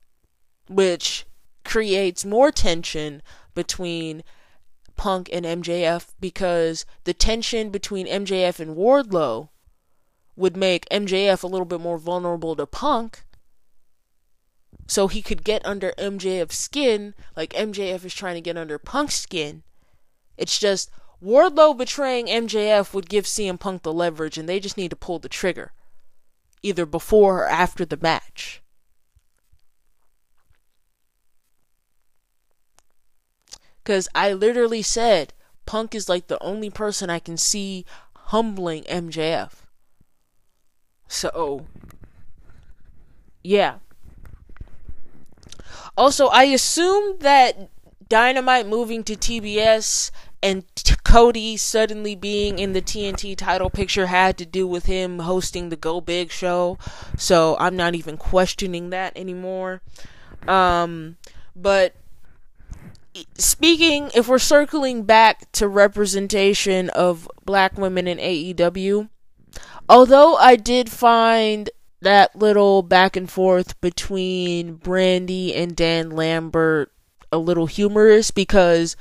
which 0.69 1.27
creates 1.65 2.25
more 2.25 2.51
tension 2.51 3.23
between 3.55 4.23
Punk 4.97 5.29
and 5.33 5.45
MJF 5.47 6.15
because 6.21 6.85
the 7.05 7.15
tension 7.15 7.71
between 7.71 8.07
MJF 8.07 8.61
and 8.61 8.77
Wardlow 8.77 9.49
would 10.37 10.57
make 10.57 10.89
MJF 10.89 11.43
a 11.43 11.47
little 11.47 11.67
bit 11.67 11.81
more 11.81 11.99
vulnerable 11.99 12.55
to 12.57 12.67
Punk. 12.67 13.25
So 14.87 15.09
he 15.09 15.21
could 15.21 15.45
get 15.45 15.65
under 15.67 15.93
MJF's 15.99 16.57
skin 16.57 17.15
like 17.37 17.53
MJF 17.53 18.05
is 18.05 18.15
trying 18.15 18.37
to 18.37 18.41
get 18.41 18.57
under 18.57 18.79
Punk's 18.79 19.17
skin. 19.17 19.63
It's 20.37 20.59
just 20.59 20.91
Wardlow 21.23 21.77
betraying 21.77 22.27
MJF 22.27 22.95
would 22.95 23.09
give 23.09 23.25
CM 23.25 23.59
Punk 23.59 23.83
the 23.83 23.93
leverage, 23.93 24.39
and 24.39 24.49
they 24.49 24.61
just 24.61 24.77
need 24.77 24.91
to 24.91 24.97
pull 24.97 25.19
the 25.19 25.29
trigger, 25.29 25.73
either 26.63 26.87
before 26.87 27.43
or 27.43 27.49
after 27.49 27.85
the 27.85 27.97
match. 27.97 28.63
Because 33.83 34.09
I 34.15 34.33
literally 34.33 34.83
said 34.83 35.33
Punk 35.67 35.95
is 35.95 36.09
like 36.09 36.29
the 36.29 36.43
only 36.43 36.71
person 36.71 37.11
I 37.11 37.19
can 37.19 37.37
see 37.37 37.85
humbling 38.15 38.85
MJF. 38.85 39.53
So, 41.09 41.67
yeah. 43.43 43.79
Also, 45.97 46.27
I 46.29 46.45
assume 46.45 47.19
that 47.21 47.71
Dynamite 48.09 48.67
moving 48.67 49.03
to 49.05 49.17
TBS 49.17 50.11
and 50.43 50.65
t- 50.75 50.95
Cody 51.05 51.57
suddenly 51.57 52.15
being 52.15 52.59
in 52.59 52.73
the 52.73 52.83
TNT 52.83 53.37
title 53.37 53.71
picture 53.71 54.07
had 54.07 54.39
to 54.39 54.47
do 54.47 54.67
with 54.67 54.87
him 54.87 55.21
hosting 55.21 55.69
the 55.69 55.77
Go 55.77 56.01
Big 56.01 56.31
show. 56.31 56.79
So 57.17 57.57
I'm 57.59 57.77
not 57.77 57.95
even 57.95 58.17
questioning 58.17 58.91
that 58.91 59.17
anymore. 59.17 59.81
Um, 60.47 61.17
but 61.57 61.95
speaking, 63.37 64.11
if 64.15 64.29
we're 64.29 64.39
circling 64.39 65.03
back 65.03 65.51
to 65.53 65.69
representation 65.69 66.91
of 66.91 67.29
black 67.45 67.77
women 67.77 68.07
in 68.07 68.19
AEW, 68.19 69.09
although 69.89 70.37
I 70.37 70.57
did 70.57 70.91
find 70.91 71.71
that 72.01 72.37
little 72.37 72.83
back 72.83 73.17
and 73.17 73.29
forth 73.31 73.81
between 73.81 74.79
Brandi 74.79 75.57
and 75.57 75.75
Dan 75.75 76.11
Lambert 76.11 76.93
a 77.33 77.39
little 77.39 77.67
humorous 77.67 78.31
because 78.31 78.97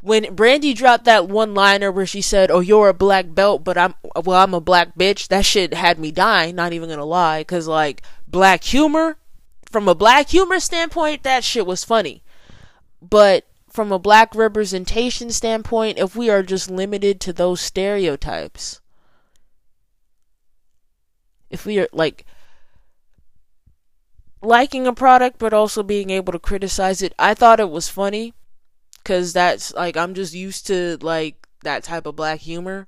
when 0.00 0.24
Brandi 0.36 0.74
dropped 0.74 1.04
that 1.04 1.28
one 1.28 1.54
liner 1.54 1.90
where 1.90 2.06
she 2.06 2.20
said, 2.20 2.50
"Oh, 2.50 2.60
you're 2.60 2.88
a 2.88 2.94
black 2.94 3.34
belt, 3.34 3.64
but 3.64 3.76
I'm 3.78 3.94
well, 4.24 4.42
I'm 4.42 4.54
a 4.54 4.60
black 4.60 4.96
bitch." 4.96 5.28
That 5.28 5.44
shit 5.44 5.74
had 5.74 5.98
me 5.98 6.10
dying. 6.10 6.54
Not 6.54 6.72
even 6.72 6.88
gonna 6.88 7.04
lie, 7.04 7.44
cause 7.44 7.66
like 7.66 8.02
black 8.28 8.64
humor, 8.64 9.18
from 9.70 9.88
a 9.88 9.94
black 9.94 10.28
humor 10.28 10.60
standpoint, 10.60 11.22
that 11.22 11.44
shit 11.44 11.66
was 11.66 11.84
funny. 11.84 12.22
But 13.00 13.46
from 13.76 13.92
a 13.92 13.98
black 13.98 14.34
representation 14.34 15.30
standpoint 15.30 15.98
if 15.98 16.16
we 16.16 16.30
are 16.30 16.42
just 16.42 16.70
limited 16.70 17.20
to 17.20 17.30
those 17.30 17.60
stereotypes. 17.60 18.80
If 21.50 21.66
we 21.66 21.78
are 21.78 21.88
like 21.92 22.24
liking 24.40 24.86
a 24.86 24.94
product 24.94 25.38
but 25.38 25.52
also 25.52 25.82
being 25.82 26.08
able 26.08 26.32
to 26.32 26.38
criticize 26.38 27.02
it, 27.02 27.12
I 27.18 27.34
thought 27.34 27.60
it 27.60 27.68
was 27.68 27.90
funny 27.90 28.32
cuz 29.06 29.32
that's 29.32 29.72
like 29.72 29.96
I'm 29.96 30.12
just 30.12 30.34
used 30.34 30.66
to 30.66 30.98
like 31.00 31.46
that 31.62 31.84
type 31.84 32.06
of 32.06 32.16
black 32.16 32.40
humor. 32.40 32.86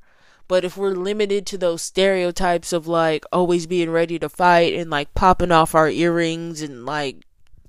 But 0.48 0.64
if 0.64 0.76
we're 0.76 0.94
limited 0.94 1.46
to 1.46 1.58
those 1.58 1.82
stereotypes 1.82 2.72
of 2.72 2.86
like 2.86 3.24
always 3.32 3.66
being 3.66 3.90
ready 3.90 4.18
to 4.18 4.28
fight 4.28 4.74
and 4.74 4.90
like 4.90 5.14
popping 5.14 5.52
off 5.52 5.74
our 5.74 5.88
earrings 5.88 6.60
and 6.60 6.84
like 6.84 7.16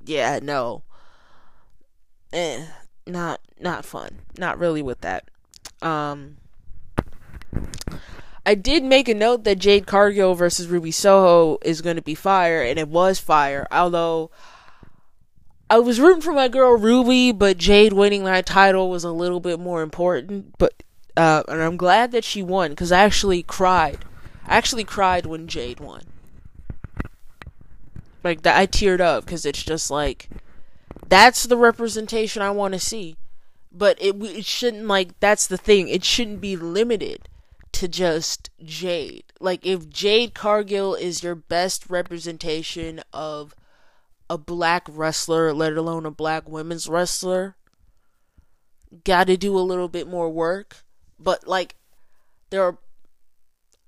yeah, 0.04 0.40
no. 0.42 0.84
Eh, 2.34 2.66
not 3.06 3.40
not 3.60 3.86
fun. 3.86 4.20
Not 4.38 4.58
really 4.58 4.82
with 4.82 5.02
that. 5.02 5.30
Um 5.82 6.38
I 8.46 8.56
did 8.56 8.84
make 8.84 9.08
a 9.08 9.14
note 9.14 9.44
that 9.44 9.60
Jade 9.60 9.86
Cargill 9.86 10.34
versus 10.34 10.68
Ruby 10.68 10.90
Soho 10.90 11.60
is 11.62 11.82
going 11.82 11.98
to 11.98 12.02
be 12.02 12.16
fire, 12.16 12.64
and 12.64 12.80
it 12.80 12.88
was 12.88 13.20
fire. 13.20 13.68
Although 13.70 14.32
I 15.70 15.80
was 15.80 16.00
rooting 16.00 16.22
for 16.22 16.34
my 16.34 16.48
girl 16.48 16.78
Ruby, 16.78 17.32
but 17.32 17.58
Jade 17.58 17.94
winning 17.94 18.24
that 18.24 18.46
title 18.46 18.90
was 18.90 19.04
a 19.04 19.12
little 19.12 19.40
bit 19.40 19.60
more 19.60 19.82
important. 19.84 20.58
But 20.58 20.84
uh, 21.16 21.44
and 21.48 21.62
I'm 21.62 21.78
glad 21.78 22.12
that 22.12 22.24
she 22.24 22.42
won 22.42 22.72
because 22.72 22.92
I 22.92 23.04
actually 23.04 23.44
cried. 23.44 24.06
I 24.46 24.58
actually 24.58 24.84
cried 24.84 25.26
when 25.26 25.48
Jade 25.48 25.80
won. 25.80 26.04
Like 28.24 28.42
that, 28.42 28.58
I 28.58 28.66
teared 28.66 29.00
up 29.00 29.26
because 29.26 29.46
it's 29.46 29.64
just 29.64 29.92
like 29.92 30.30
that's 31.08 31.44
the 31.44 31.58
representation 31.58 32.42
I 32.42 32.52
want 32.52 32.74
to 32.74 32.80
see. 32.80 33.16
But 33.72 34.02
it 34.02 34.16
it 34.24 34.46
shouldn't 34.46 34.88
like 34.88 35.20
that's 35.20 35.46
the 35.46 35.58
thing. 35.58 35.88
It 35.88 36.04
shouldn't 36.04 36.42
be 36.42 36.56
limited 36.56 37.30
to 37.74 37.88
just 37.88 38.50
Jade. 38.64 39.26
Like 39.40 39.66
if 39.66 39.88
Jade 39.90 40.34
Cargill 40.34 40.96
is 40.96 41.22
your 41.22 41.36
best 41.36 41.90
representation 41.90 43.02
of 43.14 43.56
a 44.30 44.38
black 44.38 44.88
wrestler, 44.90 45.54
let 45.54 45.74
alone 45.74 46.06
a 46.06 46.12
black 46.12 46.48
women's 46.48 46.88
wrestler, 46.88 47.56
got 49.04 49.28
to 49.28 49.38
do 49.38 49.58
a 49.58 49.62
little 49.62 49.88
bit 49.88 50.08
more 50.08 50.30
work 50.30 50.84
but 51.20 51.48
like 51.48 51.76
there 52.50 52.64
are 52.64 52.78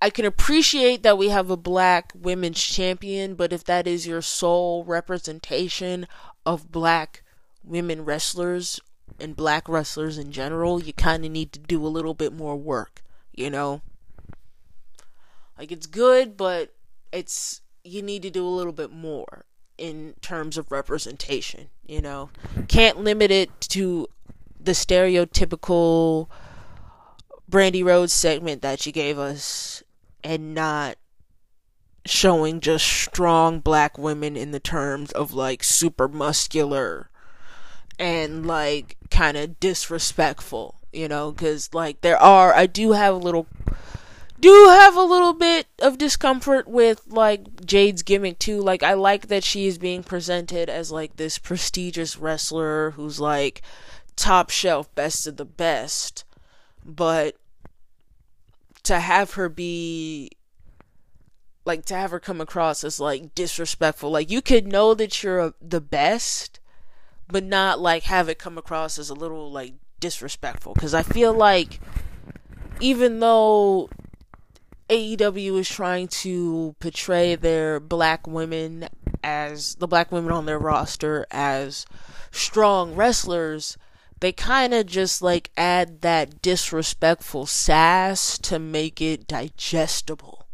I 0.00 0.10
can 0.10 0.24
appreciate 0.24 1.04
that 1.04 1.16
we 1.16 1.28
have 1.28 1.48
a 1.48 1.56
black 1.56 2.12
women's 2.16 2.60
champion, 2.60 3.36
but 3.36 3.52
if 3.52 3.62
that 3.64 3.86
is 3.86 4.04
your 4.04 4.20
sole 4.20 4.82
representation 4.82 6.08
of 6.44 6.72
black 6.72 7.22
women 7.62 8.04
wrestlers 8.04 8.80
and 9.20 9.36
black 9.36 9.68
wrestlers 9.68 10.18
in 10.18 10.32
general, 10.32 10.82
you 10.82 10.92
kind 10.92 11.24
of 11.24 11.30
need 11.30 11.52
to 11.52 11.60
do 11.60 11.86
a 11.86 11.86
little 11.86 12.14
bit 12.14 12.32
more 12.32 12.56
work, 12.56 13.02
you 13.32 13.48
know? 13.48 13.80
Like 15.56 15.70
it's 15.70 15.86
good, 15.86 16.36
but 16.36 16.74
it's 17.12 17.60
you 17.84 18.02
need 18.02 18.22
to 18.22 18.30
do 18.30 18.44
a 18.44 18.50
little 18.50 18.72
bit 18.72 18.90
more 18.90 19.44
in 19.82 20.14
terms 20.22 20.56
of 20.56 20.70
representation, 20.70 21.68
you 21.84 22.00
know? 22.00 22.30
Can't 22.68 22.98
limit 22.98 23.32
it 23.32 23.50
to 23.62 24.06
the 24.60 24.72
stereotypical 24.72 26.28
Brandi 27.50 27.84
Rhodes 27.84 28.12
segment 28.12 28.62
that 28.62 28.80
she 28.80 28.92
gave 28.92 29.18
us 29.18 29.82
and 30.22 30.54
not 30.54 30.98
showing 32.06 32.60
just 32.60 32.86
strong 32.86 33.58
black 33.58 33.98
women 33.98 34.36
in 34.36 34.52
the 34.52 34.60
terms 34.60 35.10
of 35.10 35.32
like 35.32 35.64
super 35.64 36.06
muscular 36.06 37.10
and 37.98 38.46
like 38.46 38.96
kind 39.10 39.36
of 39.36 39.58
disrespectful, 39.58 40.76
you 40.92 41.08
know, 41.08 41.32
cuz 41.32 41.74
like 41.74 42.02
there 42.02 42.22
are 42.22 42.54
I 42.54 42.66
do 42.66 42.92
have 42.92 43.14
a 43.14 43.18
little 43.18 43.48
do 44.38 44.68
have 44.68 44.96
a 44.96 45.02
little 45.02 45.32
bit 45.32 45.66
of 45.82 45.98
discomfort 45.98 46.68
with 46.68 47.02
like 47.08 47.66
Jade's 47.66 48.02
gimmick 48.02 48.38
too. 48.38 48.60
Like 48.60 48.82
I 48.82 48.94
like 48.94 49.26
that 49.28 49.44
she 49.44 49.66
is 49.66 49.76
being 49.76 50.02
presented 50.02 50.70
as 50.70 50.90
like 50.90 51.16
this 51.16 51.38
prestigious 51.38 52.16
wrestler 52.16 52.92
who's 52.92 53.20
like 53.20 53.62
top 54.16 54.48
shelf 54.48 54.92
best 54.94 55.26
of 55.26 55.36
the 55.36 55.44
best. 55.44 56.24
But 56.84 57.36
to 58.84 59.00
have 59.00 59.34
her 59.34 59.48
be 59.48 60.30
like 61.64 61.84
to 61.86 61.94
have 61.94 62.10
her 62.10 62.20
come 62.20 62.40
across 62.40 62.82
as 62.82 62.98
like 62.98 63.34
disrespectful 63.34 64.10
like 64.10 64.30
you 64.30 64.42
could 64.42 64.66
know 64.66 64.94
that 64.94 65.22
you're 65.22 65.38
a, 65.38 65.54
the 65.60 65.80
best 65.80 66.58
but 67.28 67.44
not 67.44 67.78
like 67.78 68.02
have 68.04 68.28
it 68.28 68.38
come 68.38 68.58
across 68.58 68.98
as 68.98 69.08
a 69.10 69.14
little 69.14 69.50
like 69.52 69.74
disrespectful 70.00 70.74
because 70.74 70.92
i 70.92 71.02
feel 71.02 71.32
like 71.32 71.78
even 72.80 73.20
though 73.20 73.88
AEW 74.92 75.58
is 75.58 75.68
trying 75.68 76.08
to 76.08 76.76
portray 76.78 77.34
their 77.34 77.80
black 77.80 78.26
women 78.26 78.88
as 79.24 79.76
the 79.76 79.88
black 79.88 80.12
women 80.12 80.32
on 80.32 80.46
their 80.46 80.58
roster 80.58 81.26
as 81.30 81.86
strong 82.30 82.94
wrestlers 82.94 83.78
they 84.22 84.30
kind 84.30 84.72
of 84.72 84.86
just 84.86 85.20
like 85.20 85.50
add 85.56 86.00
that 86.02 86.40
disrespectful 86.40 87.44
sass 87.44 88.38
to 88.38 88.60
make 88.60 89.00
it 89.00 89.26
digestible. 89.26 90.46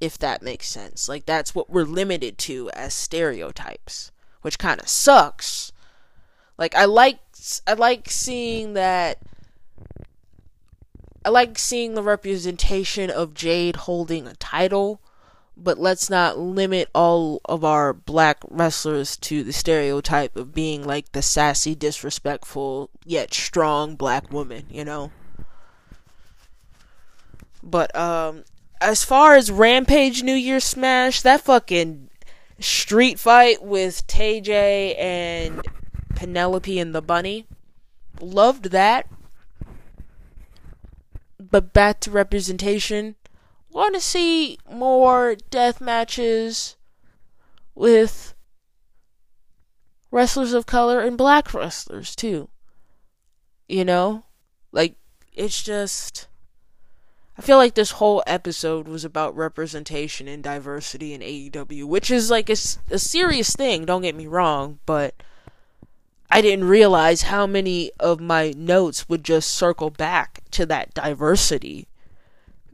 If 0.00 0.16
that 0.20 0.40
makes 0.40 0.66
sense. 0.66 1.10
Like 1.10 1.26
that's 1.26 1.54
what 1.54 1.68
we're 1.68 1.84
limited 1.84 2.38
to 2.38 2.70
as 2.70 2.94
stereotypes, 2.94 4.12
which 4.40 4.58
kind 4.58 4.80
of 4.80 4.88
sucks. 4.88 5.72
Like 6.56 6.74
I 6.74 6.86
like 6.86 7.18
I 7.66 7.74
like 7.74 8.08
seeing 8.08 8.72
that 8.72 9.18
I 11.28 11.30
like 11.30 11.58
seeing 11.58 11.92
the 11.92 12.02
representation 12.02 13.10
of 13.10 13.34
Jade 13.34 13.76
holding 13.76 14.26
a 14.26 14.32
title 14.36 15.02
but 15.58 15.76
let's 15.78 16.08
not 16.08 16.38
limit 16.38 16.88
all 16.94 17.42
of 17.44 17.64
our 17.64 17.92
black 17.92 18.38
wrestlers 18.48 19.14
to 19.18 19.44
the 19.44 19.52
stereotype 19.52 20.36
of 20.36 20.54
being 20.54 20.86
like 20.86 21.12
the 21.12 21.20
sassy, 21.20 21.74
disrespectful, 21.74 22.88
yet 23.04 23.34
strong 23.34 23.94
black 23.94 24.32
woman, 24.32 24.64
you 24.70 24.86
know? 24.86 25.10
But, 27.62 27.94
um, 27.94 28.44
as 28.80 29.04
far 29.04 29.34
as 29.34 29.50
Rampage 29.50 30.22
New 30.22 30.32
Year 30.32 30.60
Smash, 30.60 31.20
that 31.20 31.42
fucking 31.42 32.08
street 32.58 33.18
fight 33.18 33.62
with 33.62 34.06
Tay 34.06 34.40
J 34.40 34.94
and 34.94 35.60
Penelope 36.14 36.78
and 36.78 36.94
the 36.94 37.02
Bunny, 37.02 37.44
loved 38.18 38.70
that. 38.70 39.06
But 41.50 41.72
to 42.02 42.10
representation 42.10 43.16
want 43.70 43.94
to 43.94 44.00
see 44.00 44.58
more 44.70 45.36
death 45.50 45.80
matches 45.80 46.76
with 47.74 48.34
wrestlers 50.10 50.52
of 50.52 50.66
color 50.66 51.00
and 51.00 51.16
black 51.16 51.52
wrestlers 51.54 52.16
too. 52.16 52.48
You 53.68 53.84
know? 53.84 54.24
Like 54.72 54.96
it's 55.32 55.62
just 55.62 56.28
I 57.38 57.40
feel 57.40 57.56
like 57.56 57.74
this 57.74 57.92
whole 57.92 58.22
episode 58.26 58.88
was 58.88 59.04
about 59.04 59.36
representation 59.36 60.26
and 60.26 60.42
diversity 60.42 61.14
in 61.14 61.20
AEW, 61.20 61.84
which 61.84 62.10
is 62.10 62.30
like 62.32 62.50
a, 62.50 62.56
a 62.90 62.98
serious 62.98 63.54
thing, 63.54 63.84
don't 63.84 64.02
get 64.02 64.16
me 64.16 64.26
wrong, 64.26 64.80
but 64.86 65.14
I 66.30 66.40
didn't 66.40 66.66
realize 66.66 67.22
how 67.22 67.46
many 67.46 67.90
of 67.98 68.20
my 68.20 68.52
notes 68.56 69.08
would 69.08 69.24
just 69.24 69.50
circle 69.50 69.90
back 69.90 70.42
to 70.52 70.66
that 70.66 70.92
diversity 70.92 71.88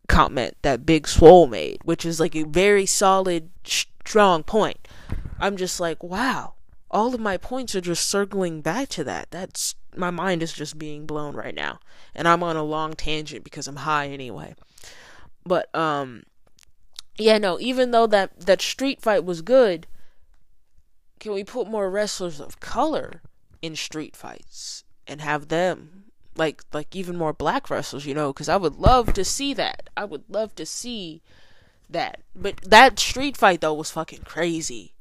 comment 0.09 0.57
that 0.63 0.85
Big 0.85 1.07
Swole 1.07 1.47
made, 1.47 1.79
which 1.85 2.05
is 2.05 2.19
like 2.19 2.35
a 2.35 2.43
very 2.45 2.85
solid, 2.85 3.51
strong 3.65 4.43
point. 4.43 4.89
I'm 5.39 5.57
just 5.57 5.79
like, 5.79 6.03
wow, 6.03 6.55
all 6.91 7.15
of 7.15 7.21
my 7.21 7.37
points 7.37 7.75
are 7.75 7.81
just 7.81 8.09
circling 8.09 8.61
back 8.61 8.89
to 8.91 9.05
that. 9.05 9.31
That's 9.31 9.75
my 9.97 10.11
mind 10.11 10.43
is 10.43 10.53
just 10.53 10.79
being 10.79 11.07
blown 11.07 11.35
right 11.35 11.55
now, 11.55 11.79
and 12.15 12.27
I'm 12.27 12.43
on 12.43 12.57
a 12.57 12.65
long 12.65 12.95
tangent 12.95 13.45
because 13.45 13.69
I'm 13.69 13.77
high 13.77 14.09
anyway. 14.09 14.55
But 15.45 15.73
um, 15.75 16.25
yeah, 17.17 17.39
no. 17.39 17.61
Even 17.61 17.93
though 17.93 18.07
that 18.09 18.47
that 18.47 18.61
street 18.61 19.01
fight 19.01 19.25
was 19.25 19.43
good, 19.43 19.87
can 21.21 21.33
we 21.33 21.45
put 21.45 21.69
more 21.69 21.89
wrestlers 21.89 22.41
of 22.41 22.61
color 22.61 23.23
in 23.65 23.75
street 23.75 24.15
fights 24.15 24.85
and 25.07 25.23
have 25.23 25.49
them 25.49 26.05
like 26.37 26.63
like 26.75 26.95
even 26.95 27.17
more 27.17 27.33
black 27.33 27.71
wrestlers, 27.71 28.05
you 28.05 28.13
know, 28.13 28.31
because 28.31 28.49
I 28.49 28.59
would 28.59 28.77
love 28.77 29.15
to 29.15 29.25
see 29.25 29.55
that. 29.55 29.89
I 29.97 30.05
would 30.05 30.25
love 30.29 30.55
to 30.57 30.67
see 30.67 31.23
that. 31.89 32.21
But 32.37 32.61
that 32.63 32.99
street 32.99 33.39
fight 33.39 33.63
though 33.63 33.73
was 33.73 33.91
fucking 33.91 34.23
crazy. 34.25 34.93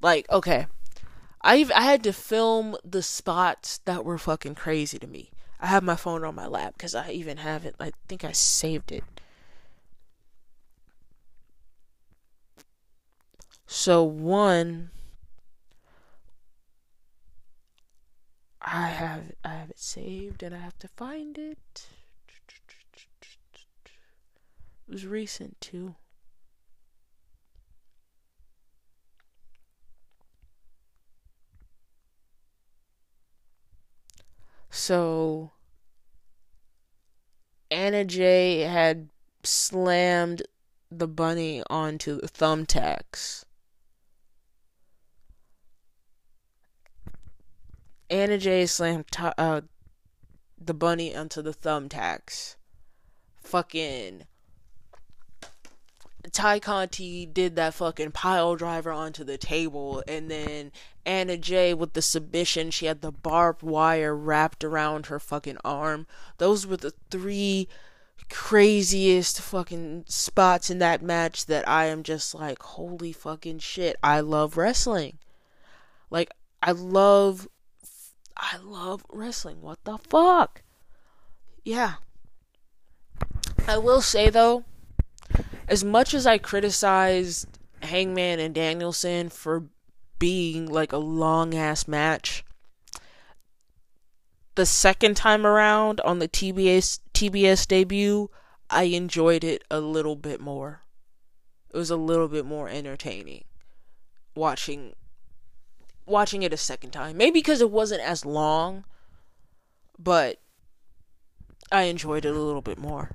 Like, 0.00 0.30
okay, 0.30 0.66
I 1.42 1.66
I 1.74 1.82
had 1.82 2.04
to 2.04 2.12
film 2.12 2.76
the 2.84 3.02
spots 3.02 3.78
that 3.86 4.04
were 4.04 4.18
fucking 4.18 4.54
crazy 4.54 4.98
to 5.00 5.06
me. 5.08 5.30
I 5.58 5.66
have 5.66 5.82
my 5.82 5.96
phone 5.96 6.22
on 6.24 6.36
my 6.36 6.46
lap 6.46 6.74
because 6.76 6.94
I 6.94 7.10
even 7.10 7.38
have 7.38 7.64
it. 7.64 7.74
I 7.80 7.90
think 8.06 8.24
I 8.24 8.32
saved 8.32 8.92
it. 8.92 9.02
So 13.66 14.04
one 14.04 14.90
I 18.66 18.88
have 18.88 19.32
I 19.44 19.54
have 19.54 19.70
it 19.70 19.78
saved 19.78 20.42
and 20.42 20.54
I 20.54 20.58
have 20.58 20.76
to 20.80 20.88
find 20.88 21.38
it. 21.38 21.86
It 24.88 24.92
was 24.92 25.06
recent 25.06 25.60
too. 25.60 25.94
So 34.68 35.52
Anna 37.70 38.04
Jay 38.04 38.60
had 38.60 39.08
slammed 39.42 40.42
the 40.90 41.08
bunny 41.08 41.62
onto 41.70 42.20
the 42.20 42.28
thumbtacks. 42.28 43.45
Anna 48.08 48.38
Jay 48.38 48.66
slammed 48.66 49.10
t- 49.10 49.22
uh, 49.36 49.62
the 50.58 50.74
bunny 50.74 51.14
onto 51.14 51.42
the 51.42 51.52
thumbtacks. 51.52 52.56
Fucking 53.42 54.24
Tay 56.32 56.60
Conti 56.60 57.24
did 57.26 57.56
that 57.56 57.74
fucking 57.74 58.12
pile 58.12 58.56
driver 58.56 58.90
onto 58.90 59.24
the 59.24 59.38
table, 59.38 60.02
and 60.08 60.30
then 60.30 60.72
Anna 61.04 61.36
Jay 61.36 61.72
with 61.72 61.92
the 61.92 62.02
submission, 62.02 62.70
she 62.70 62.86
had 62.86 63.00
the 63.00 63.12
barbed 63.12 63.62
wire 63.62 64.14
wrapped 64.14 64.64
around 64.64 65.06
her 65.06 65.20
fucking 65.20 65.58
arm. 65.64 66.06
Those 66.38 66.66
were 66.66 66.76
the 66.76 66.94
three 67.10 67.68
craziest 68.28 69.40
fucking 69.40 70.04
spots 70.08 70.68
in 70.68 70.78
that 70.80 71.02
match 71.02 71.46
that 71.46 71.68
I 71.68 71.86
am 71.86 72.02
just 72.02 72.34
like, 72.34 72.60
holy 72.60 73.12
fucking 73.12 73.60
shit. 73.60 73.96
I 74.02 74.20
love 74.20 74.56
wrestling. 74.56 75.18
Like, 76.10 76.30
I 76.62 76.72
love, 76.72 77.46
I 78.36 78.58
love 78.58 79.04
wrestling. 79.08 79.62
What 79.62 79.82
the 79.84 79.98
fuck? 79.98 80.62
Yeah. 81.64 81.94
I 83.66 83.78
will 83.78 84.00
say 84.00 84.30
though, 84.30 84.64
as 85.68 85.82
much 85.82 86.14
as 86.14 86.26
I 86.26 86.38
criticized 86.38 87.58
Hangman 87.82 88.38
and 88.38 88.54
Danielson 88.54 89.28
for 89.30 89.64
being 90.18 90.66
like 90.66 90.92
a 90.92 90.98
long 90.98 91.54
ass 91.54 91.88
match, 91.88 92.44
the 94.54 94.66
second 94.66 95.16
time 95.16 95.46
around 95.46 96.00
on 96.00 96.18
the 96.18 96.28
TBS 96.28 97.00
TBS 97.14 97.66
debut, 97.66 98.30
I 98.70 98.84
enjoyed 98.84 99.44
it 99.44 99.64
a 99.70 99.80
little 99.80 100.16
bit 100.16 100.40
more. 100.40 100.82
It 101.72 101.76
was 101.76 101.90
a 101.90 101.96
little 101.96 102.28
bit 102.28 102.46
more 102.46 102.68
entertaining 102.68 103.44
watching 104.34 104.94
watching 106.06 106.42
it 106.42 106.52
a 106.52 106.56
second 106.56 106.90
time. 106.90 107.16
Maybe 107.16 107.40
because 107.40 107.60
it 107.60 107.70
wasn't 107.70 108.02
as 108.02 108.24
long, 108.24 108.84
but 109.98 110.40
I 111.70 111.82
enjoyed 111.82 112.24
it 112.24 112.34
a 112.34 112.40
little 112.40 112.62
bit 112.62 112.78
more. 112.78 113.10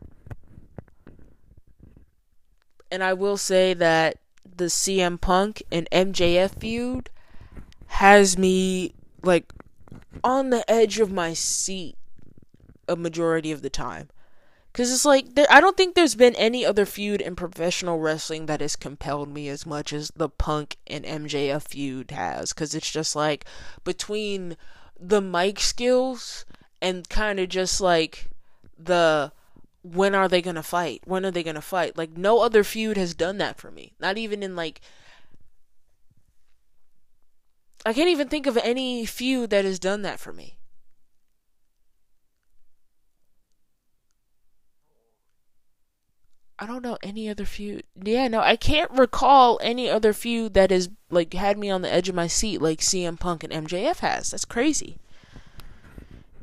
And 2.92 3.04
I 3.04 3.14
will 3.14 3.38
say 3.38 3.74
that 3.74 4.18
the 4.44 4.66
CM 4.66 5.20
Punk 5.20 5.64
and 5.72 5.90
MJF 5.92 6.60
feud 6.60 7.10
has 7.88 8.38
me 8.38 8.94
like 9.24 9.54
on 10.24 10.50
the 10.50 10.70
edge 10.70 11.00
of 11.00 11.12
my 11.12 11.34
seat 11.34 11.96
a 12.88 12.96
majority 12.96 13.52
of 13.52 13.62
the 13.62 13.70
time. 13.70 14.10
Cause 14.74 14.92
it's 14.92 15.04
like 15.04 15.36
there, 15.36 15.48
I 15.50 15.60
don't 15.60 15.76
think 15.76 15.96
there's 15.96 16.16
been 16.16 16.36
any 16.36 16.66
other 16.66 16.86
feud 16.86 17.20
in 17.20 17.36
professional 17.36 18.00
wrestling 18.00 18.46
that 18.46 18.62
has 18.62 18.78
compelled 18.78 19.28
me 19.28 19.50
as 19.50 19.66
much 19.66 19.92
as 19.92 20.12
the 20.16 20.30
Punk 20.30 20.78
and 20.88 21.04
MJF 21.04 21.68
feud 21.68 22.12
has. 22.12 22.54
Cause 22.54 22.74
it's 22.74 22.90
just 22.90 23.14
like 23.14 23.44
between 23.84 24.56
the 24.98 25.20
mic 25.20 25.60
skills 25.60 26.46
and 26.82 27.10
kind 27.10 27.40
of 27.40 27.50
just 27.50 27.82
like 27.82 28.30
the 28.78 29.34
when 29.84 30.16
are 30.16 30.30
they 30.30 30.42
gonna 30.42 30.64
fight? 30.64 31.02
When 31.06 31.26
are 31.26 31.32
they 31.32 31.44
gonna 31.44 31.62
fight? 31.62 31.98
Like 31.98 32.16
no 32.16 32.40
other 32.40 32.64
feud 32.64 32.96
has 32.96 33.14
done 33.14 33.40
that 33.40 33.58
for 33.58 33.72
me. 33.72 33.94
Not 34.00 34.18
even 34.18 34.42
in 34.42 34.56
like 34.56 34.80
I 37.86 37.94
can't 37.94 38.10
even 38.10 38.30
think 38.30 38.48
of 38.48 38.58
any 38.58 39.06
feud 39.06 39.50
that 39.50 39.66
has 39.66 39.80
done 39.80 40.04
that 40.04 40.20
for 40.20 40.32
me. 40.32 40.58
I 46.62 46.68
don't 46.68 46.84
know 46.84 47.00
any 47.02 47.28
other 47.28 47.44
feud. 47.44 47.84
Yeah, 48.00 48.28
no, 48.28 48.40
I 48.40 48.56
can't 48.56 48.92
recall 48.92 49.60
any 49.64 49.90
other 49.90 50.14
feud 50.14 50.54
that 50.54 50.70
has 50.70 50.92
like 51.10 51.34
had 51.34 51.58
me 51.58 51.72
on 51.72 51.82
the 51.82 51.92
edge 51.92 52.08
of 52.08 52.14
my 52.14 52.28
seat 52.28 52.62
like 52.62 52.82
CM 52.82 53.20
Punk 53.20 53.44
and 53.44 53.68
MJF 53.68 53.98
has. 53.98 54.30
That's 54.30 54.46
crazy. 54.46 55.00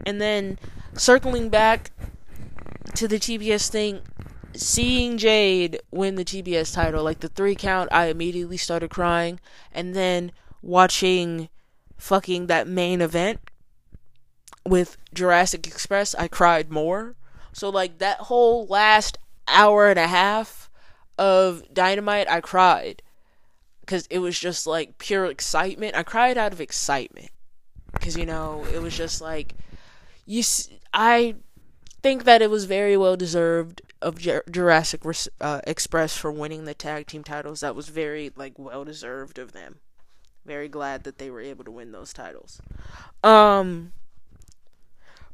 And 0.05 0.21
then 0.21 0.59
circling 0.95 1.51
back 1.51 1.93
to 2.97 3.07
the 3.07 3.21
TBS 3.21 3.69
thing, 3.69 4.01
seeing 4.55 5.19
Jade 5.19 5.81
win 5.93 6.17
the 6.17 6.25
TBS 6.25 6.75
title, 6.75 7.05
like 7.05 7.21
the 7.21 7.29
three 7.29 7.55
count, 7.55 7.89
I 7.93 8.07
immediately 8.07 8.57
started 8.57 8.91
crying. 8.91 9.39
And 9.71 9.95
then 9.95 10.33
watching 10.63 11.49
fucking 11.97 12.49
that 12.49 12.67
main 12.67 13.01
event 13.01 13.39
with 14.67 14.97
Jurassic 15.15 15.69
Express, 15.69 16.17
I 16.17 16.27
cried 16.27 16.73
more. 16.73 17.15
So, 17.53 17.69
like, 17.71 17.99
that 17.99 18.19
whole 18.19 18.67
last 18.67 19.19
hour 19.49 19.89
and 19.89 19.99
a 19.99 20.07
half 20.07 20.71
of 21.17 21.63
Dynamite, 21.73 22.31
I 22.31 22.41
cried. 22.41 23.03
Because 23.81 24.07
it 24.07 24.19
was 24.19 24.39
just 24.39 24.67
like 24.67 24.99
pure 24.99 25.27
excitement. 25.27 25.97
I 25.97 26.03
cried 26.03 26.37
out 26.37 26.53
of 26.53 26.61
excitement. 26.61 27.31
Because, 27.93 28.17
you 28.17 28.27
know, 28.27 28.65
it 28.73 28.83
was 28.83 28.97
just 28.97 29.21
like, 29.21 29.55
you. 30.27 30.43
I 30.93 31.37
think 32.03 32.25
that 32.25 32.43
it 32.43 32.51
was 32.51 32.67
very 32.67 32.97
well 32.97 33.17
deserved 33.17 33.83
of 34.01 34.19
Jurassic 34.19 35.03
uh, 35.41 35.61
Express 35.67 36.17
for 36.17 36.31
winning 36.31 36.65
the 36.65 36.75
tag 36.75 37.07
team 37.07 37.25
titles. 37.25 37.61
That 37.61 37.75
was 37.75 37.89
very 37.89 38.31
like 38.37 38.59
well 38.59 38.85
deserved 38.85 39.39
of 39.39 39.53
them. 39.53 39.77
Very 40.45 40.69
glad 40.69 41.05
that 41.05 41.19
they 41.19 41.31
were 41.31 41.41
able 41.41 41.65
to 41.65 41.71
win 41.71 41.93
those 41.93 42.13
titles. 42.13 42.61
Um 43.25 43.93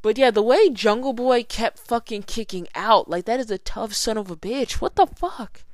but 0.04 0.18
yeah, 0.18 0.30
the 0.30 0.42
way 0.42 0.68
Jungle 0.68 1.14
Boy 1.14 1.44
kept 1.44 1.78
fucking 1.78 2.24
kicking 2.24 2.68
out, 2.74 3.08
like 3.08 3.24
that 3.24 3.40
is 3.40 3.50
a 3.50 3.56
tough 3.56 3.94
son 3.94 4.18
of 4.18 4.30
a 4.30 4.36
bitch. 4.36 4.72
What 4.74 4.96
the 4.96 5.06
fuck? 5.06 5.64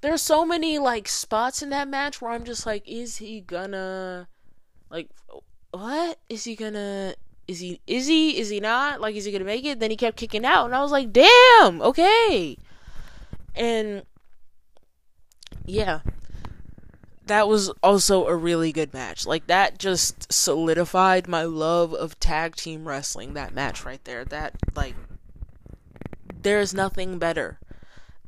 There's 0.00 0.22
so 0.22 0.46
many 0.46 0.78
like 0.78 1.06
spots 1.06 1.60
in 1.60 1.68
that 1.68 1.86
match 1.86 2.22
where 2.22 2.30
I'm 2.30 2.44
just 2.44 2.64
like, 2.64 2.88
is 2.88 3.18
he 3.18 3.42
gonna 3.42 4.28
like 4.88 5.10
what? 5.72 6.18
Is 6.30 6.44
he 6.44 6.56
gonna 6.56 7.16
is 7.46 7.60
he 7.60 7.82
is 7.86 8.06
he 8.06 8.40
is 8.40 8.48
he 8.48 8.60
not 8.60 9.02
like 9.02 9.14
is 9.14 9.26
he 9.26 9.32
gonna 9.32 9.44
make 9.44 9.66
it 9.66 9.78
then 9.78 9.90
he 9.90 9.96
kept 9.96 10.16
kicking 10.16 10.44
out 10.44 10.64
and 10.64 10.74
i 10.74 10.80
was 10.80 10.90
like 10.90 11.12
damn 11.12 11.80
okay 11.80 12.56
and 13.54 14.02
yeah 15.64 16.00
that 17.26 17.48
was 17.48 17.68
also 17.82 18.26
a 18.26 18.36
really 18.36 18.72
good 18.72 18.94
match. 18.94 19.26
Like 19.26 19.46
that 19.48 19.78
just 19.78 20.32
solidified 20.32 21.28
my 21.28 21.42
love 21.42 21.92
of 21.92 22.18
tag 22.20 22.56
team 22.56 22.86
wrestling 22.86 23.34
that 23.34 23.54
match 23.54 23.84
right 23.84 24.02
there. 24.04 24.24
That 24.24 24.54
like 24.74 24.94
there's 26.42 26.72
nothing 26.72 27.18
better 27.18 27.58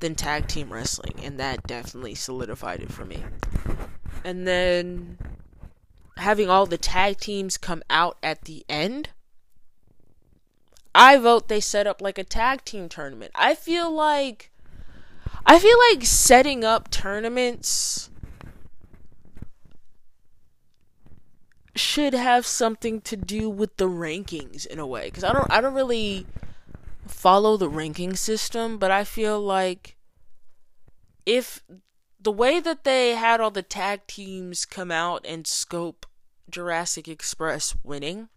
than 0.01 0.15
tag 0.15 0.49
team 0.49 0.73
wrestling 0.73 1.15
and 1.23 1.39
that 1.39 1.67
definitely 1.67 2.15
solidified 2.15 2.81
it 2.81 2.93
for 2.93 3.05
me. 3.05 3.23
And 4.25 4.47
then 4.47 5.19
having 6.17 6.51
all 6.51 6.67
the 6.67 6.79
tag 6.79 7.19
teams 7.19 7.57
come 7.57 7.83
out 7.89 8.19
at 8.23 8.43
the 8.43 8.65
end, 8.69 9.11
I 10.93 11.17
vote 11.19 11.47
they 11.47 11.61
set 11.61 11.87
up 11.87 12.03
like 12.03 12.19
a 12.19 12.25
tag 12.25 12.65
team 12.65 12.89
tournament. 12.89 13.31
I 13.37 13.55
feel 13.55 13.91
like 13.91 14.51
I 15.47 15.61
feel 15.61 15.77
like 15.91 16.05
setting 16.05 16.65
up 16.65 16.91
tournaments 16.91 18.11
should 21.79 22.13
have 22.13 22.47
something 22.47 23.01
to 23.03 23.17
do 23.17 23.49
with 23.49 23.77
the 23.77 23.89
rankings 23.89 24.67
in 24.67 24.79
a 24.79 24.87
way 24.87 25.11
cuz 25.11 25.25
I 25.25 25.33
don't 25.33 25.51
I 25.51 25.61
don't 25.61 25.75
really 25.75 26.27
follow 27.07 27.57
the 27.57 27.69
ranking 27.69 28.17
system, 28.17 28.79
but 28.79 28.91
I 28.91 29.05
feel 29.05 29.41
like 29.41 29.97
if 31.25 31.63
the 32.21 32.33
way 32.33 32.61
that 32.61 32.85
they 32.85 33.15
had 33.15 33.41
all 33.41 33.51
the 33.51 33.63
tag 33.63 34.07
teams 34.07 34.65
come 34.65 34.91
out 34.91 35.25
and 35.27 35.47
scope 35.47 36.07
Jurassic 36.51 37.09
Express 37.09 37.77
winning, 37.83 38.29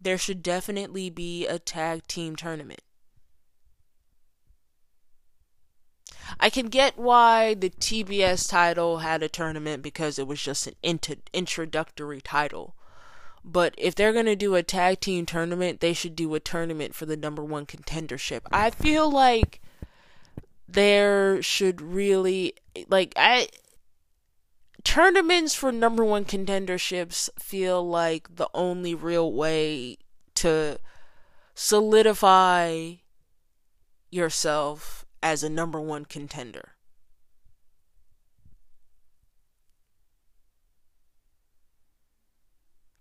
there 0.00 0.18
should 0.18 0.42
definitely 0.42 1.10
be 1.10 1.46
a 1.46 1.58
tag 1.58 2.06
team 2.06 2.36
tournament. 2.36 2.82
I 6.38 6.50
can 6.50 6.66
get 6.66 6.98
why 6.98 7.54
the 7.54 7.70
TBS 7.70 8.48
title 8.48 8.98
had 8.98 9.22
a 9.22 9.28
tournament 9.28 9.82
because 9.82 10.18
it 10.18 10.26
was 10.26 10.42
just 10.42 10.66
an 10.66 10.74
int- 10.82 11.30
introductory 11.32 12.20
title. 12.20 12.74
But 13.44 13.74
if 13.78 13.94
they're 13.94 14.12
going 14.12 14.26
to 14.26 14.36
do 14.36 14.54
a 14.54 14.62
tag 14.62 15.00
team 15.00 15.24
tournament, 15.24 15.80
they 15.80 15.92
should 15.92 16.14
do 16.16 16.34
a 16.34 16.40
tournament 16.40 16.94
for 16.94 17.06
the 17.06 17.16
number 17.16 17.42
one 17.42 17.66
contendership. 17.66 18.42
I 18.52 18.70
feel 18.70 19.10
like 19.10 19.60
there 20.68 21.40
should 21.40 21.80
really 21.80 22.54
like 22.88 23.14
I 23.16 23.48
tournaments 24.84 25.54
for 25.54 25.72
number 25.72 26.04
one 26.04 26.24
contenderships 26.24 27.30
feel 27.38 27.86
like 27.86 28.36
the 28.36 28.48
only 28.52 28.94
real 28.94 29.32
way 29.32 29.96
to 30.34 30.78
solidify 31.54 32.92
yourself 34.10 34.97
as 35.22 35.42
a 35.42 35.48
number 35.48 35.80
one 35.80 36.04
contender. 36.04 36.74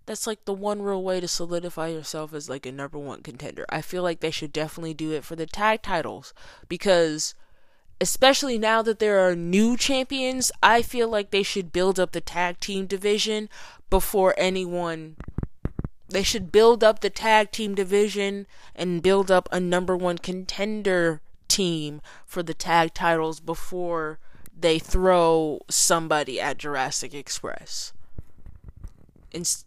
That's 0.07 0.26
like 0.26 0.45
the 0.45 0.53
one 0.53 0.82
real 0.82 1.03
way 1.03 1.20
to 1.20 1.28
solidify 1.28 1.89
yourself 1.89 2.34
as 2.34 2.49
like 2.49 2.65
a 2.65 2.72
number 2.72 2.97
one 2.97 3.22
contender. 3.22 3.65
I 3.68 3.82
feel 3.82 4.03
like 4.03 4.22
they 4.22 4.32
should 4.32 4.53
definitely 4.53 4.93
do 4.93 5.11
it 5.11 5.26
for 5.26 5.36
the 5.36 5.45
tag 5.45 5.82
titles 5.82 6.34
because 6.70 7.36
especially 7.99 8.57
now 8.57 8.82
that 8.84 8.99
there 8.99 9.20
are 9.28 9.36
new 9.36 9.76
champions, 9.76 10.49
I 10.63 10.82
feel 10.82 11.09
like 11.09 11.32
they 11.32 11.43
should 11.43 11.74
build 11.74 11.99
up 11.99 12.13
the 12.13 12.22
tag 12.22 12.61
team 12.61 12.86
division 12.86 13.49
before 13.89 14.34
anyone. 14.38 15.18
They 16.07 16.24
should 16.24 16.53
build 16.53 16.86
up 16.86 17.01
the 17.01 17.09
tag 17.09 17.51
team 17.51 17.76
division 17.76 18.47
and 18.76 19.03
build 19.03 19.30
up 19.30 19.49
a 19.51 19.59
number 19.59 19.97
one 19.97 20.20
contender 20.20 21.20
team 21.47 22.01
for 22.25 22.43
the 22.43 22.53
tag 22.53 22.93
titles 22.93 23.39
before 23.39 24.19
they 24.57 24.79
throw 24.79 25.61
somebody 25.69 26.41
at 26.41 26.57
Jurassic 26.57 27.13
Express. 27.13 27.93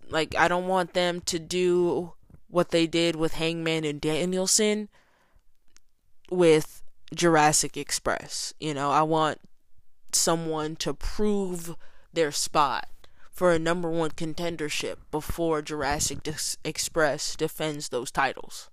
Like 0.08 0.34
I 0.36 0.48
don't 0.48 0.66
want 0.66 0.94
them 0.94 1.20
to 1.22 1.38
do 1.38 2.12
what 2.48 2.70
they 2.70 2.86
did 2.86 3.14
with 3.14 3.34
Hangman 3.34 3.84
and 3.84 4.00
Danielson 4.00 4.88
with 6.30 6.82
Jurassic 7.14 7.76
Express. 7.76 8.52
You 8.58 8.74
know, 8.74 8.90
I 8.90 9.02
want 9.02 9.38
someone 10.12 10.76
to 10.76 10.92
prove 10.92 11.76
their 12.12 12.32
spot 12.32 12.88
for 13.30 13.52
a 13.52 13.58
number 13.58 13.88
one 13.88 14.10
contendership 14.10 14.96
before 15.10 15.62
Jurassic 15.62 16.22
Dis- 16.22 16.56
Express 16.64 17.36
defends 17.36 17.88
those 17.88 18.10
titles. 18.10 18.70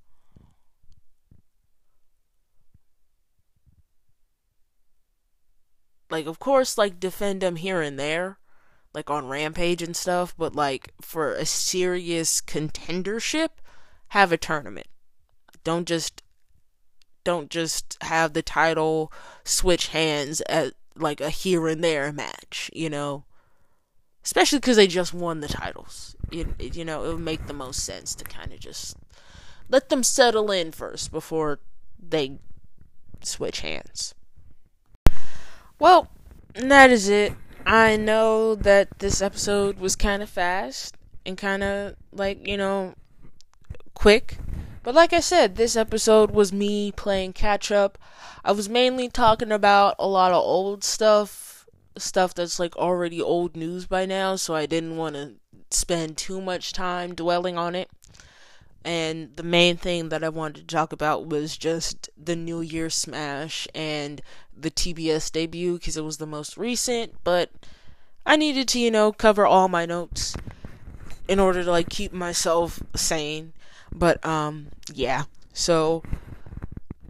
Like, 6.10 6.26
of 6.26 6.40
course, 6.40 6.78
like, 6.78 7.00
defend 7.00 7.42
them 7.42 7.58
here 7.58 7.82
and 7.82 8.00
there, 8.00 8.40
like 8.94 9.10
on 9.10 9.28
Rampage 9.28 9.82
and 9.82 9.96
stuff, 9.96 10.34
but 10.38 10.56
like, 10.56 10.94
for 11.02 11.34
a 11.34 11.46
serious 11.46 12.42
contendership, 12.42 13.50
have 14.10 14.32
a 14.32 14.38
tournament. 14.38 14.88
Don't 15.64 15.88
just 15.88 16.24
don't 17.24 17.50
just 17.50 17.98
have 18.02 18.32
the 18.32 18.42
title 18.42 19.12
switch 19.44 19.88
hands 19.88 20.42
at 20.48 20.74
like 20.96 21.20
a 21.20 21.30
here 21.30 21.68
and 21.68 21.84
there 21.84 22.14
match, 22.14 22.72
you 22.74 22.90
know. 22.90 23.26
Especially 24.24 24.60
because 24.60 24.78
they 24.78 24.88
just 24.88 25.14
won 25.14 25.42
the 25.42 25.48
titles. 25.48 26.16
You, 26.32 26.54
you 26.60 26.86
know, 26.86 27.04
it 27.04 27.14
would 27.14 27.20
make 27.20 27.48
the 27.48 27.54
most 27.54 27.84
sense 27.84 28.16
to 28.16 28.24
kind 28.24 28.54
of 28.54 28.60
just 28.60 28.96
let 29.70 29.90
them 29.90 30.04
settle 30.04 30.52
in 30.52 30.72
first 30.72 31.12
before 31.12 31.60
they 32.00 32.40
switch 33.22 33.60
hands. 33.62 34.14
Well, 35.80 36.08
that 36.56 36.90
is 36.90 37.08
it. 37.08 37.34
I 37.66 37.98
know 37.98 38.56
that 38.56 39.00
this 39.00 39.22
episode 39.22 39.80
was 39.80 39.96
kind 39.96 40.24
of 40.24 40.30
fast 40.30 40.96
and 41.26 41.38
kind 41.38 41.64
of 41.64 41.96
like, 42.12 42.48
you 42.48 42.58
know, 42.58 42.96
quick. 43.94 44.38
But 44.84 44.96
like 44.96 45.14
I 45.14 45.20
said, 45.20 45.56
this 45.56 45.76
episode 45.76 46.32
was 46.32 46.54
me 46.54 46.92
playing 46.94 47.34
catch 47.34 47.72
up. 47.72 47.98
I 48.44 48.54
was 48.54 48.70
mainly 48.70 49.10
talking 49.10 49.52
about 49.52 49.96
a 50.00 50.08
lot 50.08 50.32
of 50.32 50.42
old 50.42 50.84
stuff, 50.84 51.66
stuff 51.98 52.34
that's 52.34 52.60
like 52.60 52.76
already 52.78 53.22
old 53.22 53.56
news 53.56 53.86
by 53.86 54.06
now, 54.06 54.38
so 54.38 54.56
I 54.56 54.66
didn't 54.66 54.96
want 54.96 55.16
to 55.16 55.34
spend 55.70 56.18
too 56.18 56.40
much 56.40 56.72
time 56.72 57.14
dwelling 57.14 57.58
on 57.58 57.76
it. 57.76 57.90
And 58.84 59.36
the 59.36 59.44
main 59.44 59.76
thing 59.76 60.10
that 60.10 60.24
I 60.24 60.30
wanted 60.30 60.68
to 60.68 60.76
talk 60.76 60.94
about 60.94 61.28
was 61.28 61.58
just 61.58 62.10
the 62.18 62.36
New 62.36 62.62
Year 62.62 62.90
Smash 62.90 63.68
and 63.76 64.22
the 64.56 64.72
TBS 64.72 65.32
debut 65.32 65.74
because 65.74 65.98
it 65.98 66.04
was 66.04 66.18
the 66.18 66.26
most 66.26 66.58
recent, 66.58 67.14
but 67.24 67.52
I 68.26 68.36
needed 68.36 68.68
to, 68.70 68.80
you 68.80 68.92
know, 68.92 69.12
cover 69.12 69.46
all 69.46 69.68
my 69.68 69.86
notes 69.86 70.36
in 71.28 71.40
order 71.40 71.64
to 71.64 71.72
like 71.72 71.90
keep 71.90 72.14
myself 72.14 72.82
sane. 72.96 73.54
But 73.92 74.24
um 74.26 74.68
yeah. 74.94 75.24
So 75.54 76.04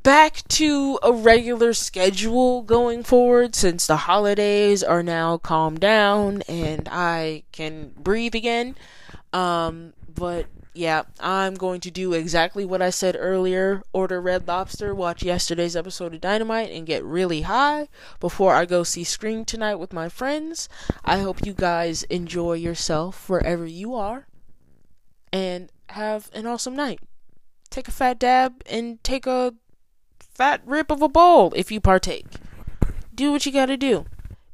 back 0.04 0.48
to 0.48 1.00
a 1.04 1.12
regular 1.12 1.74
schedule 1.74 2.62
going 2.62 3.04
forward 3.04 3.56
since 3.56 3.88
the 3.88 3.98
holidays 3.98 4.84
are 4.84 5.04
now 5.04 5.38
calmed 5.38 5.80
down 5.80 6.44
and 6.48 6.88
I 6.92 7.44
can 7.52 7.94
breathe 7.98 8.36
again. 8.36 8.76
Um 9.34 9.94
but 10.14 10.46
yeah, 10.78 11.04
I'm 11.20 11.56
going 11.56 11.82
to 11.82 11.92
do 11.92 12.14
exactly 12.14 12.64
what 12.64 12.82
I 12.82 12.92
said 12.92 13.18
earlier. 13.20 13.82
Order 13.94 14.22
Red 14.22 14.48
Lobster, 14.48 14.94
watch 14.94 15.24
yesterday's 15.24 15.76
episode 15.76 16.14
of 16.14 16.22
Dynamite, 16.22 16.72
and 16.72 16.86
get 16.86 17.04
really 17.04 17.42
high 17.42 17.88
before 18.20 18.54
I 18.54 18.66
go 18.66 18.84
see 18.84 19.04
Scream 19.04 19.44
tonight 19.44 19.76
with 19.76 19.92
my 19.92 20.08
friends. 20.08 20.70
I 21.04 21.20
hope 21.20 21.46
you 21.46 21.54
guys 21.54 22.04
enjoy 22.04 22.54
yourself 22.54 23.28
wherever 23.28 23.66
you 23.66 23.96
are. 23.96 24.28
And 25.34 25.72
have 25.90 26.30
an 26.34 26.46
awesome 26.46 26.76
night. 26.76 27.00
Take 27.70 27.88
a 27.88 27.92
fat 27.92 28.20
dab 28.20 28.64
and 28.70 29.04
take 29.04 29.26
a 29.26 29.54
fat 30.20 30.62
rip 30.66 30.92
of 30.92 31.02
a 31.02 31.10
bowl 31.10 31.54
if 31.56 31.72
you 31.72 31.82
partake. 31.82 32.28
Do 33.14 33.32
what 33.32 33.46
you 33.46 33.52
gotta 33.52 33.78
do. 33.78 34.06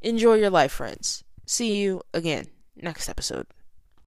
Enjoy 0.01 0.35
your 0.35 0.49
life, 0.49 0.71
friends. 0.71 1.23
See 1.45 1.75
you 1.75 2.01
again 2.13 2.47
next 2.75 3.09
episode. 3.09 3.47